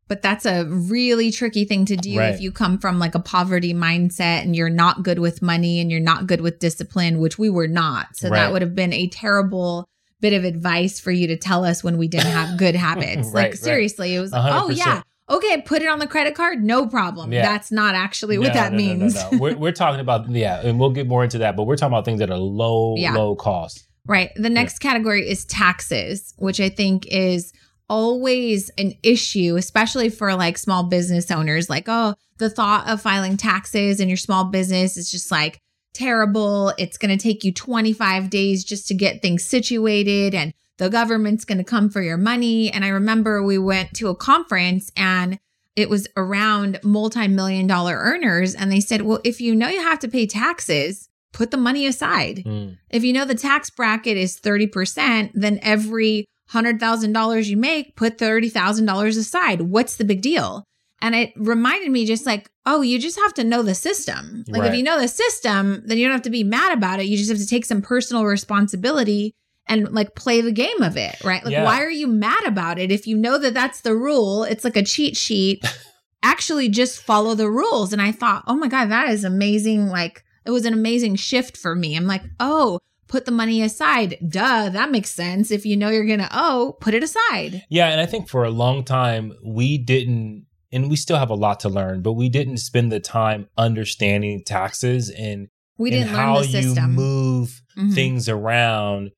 But 0.10 0.22
that's 0.22 0.46
a 0.46 0.64
really 0.66 1.32
tricky 1.32 1.66
thing 1.66 1.84
to 1.86 1.98
do 1.98 2.18
Right. 2.18 2.34
if 2.34 2.40
you 2.40 2.50
come 2.50 2.78
from 2.78 2.98
like 2.98 3.14
a 3.14 3.20
poverty 3.20 3.74
mindset 3.74 4.42
and 4.44 4.56
you're 4.56 4.70
not 4.70 5.04
good 5.04 5.20
with 5.20 5.42
money 5.42 5.82
and 5.82 5.92
you're 5.92 6.00
not 6.00 6.28
good 6.28 6.40
with 6.40 6.60
discipline, 6.60 7.20
which 7.20 7.38
we 7.38 7.50
were 7.50 7.68
not. 7.68 8.16
So 8.16 8.30
Right. 8.30 8.38
that 8.38 8.54
would 8.54 8.62
have 8.62 8.74
been 8.74 8.94
a 8.94 9.08
terrible 9.10 9.86
bit 10.22 10.32
of 10.32 10.46
advice 10.46 10.98
for 10.98 11.12
you 11.12 11.28
to 11.28 11.36
tell 11.36 11.66
us 11.66 11.84
when 11.84 11.98
we 11.98 12.08
didn't 12.08 12.32
have 12.32 12.58
good 12.58 12.74
habits. 12.88 13.28
Right, 13.28 13.52
like 13.52 13.56
seriously, 13.56 14.16
it 14.16 14.22
was 14.22 14.32
A 14.32 14.36
like, 14.38 14.52
hundred 14.54 14.66
oh 14.66 14.70
yeah, 14.78 15.02
okay, 15.30 15.62
put 15.62 15.82
it 15.82 15.88
on 15.88 16.00
the 16.00 16.08
credit 16.08 16.36
card, 16.36 16.64
no 16.64 16.88
problem. 16.88 17.32
Yeah. 17.34 17.42
That's 17.44 17.72
not 17.72 17.96
actually 17.96 18.38
what 18.38 18.48
No, 18.50 18.54
that 18.54 18.72
no, 18.74 18.78
no, 18.78 18.84
no, 18.84 18.96
means. 19.00 19.16
no. 19.16 19.30
we're, 19.38 19.56
we're 19.58 19.72
talking 19.84 20.00
about 20.00 20.30
yeah 20.30 20.62
and 20.66 20.80
we'll 20.80 20.92
get 20.92 21.08
more 21.08 21.24
into 21.24 21.38
that 21.40 21.56
but 21.56 21.64
we're 21.64 21.76
talking 21.76 21.94
about 21.94 22.06
things 22.06 22.20
that 22.20 22.30
are 22.30 22.38
low 22.38 22.96
Yeah. 22.98 23.14
low 23.14 23.36
cost 23.36 23.84
Right. 24.06 24.32
The 24.38 24.50
next 24.50 24.80
category 24.80 25.30
is 25.30 25.44
taxes, 25.44 26.34
which 26.38 26.62
I 26.62 26.70
think 26.70 27.06
is 27.08 27.52
always 27.90 28.70
an 28.78 28.94
issue, 29.04 29.56
especially 29.58 30.08
for 30.10 30.34
like 30.34 30.58
small 30.58 30.84
business 30.84 31.30
owners. 31.30 31.70
Like, 31.70 31.86
oh, 31.88 32.16
the 32.38 32.50
thought 32.50 32.88
of 32.88 33.02
filing 33.02 33.36
taxes 33.36 34.00
in 34.00 34.08
your 34.08 34.16
small 34.18 34.46
business 34.46 34.96
is 34.96 35.12
just 35.12 35.30
like 35.30 35.60
terrible. 35.94 36.74
It's 36.78 36.98
going 36.98 37.18
to 37.18 37.22
take 37.22 37.44
you 37.44 37.52
25 37.52 38.30
days 38.30 38.64
just 38.64 38.88
to 38.88 38.94
get 38.94 39.22
things 39.22 39.44
situated 39.44 40.34
and 40.34 40.54
the 40.78 40.90
government's 40.90 41.46
going 41.46 41.58
to 41.58 41.64
come 41.64 41.90
for 41.90 42.02
your 42.02 42.18
money. 42.18 42.72
And 42.72 42.86
I 42.86 42.90
remember 42.90 43.44
we 43.44 43.58
went 43.58 43.94
to 43.96 44.10
a 44.10 44.16
conference 44.16 44.92
and 44.96 45.40
it 45.76 45.90
was 45.90 46.08
around 46.16 46.80
multi-million 46.84 47.68
dollar 47.68 47.96
earners 47.98 48.56
and 48.56 48.72
they 48.72 48.80
said, 48.80 49.02
"Well, 49.02 49.20
if 49.24 49.40
you 49.42 49.56
know 49.56 49.68
you 49.68 49.82
have 49.82 50.00
to 50.00 50.08
pay 50.08 50.26
taxes, 50.26 51.10
put 51.34 51.52
the 51.52 51.58
money 51.58 51.86
aside. 51.86 52.44
Mm. 52.46 52.78
If 52.90 53.04
you 53.04 53.14
know 53.14 53.26
the 53.26 53.36
tax 53.36 53.70
bracket 53.70 54.18
is 54.18 54.40
30%, 54.40 55.32
then 55.34 55.60
every 55.62 56.26
$100,000 56.52 57.48
you 57.48 57.58
make, 57.58 57.96
put 57.96 58.18
$30,000 58.18 59.08
aside. 59.18 59.62
What's 59.62 59.98
the 59.98 60.06
big 60.06 60.22
deal?" 60.22 60.64
And 61.00 61.14
it 61.14 61.32
reminded 61.36 61.92
me 61.92 62.08
just 62.08 62.26
like, 62.26 62.50
oh, 62.66 62.82
you 62.82 62.98
just 62.98 63.20
have 63.20 63.34
to 63.36 63.44
know 63.44 63.62
the 63.62 63.76
system. 63.76 64.44
Like 64.48 64.64
if 64.64 64.76
you 64.76 64.82
know 64.82 65.00
the 65.00 65.08
system, 65.08 65.84
then 65.86 66.00
you 66.00 66.06
don't 66.06 66.14
have 66.14 66.24
to 66.24 66.32
be 66.32 66.44
mad 66.44 66.76
about 66.76 67.00
it. 67.00 67.06
You 67.06 67.18
just 67.18 67.30
have 67.30 67.38
to 67.38 67.46
take 67.46 67.66
some 67.66 67.84
personal 67.84 68.26
responsibility 68.26 69.36
and 69.70 69.92
like 69.92 70.16
play 70.16 70.42
the 70.42 70.52
game 70.52 70.82
of 70.82 70.98
it, 70.98 71.16
right? 71.24 71.44
Like 71.44 71.52
Yeah. 71.54 71.64
why 71.66 71.82
are 71.82 71.90
you 71.92 72.08
mad 72.08 72.46
about 72.46 72.80
it 72.80 72.92
if 72.92 73.06
you 73.08 73.18
know 73.18 73.38
that 73.38 73.54
that's 73.54 73.82
the 73.82 73.96
rule? 73.96 74.44
It's 74.44 74.64
like 74.64 74.76
a 74.78 74.84
cheat 74.84 75.18
sheet. 75.18 75.64
Actually 76.24 76.68
just 76.70 77.02
follow 77.02 77.36
the 77.36 77.50
rules. 77.50 77.94
And 77.94 78.02
I 78.02 78.12
thought, 78.12 78.44
"Oh 78.48 78.56
my 78.56 78.68
god, 78.68 78.90
that 78.90 79.10
is 79.10 79.24
amazing." 79.24 79.88
Like 79.88 80.24
it 80.46 80.52
was 80.52 80.66
an 80.66 80.74
amazing 80.74 81.16
shift 81.16 81.56
for 81.58 81.76
me. 81.76 81.96
I'm 81.96 82.08
like, 82.08 82.24
"Oh, 82.40 82.80
put 83.08 83.26
the 83.26 83.32
money 83.32 83.62
aside. 83.62 84.18
Duh, 84.28 84.70
that 84.70 84.92
makes 84.92 85.12
sense. 85.12 85.52
If 85.52 85.66
you 85.66 85.78
know 85.78 85.90
you're 85.90 86.06
going 86.06 86.20
to 86.20 86.30
owe, 86.32 86.76
put 86.82 86.94
it 86.96 87.04
aside." 87.04 87.64
Yeah, 87.70 87.88
and 87.90 88.02
I 88.02 88.06
think 88.08 88.28
for 88.30 88.44
a 88.44 88.50
long 88.50 88.84
time 88.84 89.34
we 89.46 89.78
didn't, 89.78 90.48
and 90.72 90.90
we 90.90 90.96
still 90.96 91.18
have 91.18 91.30
a 91.30 91.36
lot 91.36 91.60
to 91.62 91.70
learn, 91.70 92.02
but 92.02 92.14
we 92.14 92.30
didn't 92.30 92.58
spend 92.58 92.92
the 92.92 93.00
time 93.00 93.48
understanding 93.58 94.44
taxes 94.44 95.10
and, 95.12 95.48
We 95.78 95.92
didn't 95.92 96.08
learn 96.08 96.16
how 96.16 96.38
the 96.40 96.46
system. 96.48 96.92
you 96.92 96.96
move 96.98 97.62
Mhm. 97.78 97.94
things 97.94 98.28
around 98.28 99.12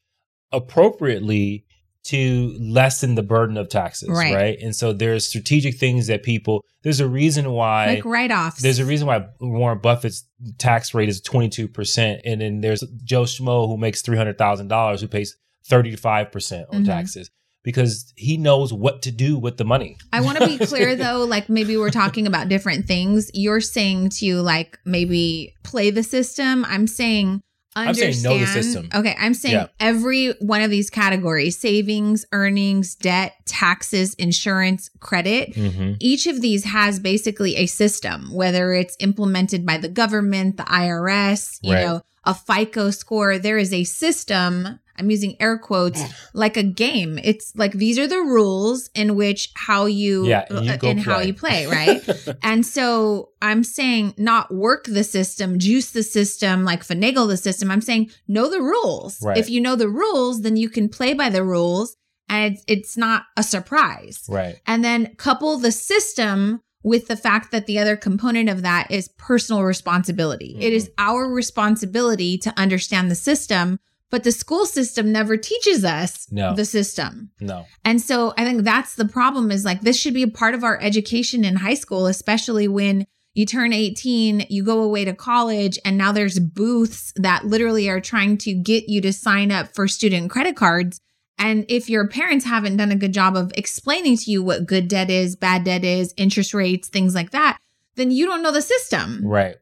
appropriately 0.52 1.66
to 2.06 2.56
lessen 2.60 3.16
the 3.16 3.22
burden 3.22 3.58
of 3.58 3.68
taxes, 3.70 4.10
Right. 4.10 4.34
right? 4.34 4.58
And 4.62 4.76
so 4.76 4.94
there's 4.94 5.26
strategic 5.28 5.76
things 5.78 6.08
that 6.08 6.24
people. 6.24 6.64
There's 6.82 7.02
a 7.02 7.08
reason 7.08 7.52
why. 7.52 7.88
like 7.88 8.06
write-offs. 8.06 8.62
there's 8.62 8.80
a 8.80 8.86
reason 8.86 9.06
why 9.06 9.26
Warren 9.42 9.80
Buffett's 9.80 10.24
tax 10.58 10.94
rate 10.94 11.10
is 11.10 11.22
22%. 11.22 12.22
And 12.24 12.40
then 12.42 12.62
there's 12.62 12.84
Joe 13.04 13.24
Schmo 13.24 13.68
who 13.68 13.78
makes 13.78 14.02
$300,000 14.02 15.02
who 15.02 15.08
pays 15.08 15.36
35% 15.70 16.66
on 16.72 16.84
Mhm. 16.84 16.86
taxes 16.88 17.30
because 17.64 18.12
he 18.16 18.38
knows 18.38 18.72
what 18.72 19.02
to 19.04 19.12
do 19.12 19.38
with 19.38 19.58
the 19.58 19.66
money. 19.66 19.98
I 20.14 20.22
want 20.22 20.38
to 20.40 20.48
be 20.48 20.58
clear 20.66 20.96
though, 20.96 21.26
like 21.26 21.50
maybe 21.50 21.76
we're 21.78 21.90
talking 21.92 22.26
about 22.26 22.48
different 22.48 22.86
things. 22.88 23.30
You're 23.34 23.62
saying 23.62 24.10
to 24.22 24.42
like 24.42 24.80
maybe 24.86 25.54
play 25.64 25.92
the 25.92 26.02
system. 26.04 26.66
I'm 26.66 26.88
saying 26.88 27.42
I'm 27.82 27.88
understand. 27.90 28.16
saying 28.16 28.40
know 28.40 28.46
the 28.46 28.52
system. 28.52 28.90
Okay, 28.94 29.16
I'm 29.20 29.34
saying 29.34 29.56
Yeah. 29.56 29.68
every 29.80 30.30
one 30.40 30.62
of 30.62 30.70
these 30.72 30.90
categories: 30.90 31.58
savings, 31.58 32.26
earnings, 32.32 32.96
debt, 32.96 33.34
taxes, 33.46 34.14
insurance, 34.16 34.90
credit. 35.00 35.54
Mm-hmm. 35.54 35.94
Each 36.00 36.28
of 36.28 36.42
these 36.42 36.64
has 36.66 37.00
basically 37.00 37.56
a 37.58 37.66
system, 37.66 38.34
whether 38.34 38.74
it's 38.74 38.96
implemented 39.00 39.66
by 39.66 39.78
the 39.78 39.90
government, 39.90 40.58
the 40.58 40.64
IRS, 40.64 41.60
you 41.62 41.74
Right. 41.74 41.86
know, 41.86 42.02
a 42.26 42.34
FICO 42.36 42.92
score. 42.92 43.38
There 43.40 43.58
is 43.58 43.74
a 43.74 43.84
system. 43.86 44.80
I'm 45.00 45.10
using 45.10 45.36
air 45.40 45.58
quotes 45.58 46.04
like 46.34 46.58
a 46.58 46.64
game. 46.64 47.20
It's 47.24 47.56
like 47.56 47.74
these 47.74 47.98
are 47.98 48.08
the 48.08 48.20
rules 48.20 48.90
in 48.94 49.16
which 49.16 49.52
how 49.56 49.86
you, 49.86 50.28
Yeah, 50.28 50.46
and 50.50 50.66
you 50.66 50.72
uh, 50.72 50.78
go 50.78 50.90
in 50.90 50.98
how 50.98 51.20
you 51.20 51.34
play, 51.34 51.66
right? 51.66 52.02
and 52.44 52.66
so 52.66 53.30
I'm 53.42 53.64
saying 53.64 54.14
not 54.18 54.54
work 54.54 54.86
the 54.86 55.04
system, 55.04 55.58
juice 55.60 55.92
the 55.92 56.04
system, 56.04 56.64
like 56.66 56.84
finagle 56.86 57.28
the 57.28 57.38
system. 57.38 57.72
I'm 57.72 57.82
saying 57.82 58.12
know 58.28 58.50
the 58.50 58.62
rules. 58.62 59.22
Right. 59.22 59.38
If 59.38 59.50
you 59.50 59.62
know 59.62 59.76
the 59.76 59.90
rules, 59.90 60.42
then 60.42 60.58
you 60.58 60.70
can 60.70 60.90
play 60.90 61.14
by 61.14 61.30
the 61.30 61.44
rules 61.44 61.96
and 62.28 62.54
it's, 62.54 62.64
it's 62.68 62.98
not 62.98 63.24
a 63.38 63.44
surprise. 63.44 64.26
right. 64.30 64.60
And 64.68 64.84
then 64.84 65.16
couple 65.16 65.58
the 65.58 65.72
system 65.72 66.62
with 66.82 67.08
the 67.08 67.18
fact 67.18 67.52
that 67.52 67.66
the 67.66 67.78
other 67.78 67.98
component 67.98 68.48
of 68.50 68.62
that 68.62 68.90
is 68.90 69.10
personal 69.18 69.64
responsibility. 69.64 70.56
It 70.60 70.68
Mm-hmm. 70.68 70.76
is 70.76 70.92
our 70.98 71.28
responsibility 71.30 72.38
to 72.40 72.54
understand 72.58 73.12
the 73.12 73.16
system, 73.16 73.80
but 74.12 74.24
the 74.24 74.32
school 74.32 74.66
system 74.66 75.12
never 75.12 75.38
teaches 75.38 75.86
us 75.86 76.28
No. 76.32 76.56
the 76.56 76.66
system. 76.66 77.32
No. 77.40 77.66
And 77.86 78.02
so 78.02 78.34
I 78.38 78.44
think 78.44 78.64
that's 78.64 78.96
the 78.96 79.06
problem 79.08 79.52
is 79.52 79.66
like 79.66 79.82
this 79.82 80.00
should 80.00 80.14
be 80.14 80.24
a 80.24 80.28
part 80.28 80.54
of 80.56 80.64
our 80.64 80.80
education 80.82 81.44
in 81.46 81.58
high 81.58 81.74
school, 81.76 82.08
especially 82.08 82.68
when 82.68 83.06
you 83.36 83.46
turn 83.46 83.72
18, 83.72 84.48
you 84.50 84.64
go 84.64 84.82
away 84.82 85.06
to 85.06 85.14
college, 85.14 85.78
and 85.86 85.98
now 85.98 86.12
there's 86.12 86.40
booths 86.40 87.14
that 87.16 87.46
literally 87.46 87.88
are 87.88 88.02
trying 88.02 88.38
to 88.40 88.54
get 88.54 88.90
you 88.90 89.00
to 89.02 89.14
sign 89.14 89.52
up 89.52 89.74
for 89.76 89.88
student 89.88 90.30
credit 90.32 90.56
cards. 90.56 91.00
And 91.38 91.64
if 91.70 91.90
your 91.90 92.08
parents 92.08 92.44
haven't 92.44 92.78
done 92.78 92.92
a 92.92 92.98
good 92.98 93.14
job 93.14 93.38
of 93.38 93.52
explaining 93.56 94.18
to 94.18 94.32
you 94.32 94.44
what 94.44 94.66
good 94.66 94.88
debt 94.90 95.10
is, 95.10 95.36
bad 95.38 95.64
debt 95.64 95.86
is, 95.86 96.14
interest 96.18 96.54
rates, 96.54 96.90
things 96.90 97.16
like 97.16 97.30
that, 97.30 97.60
then 97.96 98.12
you 98.12 98.26
don't 98.26 98.42
know 98.42 98.52
the 98.52 98.62
system. 98.62 99.22
Right. 99.24 99.56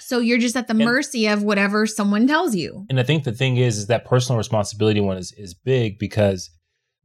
So 0.00 0.18
you're 0.20 0.38
just 0.38 0.56
at 0.56 0.66
the 0.66 0.72
And- 0.72 0.84
mercy 0.84 1.26
of 1.26 1.42
whatever 1.42 1.86
someone 1.86 2.26
tells 2.26 2.54
you. 2.54 2.86
And 2.90 2.98
I 2.98 3.02
think 3.02 3.24
the 3.24 3.32
thing 3.32 3.56
is, 3.56 3.78
is 3.78 3.86
that 3.88 4.04
personal 4.04 4.38
responsibility 4.38 5.00
one 5.00 5.16
is, 5.18 5.32
is 5.32 5.54
big 5.54 5.98
because 5.98 6.50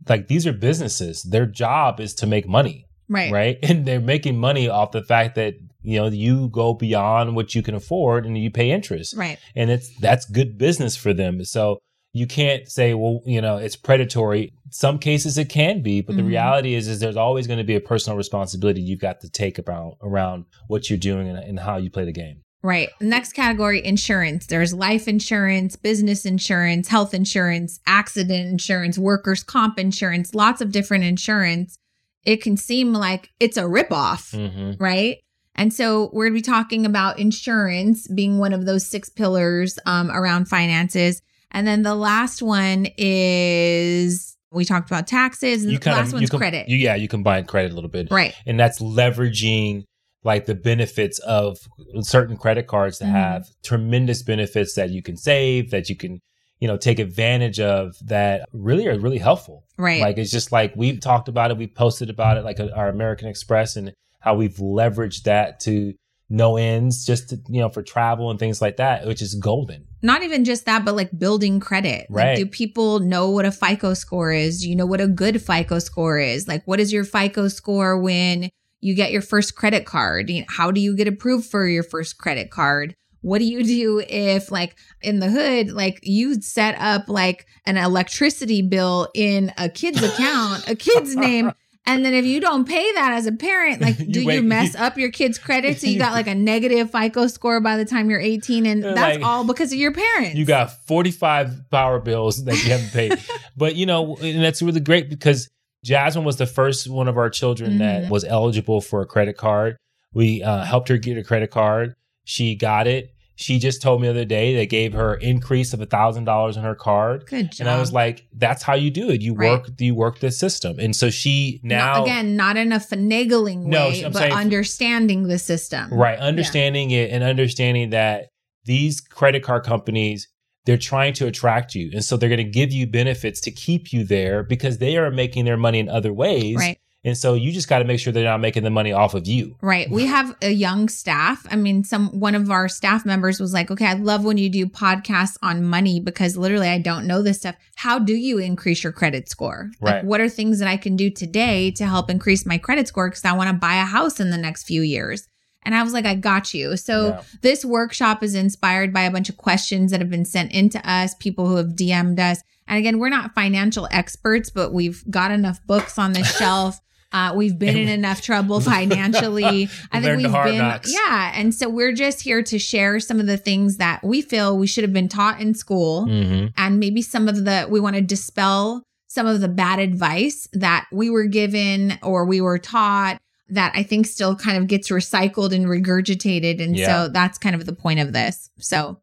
like 0.09 0.27
these 0.27 0.45
are 0.47 0.53
businesses. 0.53 1.23
Their 1.23 1.45
job 1.45 1.99
is 1.99 2.13
to 2.15 2.25
make 2.27 2.47
money. 2.47 2.85
Right. 3.09 3.31
right? 3.31 3.57
And 3.63 3.85
they're 3.85 3.99
making 3.99 4.37
money 4.37 4.67
off 4.69 4.91
the 4.91 5.03
fact 5.03 5.35
that 5.35 5.55
you 5.81 5.99
know 5.99 6.07
you 6.07 6.47
go 6.49 6.73
beyond 6.73 7.35
what 7.35 7.53
you 7.53 7.61
can 7.61 7.75
afford 7.75 8.25
and 8.25 8.37
you 8.37 8.49
pay 8.49 8.71
interest, 8.71 9.15
Right. 9.17 9.37
and 9.55 9.69
it's 9.69 9.93
that's 9.99 10.25
good 10.25 10.57
business 10.57 10.95
for 10.95 11.13
them. 11.13 11.43
So 11.43 11.79
you 12.13 12.25
can't 12.27 12.69
say, 12.69 12.93
well, 12.93 13.21
you 13.25 13.41
know, 13.41 13.57
it's 13.57 13.75
predatory. 13.75 14.53
Some 14.69 14.99
cases 14.99 15.37
it 15.37 15.49
can 15.49 15.81
be, 15.81 15.99
but 16.01 16.15
the 16.15 16.21
Mhm. 16.21 16.27
reality 16.27 16.75
is, 16.75 16.87
is 16.87 16.99
there's 16.99 17.17
always 17.17 17.47
going 17.47 17.57
to 17.57 17.65
be 17.65 17.75
a 17.75 17.81
personal 17.81 18.15
responsibility 18.15 18.81
you've 18.81 19.01
got 19.01 19.19
to 19.21 19.29
take 19.29 19.57
about 19.57 19.97
around 20.01 20.45
what 20.67 20.89
you're 20.89 20.99
doing 20.99 21.27
and, 21.27 21.39
and 21.39 21.59
how 21.59 21.77
you 21.77 21.89
play 21.89 22.05
the 22.05 22.11
game. 22.13 22.42
Right. 22.63 22.89
Next 23.01 23.33
category 23.33 23.83
insurance. 23.85 24.45
There's 24.47 24.73
life 24.73 25.07
insurance, 25.09 25.75
business 25.75 26.25
insurance, 26.25 26.87
health 26.87 27.13
insurance, 27.13 27.81
accident 27.85 28.47
insurance, 28.49 28.97
workers' 28.97 29.43
comp 29.43 29.77
insurance, 29.77 30.33
lots 30.33 30.61
of 30.61 30.71
different 30.71 31.03
insurance. 31.03 31.77
It 32.23 32.41
can 32.41 32.55
seem 32.55 32.93
like 32.93 33.29
it's 33.41 33.57
a 33.57 33.63
ripoff, 33.63 34.33
Mm-hmm. 34.33 34.81
right? 34.81 35.17
And 35.55 35.71
so 35.73 36.09
we're 36.13 36.29
going 36.29 36.33
to 36.33 36.37
be 36.37 36.51
talking 36.51 36.85
about 36.85 37.19
insurance 37.19 38.07
being 38.07 38.39
one 38.39 38.53
of 38.53 38.65
those 38.65 38.87
six 38.87 39.09
pillars 39.09 39.77
um, 39.85 40.09
around 40.09 40.47
finances. 40.47 41.21
And 41.51 41.67
then 41.67 41.83
the 41.83 41.93
last 41.93 42.41
one 42.41 42.87
is 42.97 44.35
we 44.51 44.65
talked 44.65 44.89
about 44.89 45.05
taxes, 45.05 45.63
and 45.63 45.71
You 45.71 45.77
the 45.79 45.83
kind 45.83 45.97
last 45.97 46.07
of 46.07 46.13
one's 46.13 46.29
com- 46.29 46.39
credit. 46.39 46.69
You, 46.69 46.77
yeah, 46.77 46.95
you 46.95 47.07
combine 47.07 47.45
credit 47.45 47.71
a 47.71 47.75
little 47.75 47.89
bit, 47.89 48.07
right. 48.09 48.33
and 48.45 48.59
that's 48.59 48.79
leveraging 48.79 49.83
like 50.23 50.45
the 50.45 50.55
benefits 50.55 51.19
of 51.19 51.57
certain 52.01 52.37
credit 52.37 52.67
cards 52.67 52.97
to 52.99 53.05
Mhm. 53.05 53.11
have 53.11 53.45
tremendous 53.63 54.21
benefits 54.23 54.73
that 54.75 54.89
you 54.89 55.01
can 55.01 55.17
save 55.17 55.71
that 55.71 55.89
you 55.89 55.95
can 55.95 56.19
you 56.59 56.67
know 56.67 56.77
take 56.77 56.99
advantage 56.99 57.59
of 57.59 57.95
that 58.05 58.47
really 58.53 58.87
are 58.87 58.97
really 58.97 59.17
helpful 59.17 59.63
Right. 59.77 59.99
like 60.01 60.17
it's 60.17 60.31
just 60.31 60.51
like 60.51 60.73
we've 60.75 60.99
talked 61.01 61.27
about 61.27 61.51
it 61.51 61.57
we've 61.57 61.73
posted 61.75 62.09
about 62.09 62.37
it 62.37 62.43
like 62.45 62.59
uh, 62.59 62.69
our 62.75 62.87
american 62.89 63.27
express 63.27 63.75
and 63.75 63.91
how 64.21 64.35
we've 64.35 64.55
leveraged 64.55 65.23
that 65.23 65.59
to 65.61 65.93
no 66.29 66.55
ends 66.57 67.05
just 67.05 67.29
to, 67.29 67.35
you 67.49 67.59
know 67.59 67.69
for 67.69 67.81
travel 67.83 68.29
and 68.31 68.39
things 68.39 68.61
like 68.61 68.77
that 68.77 69.05
which 69.05 69.21
is 69.21 69.35
golden 69.35 69.85
not 70.05 70.21
even 70.21 70.43
just 70.43 70.65
that, 70.65 70.83
but 70.83 70.97
like 70.97 71.17
building 71.17 71.61
credit. 71.61 72.07
Like, 72.09 72.25
Right. 72.25 72.35
do 72.35 72.45
people 72.45 72.99
know 72.99 73.29
what 73.29 73.45
a 73.45 73.51
FICO 73.53 73.93
score 73.93 74.33
is? 74.33 74.61
Do 74.61 74.69
you 74.69 74.75
know 74.75 74.85
what 74.85 74.99
a 74.99 75.07
good 75.07 75.41
FICO 75.41 75.79
score 75.79 76.19
is? 76.19 76.45
Like, 76.45 76.61
what 76.65 76.81
is 76.81 76.91
your 76.91 77.05
FICO 77.05 77.47
score 77.47 77.97
when 77.97 78.49
you 78.83 78.95
get 78.95 79.11
your 79.11 79.21
first 79.21 79.55
credit 79.55 79.85
card? 79.85 80.29
How 80.49 80.69
do 80.71 80.81
you 80.81 80.95
get 80.95 81.07
approved 81.07 81.49
for 81.49 81.67
your 81.67 81.83
first 81.83 82.17
credit 82.17 82.51
card? 82.51 82.95
What 83.21 83.39
do 83.39 83.45
you 83.45 83.63
do 83.63 84.03
if, 84.09 84.51
like, 84.51 84.75
in 85.01 85.19
the 85.19 85.29
hood, 85.29 85.71
like 85.71 85.99
you 86.03 86.41
set 86.41 86.75
up 86.77 87.07
like 87.07 87.47
an 87.65 87.77
electricity 87.77 88.61
bill 88.61 89.07
in 89.15 89.53
a 89.57 89.69
kid's 89.69 90.03
account, 90.13 90.67
a 90.67 90.75
kid's 90.75 91.15
name? 91.15 91.53
And 91.85 92.05
then 92.05 92.13
if 92.13 92.25
you 92.25 92.39
don't 92.39 92.65
pay 92.65 92.93
that 92.93 93.13
as 93.13 93.25
a 93.25 93.31
parent, 93.31 93.81
like, 93.81 93.97
do 94.11 94.21
you, 94.21 94.27
wait- 94.27 94.43
mess 94.43 94.75
up 94.75 94.97
your 94.97 95.11
kid's 95.11 95.37
credit? 95.37 95.79
So 95.79 95.87
you 95.87 95.97
got 95.97 96.11
like 96.11 96.27
a 96.27 96.35
negative 96.35 96.91
FICO 96.91 97.27
score 97.27 97.61
by 97.61 97.77
the 97.77 97.85
time 97.85 98.09
you're 98.09 98.19
18, 98.19 98.65
and 98.65 98.83
that's 98.83 99.17
like, 99.17 99.25
all 99.25 99.45
because 99.45 99.71
of 99.71 99.79
your 99.79 99.93
parents. 99.93 100.35
you 100.35 100.45
got 100.45 100.85
45 100.87 101.69
power 101.69 101.99
bills 101.99 102.43
that 102.45 102.61
you 102.63 102.71
haven't 102.71 102.91
paid 102.91 103.13
but 103.57 103.75
you 103.75 103.85
know 103.85 104.15
and 104.17 104.43
that's 104.43 104.61
really 104.61 104.79
great 104.79 105.09
because 105.09 105.49
jasmine 105.83 106.23
was 106.25 106.37
the 106.37 106.45
first 106.45 106.89
one 106.89 107.07
of 107.07 107.17
our 107.17 107.29
children 107.29 107.77
that 107.77 108.03
Mhm. 108.05 108.09
was 108.09 108.23
eligible 108.23 108.81
for 108.81 109.01
a 109.01 109.05
credit 109.05 109.37
card 109.37 109.77
we 110.13 110.41
uh, 110.43 110.63
helped 110.63 110.89
her 110.89 110.97
get 110.97 111.17
a 111.17 111.23
credit 111.23 111.51
card 111.51 111.95
she 112.23 112.55
got 112.55 112.87
it 112.87 113.09
she 113.35 113.57
just 113.57 113.81
told 113.81 113.99
me 113.99 114.07
the 114.07 114.11
other 114.11 114.25
day 114.25 114.55
they 114.55 114.67
gave 114.67 114.93
her 114.93 115.15
increase 115.15 115.73
of 115.73 115.81
a 115.81 115.87
thousand 115.87 116.25
dollars 116.25 116.55
on 116.55 116.63
her 116.63 116.75
card 116.75 117.25
Good 117.27 117.51
job. 117.51 117.61
and 117.61 117.69
i 117.69 117.79
was 117.79 117.91
like 117.91 118.25
that's 118.33 118.61
how 118.63 118.75
you 118.75 118.91
do 118.91 119.09
it 119.09 119.21
you 119.21 119.33
Right. 119.33 119.49
work 119.51 119.69
you 119.79 119.95
work 119.95 120.19
the 120.19 120.31
system 120.31 120.77
and 120.79 120.95
so 120.95 121.09
she 121.09 121.59
No, 121.63 121.75
now 121.75 122.03
again, 122.03 122.35
not 122.35 122.57
in 122.57 122.71
a 122.71 122.77
finagling 122.79 123.65
No, 123.65 123.89
way, 123.89 124.05
I'm 124.05 124.11
but 124.11 124.19
saying- 124.19 124.33
understanding 124.33 125.23
the 125.27 125.39
system. 125.39 125.91
Right. 125.93 126.17
Understanding 126.19 126.91
it 126.91 127.09
and 127.11 127.23
understanding 127.23 127.89
that 127.89 128.27
these 128.65 129.01
credit 129.01 129.43
card 129.43 129.63
companies, 129.65 130.27
they're 130.65 130.77
trying 130.77 131.13
to 131.13 131.27
attract 131.27 131.75
you. 131.75 131.89
And 131.93 132.03
so 132.03 132.17
they're 132.17 132.29
going 132.29 132.37
to 132.37 132.43
give 132.43 132.71
you 132.71 132.87
benefits 132.87 133.41
to 133.41 133.51
keep 133.51 133.91
you 133.91 134.03
there 134.03 134.43
because 134.43 134.77
they 134.77 134.97
are 134.97 135.11
making 135.11 135.45
their 135.45 135.57
money 135.57 135.79
in 135.79 135.89
other 135.89 136.13
ways. 136.13 136.57
Right. 136.57 136.79
And 137.05 137.17
so 137.17 137.33
you 137.33 137.51
just 137.51 137.67
got 137.67 137.79
to 137.79 137.85
make 137.85 137.99
sure 137.99 138.13
they're 138.13 138.23
not 138.23 138.39
making 138.39 138.63
the 138.63 138.69
money 138.69 138.93
off 138.93 139.13
of 139.13 139.27
you. 139.27 139.57
Right. 139.61 139.89
We 139.89 140.05
have 140.05 140.37
a 140.41 140.51
young 140.51 140.87
staff. 140.87 141.45
I 141.51 141.57
mean, 141.57 141.83
some 141.83 142.17
one 142.17 142.33
of 142.33 142.49
our 142.49 142.69
staff 142.69 143.05
members 143.05 143.41
was 143.41 143.53
like, 143.53 143.69
"Okay, 143.69 143.85
I 143.85 143.93
love 143.93 144.23
when 144.23 144.37
you 144.37 144.49
do 144.49 144.67
podcasts 144.67 145.35
on 145.41 145.65
money 145.65 145.99
because 145.99 146.37
literally 146.37 146.69
I 146.69 146.77
don't 146.79 147.05
know 147.05 147.21
this 147.21 147.39
stuff. 147.39 147.55
How 147.75 147.99
do 147.99 148.13
you 148.13 148.37
increase 148.37 148.83
your 148.85 148.93
credit 148.93 149.27
score? 149.27 149.69
Like 149.81 150.03
what 150.03 150.21
are 150.21 150.29
things 150.29 150.59
that 150.59 150.69
I 150.69 150.77
can 150.77 150.95
do 150.95 151.09
today 151.09 151.71
to 151.71 151.85
help 151.85 152.09
increase 152.09 152.45
my 152.45 152.57
credit 152.57 152.87
score 152.87 153.09
because 153.09 153.25
I 153.25 153.33
want 153.33 153.49
to 153.49 153.53
buy 153.53 153.75
a 153.75 153.85
house 153.85 154.21
in 154.21 154.29
the 154.29 154.37
next 154.37 154.63
few 154.63 154.81
years?" 154.81 155.27
And 155.65 155.73
I 155.75 155.83
was 155.83 155.93
like, 155.93 156.05
"I 156.05 156.15
got 156.15 156.53
you." 156.53 156.77
So 156.77 157.07
Yeah. 157.07 157.21
this 157.41 157.63
workshop 157.65 158.23
is 158.23 158.35
inspired 158.35 158.93
by 158.93 159.01
a 159.01 159.11
bunch 159.11 159.29
of 159.29 159.37
questions 159.37 159.91
that 159.91 159.99
have 160.01 160.09
been 160.09 160.25
sent 160.25 160.51
into 160.51 160.79
us, 160.89 161.15
people 161.15 161.47
who 161.47 161.55
have 161.57 161.75
DM'd 161.75 162.19
us. 162.19 162.41
And 162.67 162.77
again, 162.79 162.97
we're 162.99 163.09
not 163.09 163.35
financial 163.35 163.87
experts, 163.91 164.49
but 164.49 164.73
we've 164.73 165.03
got 165.09 165.31
enough 165.31 165.59
books 165.67 165.97
on 165.99 166.13
the 166.13 166.23
shelf. 166.39 166.79
Uh, 167.11 167.31
we've 167.35 167.59
been 167.59 167.77
in 167.77 167.89
enough 167.89 168.21
trouble 168.21 168.59
financially. 168.97 169.69
I 169.91 170.01
think 170.01 170.17
we've 170.17 170.31
been, 170.31 170.57
knocks. 170.57 170.91
yeah. 170.91 171.31
And 171.35 171.53
so 171.53 171.69
we're 171.69 171.91
just 171.93 172.21
here 172.21 172.41
to 172.41 172.57
share 172.57 172.99
some 172.99 173.19
of 173.19 173.27
the 173.27 173.37
things 173.37 173.77
that 173.77 174.03
we 174.03 174.21
feel 174.23 174.57
we 174.57 174.65
should 174.65 174.83
have 174.83 174.93
been 174.93 175.09
taught 175.09 175.39
in 175.39 175.53
school 175.53 176.05
Mm-hmm. 176.07 176.47
and 176.57 176.79
maybe 176.79 177.01
some 177.03 177.27
of 177.29 177.45
the, 177.45 177.67
we 177.69 177.79
want 177.79 177.95
to 177.95 178.01
dispel 178.01 178.81
some 179.07 179.27
of 179.27 179.41
the 179.41 179.47
bad 179.47 179.77
advice 179.77 180.47
that 180.53 180.87
we 180.91 181.09
were 181.11 181.25
given 181.25 181.99
or 182.01 182.25
we 182.25 182.41
were 182.41 182.57
taught 182.57 183.19
that 183.49 183.73
I 183.75 183.83
think 183.83 184.05
still 184.07 184.35
kind 184.35 184.57
of 184.57 184.67
gets 184.67 184.89
recycled 184.89 185.53
and 185.53 185.65
regurgitated. 185.65 186.61
And 186.63 186.75
Yeah. 186.77 187.05
so 187.05 187.09
that's 187.09 187.37
kind 187.37 187.55
of 187.55 187.65
the 187.65 187.73
point 187.73 187.99
of 187.99 188.13
this. 188.13 188.49
So, 188.59 188.99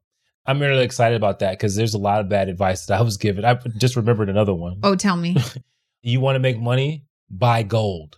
I'm 0.46 0.60
really 0.60 0.82
excited 0.84 1.16
about 1.16 1.38
that 1.40 1.52
because 1.52 1.76
there's 1.76 1.94
a 1.94 1.98
lot 1.98 2.20
of 2.20 2.28
bad 2.28 2.48
advice 2.48 2.86
that 2.86 2.98
I 2.98 3.02
was 3.02 3.16
given. 3.18 3.44
I 3.44 3.54
just 3.78 3.94
remembered 3.96 4.28
another 4.30 4.54
one. 4.54 4.78
oh, 4.82 4.94
tell 4.96 5.16
me. 5.16 5.36
You 6.02 6.18
want 6.20 6.36
to 6.36 6.40
make 6.40 6.58
money? 6.58 7.04
Buy 7.28 7.62
gold. 7.62 8.16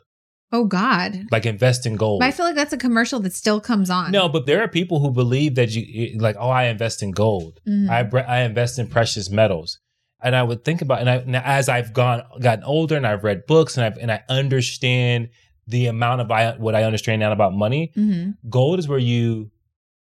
Oh, 0.52 0.64
God. 0.66 1.24
Like 1.32 1.46
invest 1.46 1.84
in 1.84 1.96
gold. 1.96 2.20
But 2.20 2.26
I 2.26 2.30
feel 2.30 2.46
like 2.46 2.54
that's 2.54 2.72
a 2.72 2.76
commercial 2.78 3.18
that 3.20 3.32
still 3.32 3.60
comes 3.60 3.90
on. 3.90 4.12
no, 4.12 4.28
but 4.28 4.46
there 4.46 4.62
are 4.62 4.68
people 4.68 5.00
who 5.00 5.10
believe 5.10 5.56
that 5.56 5.70
you 5.70 6.16
like, 6.20 6.36
oh, 6.38 6.48
I 6.48 6.66
invest 6.66 7.02
in 7.02 7.10
gold. 7.10 7.58
Mhm. 7.68 7.88
I 7.90 8.20
I 8.20 8.42
invest 8.42 8.78
in 8.78 8.86
precious 8.86 9.30
metals. 9.30 9.80
And 10.22 10.36
I 10.36 10.44
would 10.44 10.64
think 10.64 10.80
about 10.80 11.00
and 11.00 11.10
I 11.10 11.24
now 11.26 11.42
as 11.44 11.68
I've 11.68 11.92
gone 11.92 12.22
gotten 12.40 12.62
older 12.62 12.96
and 12.96 13.04
I've 13.04 13.24
read 13.24 13.46
books 13.48 13.76
and 13.76 13.84
I've 13.84 13.98
and 13.98 14.12
I 14.12 14.20
understand 14.28 15.30
the 15.66 15.86
amount 15.86 16.20
of 16.20 16.30
I, 16.30 16.52
what 16.56 16.74
I 16.74 16.84
understand 16.84 17.20
now 17.20 17.32
about 17.32 17.54
money. 17.54 17.92
Mhm. 17.96 18.34
Gold 18.50 18.78
is 18.78 18.88
where 18.88 18.98
you 18.98 19.50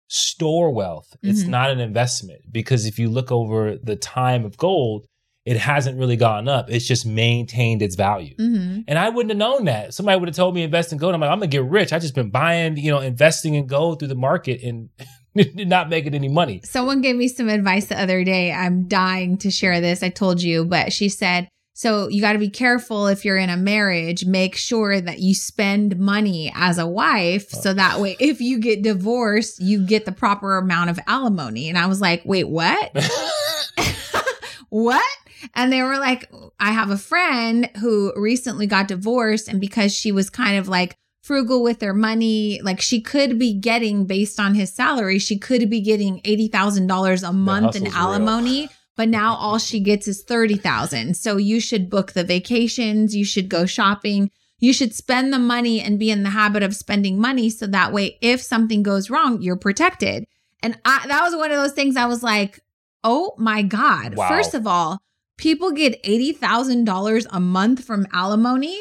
store 0.08 0.72
wealth. 0.72 1.16
It's 1.22 1.44
Mhm. 1.44 1.48
not 1.48 1.70
an 1.70 1.80
investment 1.80 2.40
because 2.50 2.86
if 2.86 2.98
you 2.98 3.08
look 3.08 3.30
over 3.30 3.76
the 3.76 3.94
time 3.96 4.44
of 4.44 4.56
gold, 4.56 5.06
it 5.46 5.56
hasn't 5.56 5.98
really 5.98 6.16
gone 6.16 6.48
up. 6.48 6.70
It's 6.70 6.86
just 6.86 7.06
maintained 7.06 7.80
its 7.82 7.94
value. 7.94 8.34
Mhm. 8.36 8.84
And 8.88 8.98
I 8.98 9.08
wouldn't 9.08 9.30
have 9.30 9.38
known 9.38 9.64
that. 9.66 9.94
Somebody 9.94 10.18
would 10.18 10.28
have 10.28 10.36
told 10.36 10.54
me 10.54 10.62
invest 10.62 10.92
in 10.92 10.98
gold. 10.98 11.14
I'm 11.14 11.20
like, 11.20 11.30
I'm 11.30 11.38
gonna 11.38 11.46
get 11.46 11.64
rich. 11.64 11.92
I 11.92 11.98
just 11.98 12.14
been 12.14 12.30
buying, 12.30 12.76
you 12.76 12.90
know, 12.90 12.98
investing 13.00 13.54
in 13.54 13.66
gold 13.66 13.98
through 14.00 14.08
the 14.08 14.14
market 14.16 14.62
and 14.62 14.88
not 15.54 15.88
making 15.88 16.14
any 16.14 16.28
money. 16.28 16.60
Someone 16.64 17.00
gave 17.00 17.16
me 17.16 17.28
some 17.28 17.48
advice 17.48 17.86
the 17.86 18.00
other 18.00 18.24
day. 18.24 18.52
I'm 18.52 18.88
dying 18.88 19.38
to 19.38 19.50
share 19.50 19.80
this. 19.80 20.02
I 20.02 20.08
told 20.08 20.42
you, 20.42 20.64
but 20.64 20.92
she 20.92 21.08
said, 21.08 21.48
so 21.80 22.08
you 22.08 22.20
got 22.20 22.34
to 22.34 22.38
be 22.38 22.50
careful 22.50 23.06
if 23.06 23.24
you're 23.24 23.38
in 23.38 23.48
a 23.48 23.56
marriage, 23.56 24.26
make 24.26 24.54
sure 24.54 25.00
that 25.00 25.20
you 25.20 25.34
spend 25.34 25.98
money 25.98 26.52
as 26.54 26.76
a 26.76 26.86
wife. 26.86 27.48
So 27.48 27.72
that 27.72 28.00
way, 28.00 28.16
if 28.20 28.38
you 28.42 28.58
get 28.58 28.82
divorced, 28.82 29.62
you 29.62 29.86
get 29.86 30.04
the 30.04 30.12
proper 30.12 30.58
amount 30.58 30.90
of 30.90 31.00
alimony. 31.06 31.70
And 31.70 31.78
I 31.78 31.86
was 31.86 31.98
like, 31.98 32.20
wait, 32.26 32.50
what? 32.50 32.94
what? 34.68 35.10
And 35.54 35.72
they 35.72 35.82
were 35.82 35.96
like, 35.96 36.30
I 36.60 36.72
have 36.72 36.90
a 36.90 36.98
friend 36.98 37.70
who 37.80 38.12
recently 38.14 38.66
got 38.66 38.86
divorced, 38.86 39.48
and 39.48 39.58
because 39.58 39.94
she 39.94 40.12
was 40.12 40.28
kind 40.28 40.58
of 40.58 40.68
like 40.68 40.94
frugal 41.22 41.62
with 41.62 41.78
their 41.78 41.94
money, 41.94 42.60
like 42.62 42.82
she 42.82 43.00
could 43.00 43.38
be 43.38 43.54
getting 43.54 44.04
based 44.04 44.38
on 44.38 44.54
his 44.54 44.70
salary, 44.70 45.18
she 45.18 45.38
could 45.38 45.70
be 45.70 45.80
getting 45.80 46.20
eighty 46.26 46.48
thousand 46.48 46.88
dollars 46.88 47.22
a 47.22 47.32
month 47.32 47.74
in 47.74 47.86
alimony. 47.86 48.60
real. 48.60 48.70
But 49.00 49.08
now 49.08 49.34
all 49.36 49.56
she 49.56 49.80
gets 49.80 50.06
is 50.06 50.22
thirty 50.22 50.56
thousand. 50.56 51.16
So 51.16 51.38
you 51.38 51.58
should 51.58 51.88
book 51.88 52.12
the 52.12 52.22
vacations, 52.22 53.16
you 53.16 53.24
should 53.24 53.48
go 53.48 53.64
shopping, 53.64 54.30
you 54.58 54.74
should 54.74 54.94
spend 54.94 55.32
the 55.32 55.38
money 55.38 55.80
and 55.80 55.98
be 55.98 56.10
in 56.10 56.22
the 56.22 56.28
habit 56.28 56.62
of 56.62 56.76
spending 56.76 57.18
money 57.18 57.48
so 57.48 57.66
that 57.68 57.94
way 57.94 58.18
if 58.20 58.42
something 58.42 58.82
goes 58.82 59.08
wrong, 59.08 59.40
you're 59.40 59.56
protected. 59.56 60.26
And 60.62 60.78
I, 60.84 61.06
that 61.08 61.22
was 61.22 61.34
one 61.34 61.50
of 61.50 61.56
those 61.56 61.72
things 61.72 61.96
I 61.96 62.04
was 62.04 62.22
like, 62.22 62.60
oh 63.02 63.32
my 63.38 63.62
God. 63.62 64.16
Wow. 64.16 64.28
First 64.28 64.52
of 64.52 64.66
all, 64.66 64.98
people 65.38 65.70
get 65.70 66.04
$80,000 66.04 67.26
a 67.30 67.40
month 67.40 67.82
from 67.82 68.06
alimony. 68.12 68.78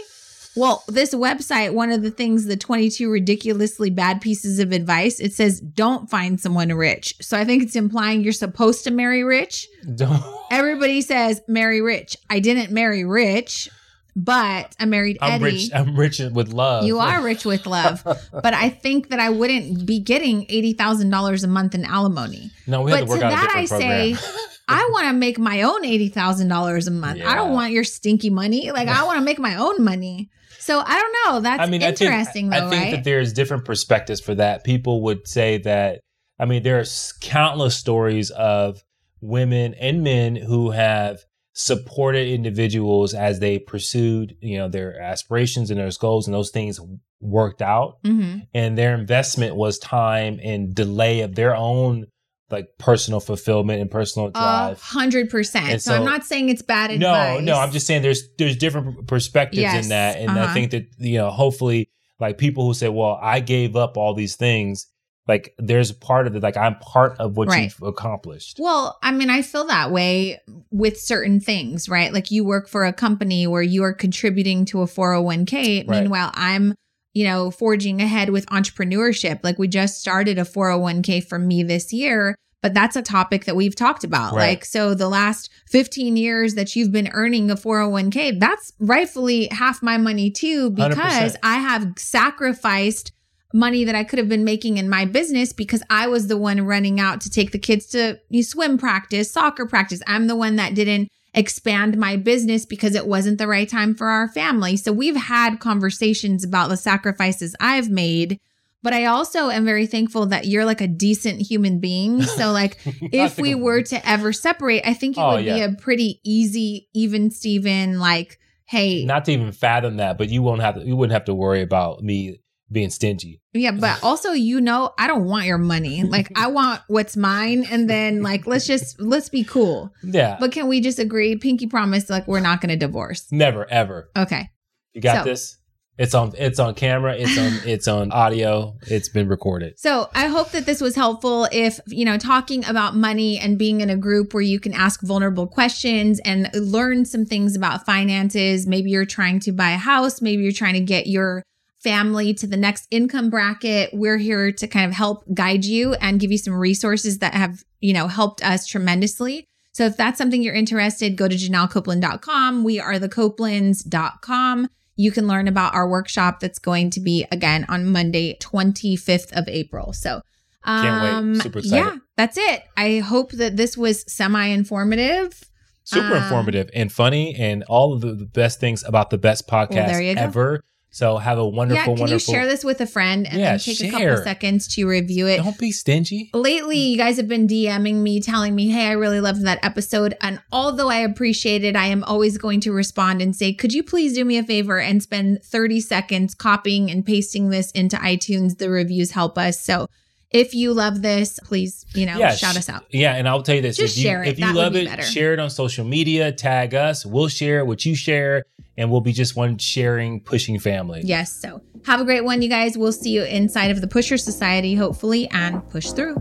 Well, 0.56 0.84
this 0.88 1.14
website, 1.14 1.74
one 1.74 1.92
of 1.92 2.02
the 2.02 2.12
things, 2.12 2.46
the 2.46 2.58
22 2.58 3.10
ridiculously 3.10 3.90
bad 3.90 4.20
pieces 4.20 4.60
of 4.60 4.72
advice, 4.72 5.20
it 5.20 5.32
says 5.34 5.60
don't 5.62 6.10
find 6.10 6.40
someone 6.42 6.70
rich. 6.74 7.14
So 7.22 7.38
I 7.38 7.46
think 7.46 7.64
it's 7.64 7.76
implying 7.76 8.22
you're 8.24 8.34
supposed 8.34 8.84
to 8.86 8.92
marry 8.92 9.24
rich. 9.24 9.68
Don't- 9.96 10.24
Everybody 10.52 11.02
says 11.02 11.42
marry 11.48 11.82
rich. 11.82 12.18
I 12.30 12.40
didn't 12.40 12.72
marry 12.72 13.06
rich, 13.06 13.70
but 14.16 14.76
I 14.80 14.86
married 14.86 15.20
I'm 15.22 15.34
Eddie. 15.44 15.44
rich. 15.56 15.70
I'm 15.74 15.96
rich 15.96 16.20
with 16.20 16.52
love. 16.52 16.84
You 16.86 16.98
are 17.00 17.22
rich 17.24 17.46
with 17.46 17.66
love, 17.68 18.04
but 18.34 18.54
I 18.54 18.70
think 18.70 19.10
that 19.10 19.20
I 19.20 19.30
wouldn't 19.30 19.86
be 19.86 20.00
getting 20.00 20.46
eighty 20.50 20.74
thousand 20.74 21.12
dollars 21.12 21.44
a 21.44 21.48
month 21.48 21.76
in 21.76 21.86
alimony. 21.86 22.52
No, 22.68 22.82
we 22.82 22.92
have 22.92 23.02
but 23.02 23.06
to 23.06 23.10
work 23.12 23.20
to 23.22 23.26
out 23.28 23.32
a 23.34 23.36
that 23.36 23.50
I 23.56 23.66
program. 23.68 24.16
say, 24.16 24.30
I 24.68 24.90
want 24.92 25.08
to 25.08 25.14
make 25.14 25.38
my 25.38 25.62
own 25.62 25.86
eighty 25.86 26.10
thousand 26.10 26.48
dollars 26.50 26.88
a 26.88 26.92
month. 26.92 27.22
I 27.24 27.36
don't 27.36 27.54
want 27.54 27.72
your 27.72 27.84
stinky 27.84 28.32
money. 28.32 28.72
Like 28.72 28.88
I 28.90 29.04
want 29.06 29.20
to 29.20 29.24
make 29.24 29.40
my 29.40 29.56
own 29.56 29.84
money. 29.84 30.30
So 30.70 30.84
I 30.86 31.02
don't 31.02 31.16
know. 31.26 31.42
That's 31.42 31.64
I 31.64 31.66
mean, 31.66 31.82
interesting, 31.82 32.14
I 32.14 32.24
think, 32.26 32.52
though, 32.52 32.68
I 32.68 32.70
think 32.70 32.84
right? 32.84 32.92
that 32.92 33.04
there's 33.04 33.34
different 33.34 33.66
perspectives 33.66 34.22
for 34.22 34.36
that. 34.36 34.64
People 34.64 35.02
would 35.02 35.28
say 35.28 35.58
that. 35.58 36.02
I 36.38 36.46
mean, 36.46 36.62
there 36.62 36.80
are 36.80 36.86
countless 37.22 37.76
stories 37.76 38.30
of 38.30 38.84
women 39.20 39.74
and 39.74 40.04
men 40.04 40.36
who 40.36 40.70
have 40.70 41.22
supported 41.54 42.28
individuals 42.28 43.16
as 43.16 43.40
they 43.40 43.58
pursued, 43.58 44.38
you 44.42 44.60
know, 44.60 44.70
their 44.70 45.02
aspirations 45.02 45.72
and 45.72 45.80
their 45.80 45.90
goals, 46.00 46.28
and 46.28 46.36
those 46.36 46.52
things 46.52 46.80
worked 47.20 47.64
out. 47.64 47.98
hmm 48.06 48.38
And 48.54 48.78
their 48.78 48.94
investment 48.94 49.56
was 49.56 49.80
time 49.80 50.40
and 50.44 50.76
delay 50.76 51.22
of 51.22 51.34
their 51.34 51.56
own 51.56 52.06
like 52.52 52.78
personal 52.78 53.20
fulfillment 53.20 53.82
and 53.82 53.92
personal 53.92 54.30
drive. 54.30 54.82
hundred 54.82 55.30
percent. 55.30 55.70
And 55.70 55.82
So 55.82 55.94
I'm 55.96 56.06
not 56.06 56.26
saying 56.26 56.50
it's 56.50 56.62
bad 56.62 56.90
No, 57.00 57.12
advice. 57.14 57.44
no, 57.44 57.60
I'm 57.60 57.72
just 57.72 57.86
saying 57.88 58.02
there's 58.02 58.24
there's 58.38 58.56
different 58.58 59.08
perspectives 59.08 59.62
Yes, 59.62 59.84
in 59.86 59.90
that, 59.90 60.18
and 60.18 60.30
uh-huh. 60.30 60.48
I 60.50 60.54
think 60.54 60.72
that 60.72 60.88
you 60.98 61.18
know, 61.20 61.30
hopefully, 61.30 61.90
like 62.20 62.38
people 62.38 62.66
who 62.66 62.74
say, 62.74 62.90
"Well, 62.90 63.20
I 63.22 63.40
gave 63.40 63.76
up 63.76 63.98
all 63.98 64.14
these 64.14 64.36
things," 64.36 64.88
like 65.28 65.54
there's 65.60 65.92
a 65.92 65.96
part 65.96 66.26
of 66.28 66.36
it, 66.36 66.42
like 66.42 66.58
I'm 66.58 66.76
part 66.80 67.18
of 67.20 67.38
what 67.38 67.50
Right. 67.50 67.64
you've 67.66 67.88
accomplished. 67.88 68.58
Well, 68.60 68.98
I 69.04 69.12
mean, 69.12 69.30
I 69.30 69.44
feel 69.44 69.66
that 69.68 69.92
way 69.92 70.40
with 70.72 71.00
certain 71.00 71.40
things, 71.40 71.88
right? 71.88 72.12
Like 72.12 72.32
you 72.32 72.44
work 72.44 72.68
for 72.68 72.84
a 72.86 72.92
company 72.94 73.46
where 73.46 73.62
you 73.62 73.84
are 73.84 73.94
contributing 73.94 74.66
to 74.66 74.82
a 74.82 74.86
401k. 74.88 75.88
Right. 75.88 76.02
Meanwhile, 76.02 76.32
I'm, 76.34 76.74
you 77.20 77.26
know, 77.26 77.52
forging 77.52 78.02
ahead 78.02 78.30
with 78.30 78.46
entrepreneurship. 78.46 79.42
Like 79.44 79.60
we 79.60 79.68
just 79.68 80.00
started 80.00 80.40
a 80.40 80.44
401k 80.44 81.22
for 81.28 81.38
me 81.38 81.64
this 81.64 81.92
year, 81.92 82.34
but 82.62 82.74
that's 82.74 82.96
a 82.96 83.02
topic 83.02 83.44
that 83.44 83.58
we've 83.58 83.76
talked 83.76 84.06
about. 84.06 84.34
Right. 84.34 84.52
Like, 84.52 84.64
so 84.64 84.94
the 84.94 85.10
last 85.10 85.50
15 85.68 86.16
years 86.16 86.56
that 86.56 86.78
you've 86.78 86.94
been 86.94 87.10
earning 87.12 87.52
a 87.52 87.56
401k, 87.56 88.40
that's 88.40 88.72
rightfully 88.80 89.50
half 89.52 89.84
my 89.84 89.98
money 89.98 90.32
too, 90.32 90.70
because 90.70 91.34
100%. 91.34 91.36
I 91.44 91.56
have 91.56 91.92
sacrificed 91.98 93.12
money 93.54 93.84
that 93.84 93.96
I 93.96 94.06
could 94.06 94.20
have 94.20 94.30
been 94.30 94.46
making 94.46 94.78
in 94.78 94.90
my 94.90 95.04
business 95.04 95.52
because 95.52 95.84
I 95.90 96.08
was 96.08 96.28
the 96.28 96.38
one 96.38 96.62
running 96.62 97.02
out 97.02 97.20
to 97.20 97.30
take 97.30 97.52
the 97.52 97.60
kids 97.60 97.86
to 97.88 98.18
you 98.30 98.40
know, 98.40 98.44
swim 98.44 98.78
practice, 98.78 99.30
soccer 99.30 99.66
practice. 99.66 100.02
I'm 100.08 100.28
the 100.28 100.38
one 100.38 100.56
that 100.56 100.74
didn't 100.74 101.10
expand 101.34 101.98
my 101.98 102.16
business 102.16 102.66
because 102.66 102.96
it 102.96 103.08
wasn't 103.08 103.38
the 103.38 103.48
right 103.48 103.70
time 103.70 103.96
for 103.96 104.08
our 104.08 104.28
family. 104.28 104.78
So 104.78 104.92
we've 104.92 105.16
had 105.16 105.60
conversations 105.60 106.44
about 106.44 106.70
the 106.70 106.78
sacrifices 106.78 107.56
I've 107.60 107.90
made. 107.90 108.40
But 108.82 108.94
I 108.94 109.06
also 109.06 109.50
am 109.50 109.66
very 109.66 109.88
thankful 109.88 110.28
that 110.28 110.48
you're 110.48 110.64
like 110.64 110.80
a 110.80 110.88
decent 110.88 111.42
human 111.42 111.80
being. 111.80 112.22
So, 112.40 112.52
like, 112.54 112.78
if 112.86 113.38
we 113.38 113.54
were 113.54 113.82
to 113.82 114.10
ever 114.10 114.32
separate, 114.32 114.84
I 114.88 114.94
think 114.94 115.18
it 115.18 115.22
Oh, 115.22 115.36
would 115.36 115.44
be 115.44 115.62
a 115.62 115.74
pretty 115.74 116.22
easy, 116.24 116.88
even 116.94 117.30
Steven, 117.30 118.00
like, 118.00 118.40
hey, 118.66 119.04
not 119.04 119.26
to 119.26 119.34
even 119.34 119.52
fathom 119.52 119.98
that, 119.98 120.18
but 120.18 120.30
you 120.30 120.42
won't 120.42 120.62
have 120.62 120.76
to. 120.76 120.86
You 120.86 120.96
wouldn't 120.96 121.12
have 121.14 121.26
to 121.26 121.34
worry 121.34 121.62
about 121.62 122.02
me 122.02 122.40
being 122.72 122.90
stingy. 122.90 123.42
Yeah, 123.54 123.72
but 123.72 124.00
also 124.04 124.32
you 124.32 124.62
know 124.62 124.92
I 124.98 125.08
don't 125.08 125.26
want 125.26 125.46
your 125.46 125.58
money. 125.58 126.04
Like 126.04 126.32
I 126.36 126.48
want 126.60 126.82
what's 126.88 127.18
mine 127.18 127.66
and 127.70 127.90
then 127.90 128.22
like 128.22 128.46
let's 128.48 128.68
just 128.68 129.00
let's 129.00 129.30
be 129.30 129.44
cool. 129.44 129.92
Yeah, 130.04 130.38
But 130.40 130.52
can 130.52 130.68
we 130.68 130.82
just 130.82 131.00
agree 131.00 131.36
pinky 131.38 131.68
promise 131.68 132.10
like 132.10 132.28
we're 132.28 132.40
not 132.40 132.62
going 132.62 132.70
to 132.70 132.76
divorce. 132.78 133.28
never 133.32 133.70
ever. 133.70 134.10
Okay. 134.18 134.50
You 134.94 135.02
got 135.02 135.24
So- 135.26 135.30
this. 135.30 135.56
It's 135.98 136.16
on 136.16 136.32
it's 136.38 136.60
on 136.60 136.76
camera, 136.76 137.14
it's 137.14 137.38
on 137.38 137.52
it's 137.70 137.86
on 137.86 138.14
audio, 138.14 138.78
it's 138.88 139.10
been 139.10 139.28
recorded. 139.28 139.78
So 139.78 140.10
I 140.16 140.28
hope 140.28 140.52
that 140.52 140.66
this 140.66 140.80
was 140.80 140.96
helpful. 140.96 141.50
If, 141.52 141.78
you 141.88 142.06
know, 142.06 142.18
talking 142.18 142.64
about 142.70 142.96
money 142.96 143.38
and 143.38 143.60
being 143.60 143.82
in 143.82 143.90
a 143.90 143.98
group 143.98 144.34
where 144.34 144.42
you 144.42 144.62
can 144.62 144.74
ask 144.74 145.02
vulnerable 145.02 145.46
questions 145.46 146.22
and 146.24 146.50
learn 146.54 147.04
some 147.04 147.26
things 147.26 147.54
about 147.54 147.86
finances. 147.86 148.66
Maybe 148.66 148.92
you're 148.92 149.04
trying 149.04 149.42
to 149.42 149.52
buy 149.52 149.72
a 149.72 149.78
house, 149.78 150.22
maybe 150.22 150.42
you're 150.44 150.54
trying 150.54 150.76
to 150.76 150.80
get 150.80 151.08
your 151.08 151.44
family 151.80 152.34
to 152.36 152.48
the 152.48 152.58
next 152.58 152.88
income 152.92 153.30
bracket. 153.30 153.90
We're 153.94 154.18
here 154.18 154.52
to 154.52 154.68
kind 154.68 154.86
of 154.86 154.94
help 154.94 155.24
guide 155.34 155.66
you 155.66 155.94
and 155.96 156.20
give 156.20 156.32
you 156.32 156.38
some 156.38 156.54
resources 156.54 157.20
that 157.20 157.34
have, 157.34 157.64
you 157.80 157.94
know, 157.94 158.08
helped 158.08 158.44
us 158.44 158.66
tremendously. 158.68 159.46
So 159.72 159.86
if 159.86 159.96
that's 159.96 160.18
something 160.18 160.42
you're 160.42 160.56
interested, 160.56 161.16
go 161.16 161.28
to 161.28 161.36
JanelleCopeland.com. 161.36 162.64
We 162.64 162.80
are 162.80 163.00
the 163.00 163.10
Copelands.com 163.10 164.68
you 165.00 165.12
can 165.14 165.28
learn 165.28 165.48
about 165.48 165.74
our 165.74 165.88
workshop 165.88 166.42
that's 166.42 166.60
going 166.60 166.90
to 166.90 167.00
be 167.00 167.26
again 167.32 167.66
on 167.70 167.86
Monday, 167.86 168.38
25th 168.42 169.32
of 169.32 169.48
April. 169.48 169.94
So, 169.94 170.22
um, 170.66 170.82
Can't 170.84 171.36
wait. 171.36 171.42
Super 171.42 171.60
excited. 171.60 171.86
yeah, 171.86 171.96
that's 172.18 172.38
it. 172.38 172.64
I 172.76 173.00
hope 173.00 173.32
that 173.32 173.56
this 173.56 173.78
was 173.78 174.04
semi 174.14 174.48
informative. 174.48 175.42
Super 175.86 176.18
Um, 176.18 176.24
informative 176.24 176.70
and 176.76 176.92
funny 176.92 177.34
and 177.34 177.64
all 177.70 177.94
of 177.94 178.02
the, 178.02 178.14
best 178.26 178.60
things 178.60 178.84
about 178.84 179.10
the 179.10 179.18
best 179.18 179.48
podcast 179.48 180.16
go. 180.16 180.22
ever. 180.22 180.64
So 180.92 181.18
have 181.18 181.38
a 181.38 181.48
wonderful, 181.48 181.94
yeah, 181.94 181.98
can 182.00 182.08
you 182.08 182.18
share 182.20 182.48
this 182.48 182.64
with 182.64 182.82
a 182.82 182.88
friend 182.88 183.28
and 183.28 183.40
Yeah, 183.40 183.52
then 183.52 183.60
take 183.60 183.82
a 183.82 183.92
couple 183.92 184.18
seconds 184.24 184.68
to 184.76 184.86
review 184.88 185.28
it? 185.28 185.38
Don't 185.38 185.58
be 185.58 185.72
stingy. 185.72 186.32
Lately, 186.34 186.78
you 186.80 186.98
guys 186.98 187.18
have 187.18 187.28
been 187.28 187.48
DMing 187.48 187.98
me, 187.98 188.20
telling 188.20 188.56
me, 188.56 188.70
hey, 188.70 188.88
I 188.88 188.94
really 188.94 189.22
loved 189.22 189.44
that 189.46 189.60
episode. 189.64 190.18
And 190.20 190.42
although 190.52 190.90
I 190.90 190.98
appreciate 190.98 191.64
it, 191.64 191.76
I 191.76 191.86
am 191.86 192.04
always 192.06 192.40
going 192.40 192.60
to 192.62 192.72
respond 192.72 193.22
and 193.22 193.36
say, 193.36 193.54
could 193.54 193.72
you 193.72 193.84
please 193.84 194.14
do 194.16 194.26
me 194.26 194.38
a 194.40 194.44
favor 194.44 194.80
and 194.80 195.02
spend 195.04 195.44
30 195.44 195.80
seconds 195.80 196.34
copying 196.34 196.90
and 196.90 197.06
pasting 197.06 197.50
this 197.50 197.70
into 197.72 197.96
iTunes? 197.98 198.58
The 198.58 198.72
reviews 198.72 199.12
help 199.12 199.38
us. 199.38 199.60
So 199.64 199.88
if 200.32 200.56
you 200.56 200.74
love 200.74 201.02
this, 201.04 201.40
please, 201.44 201.86
you 201.94 202.08
know, 202.08 202.18
Yeah, 202.18 202.36
shout 202.36 202.56
sh- 202.56 202.58
us 202.60 202.70
out. 202.70 202.86
Yeah, 202.90 203.14
and 203.16 203.28
I'll 203.28 203.42
tell 203.44 203.56
you 203.56 203.62
this: 203.62 203.78
Just 203.78 203.98
if 203.98 204.04
you, 204.04 204.10
share 204.10 204.24
it. 204.24 204.28
if 204.30 204.40
you 204.40 204.46
That 204.46 204.56
love 204.56 204.76
it, 204.76 204.88
better. 204.88 205.02
share 205.04 205.34
it 205.34 205.40
on 205.40 205.50
social 205.50 205.86
media. 205.86 206.32
Tag 206.32 206.74
us. 206.76 207.04
We'll 207.06 207.30
share 207.30 207.66
what 207.66 207.84
you 207.86 207.96
share, 207.96 208.44
and 208.80 208.90
we'll 208.90 209.02
be 209.02 209.12
just 209.12 209.36
one 209.36 209.58
sharing, 209.58 210.22
pushing 210.22 210.58
family. 210.58 211.02
Yes. 211.04 211.34
So 211.34 211.62
have 211.86 212.00
a 212.00 212.06
great 212.06 212.24
one, 212.24 212.42
you 212.42 212.50
guys. 212.50 212.78
We'll 212.78 212.94
see 212.94 213.12
you 213.12 213.24
inside 213.24 213.72
of 213.72 213.82
the 213.82 213.88
Pusher 213.88 214.18
Society, 214.18 214.74
hopefully, 214.74 215.30
and 215.32 215.68
push 215.70 215.92
through. 215.92 216.16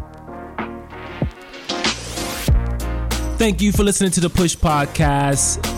Thank 3.38 3.62
you 3.62 3.70
for 3.70 3.84
listening 3.84 4.10
to 4.10 4.20
the 4.20 4.28
Push 4.28 4.56
Podcast. 4.56 5.77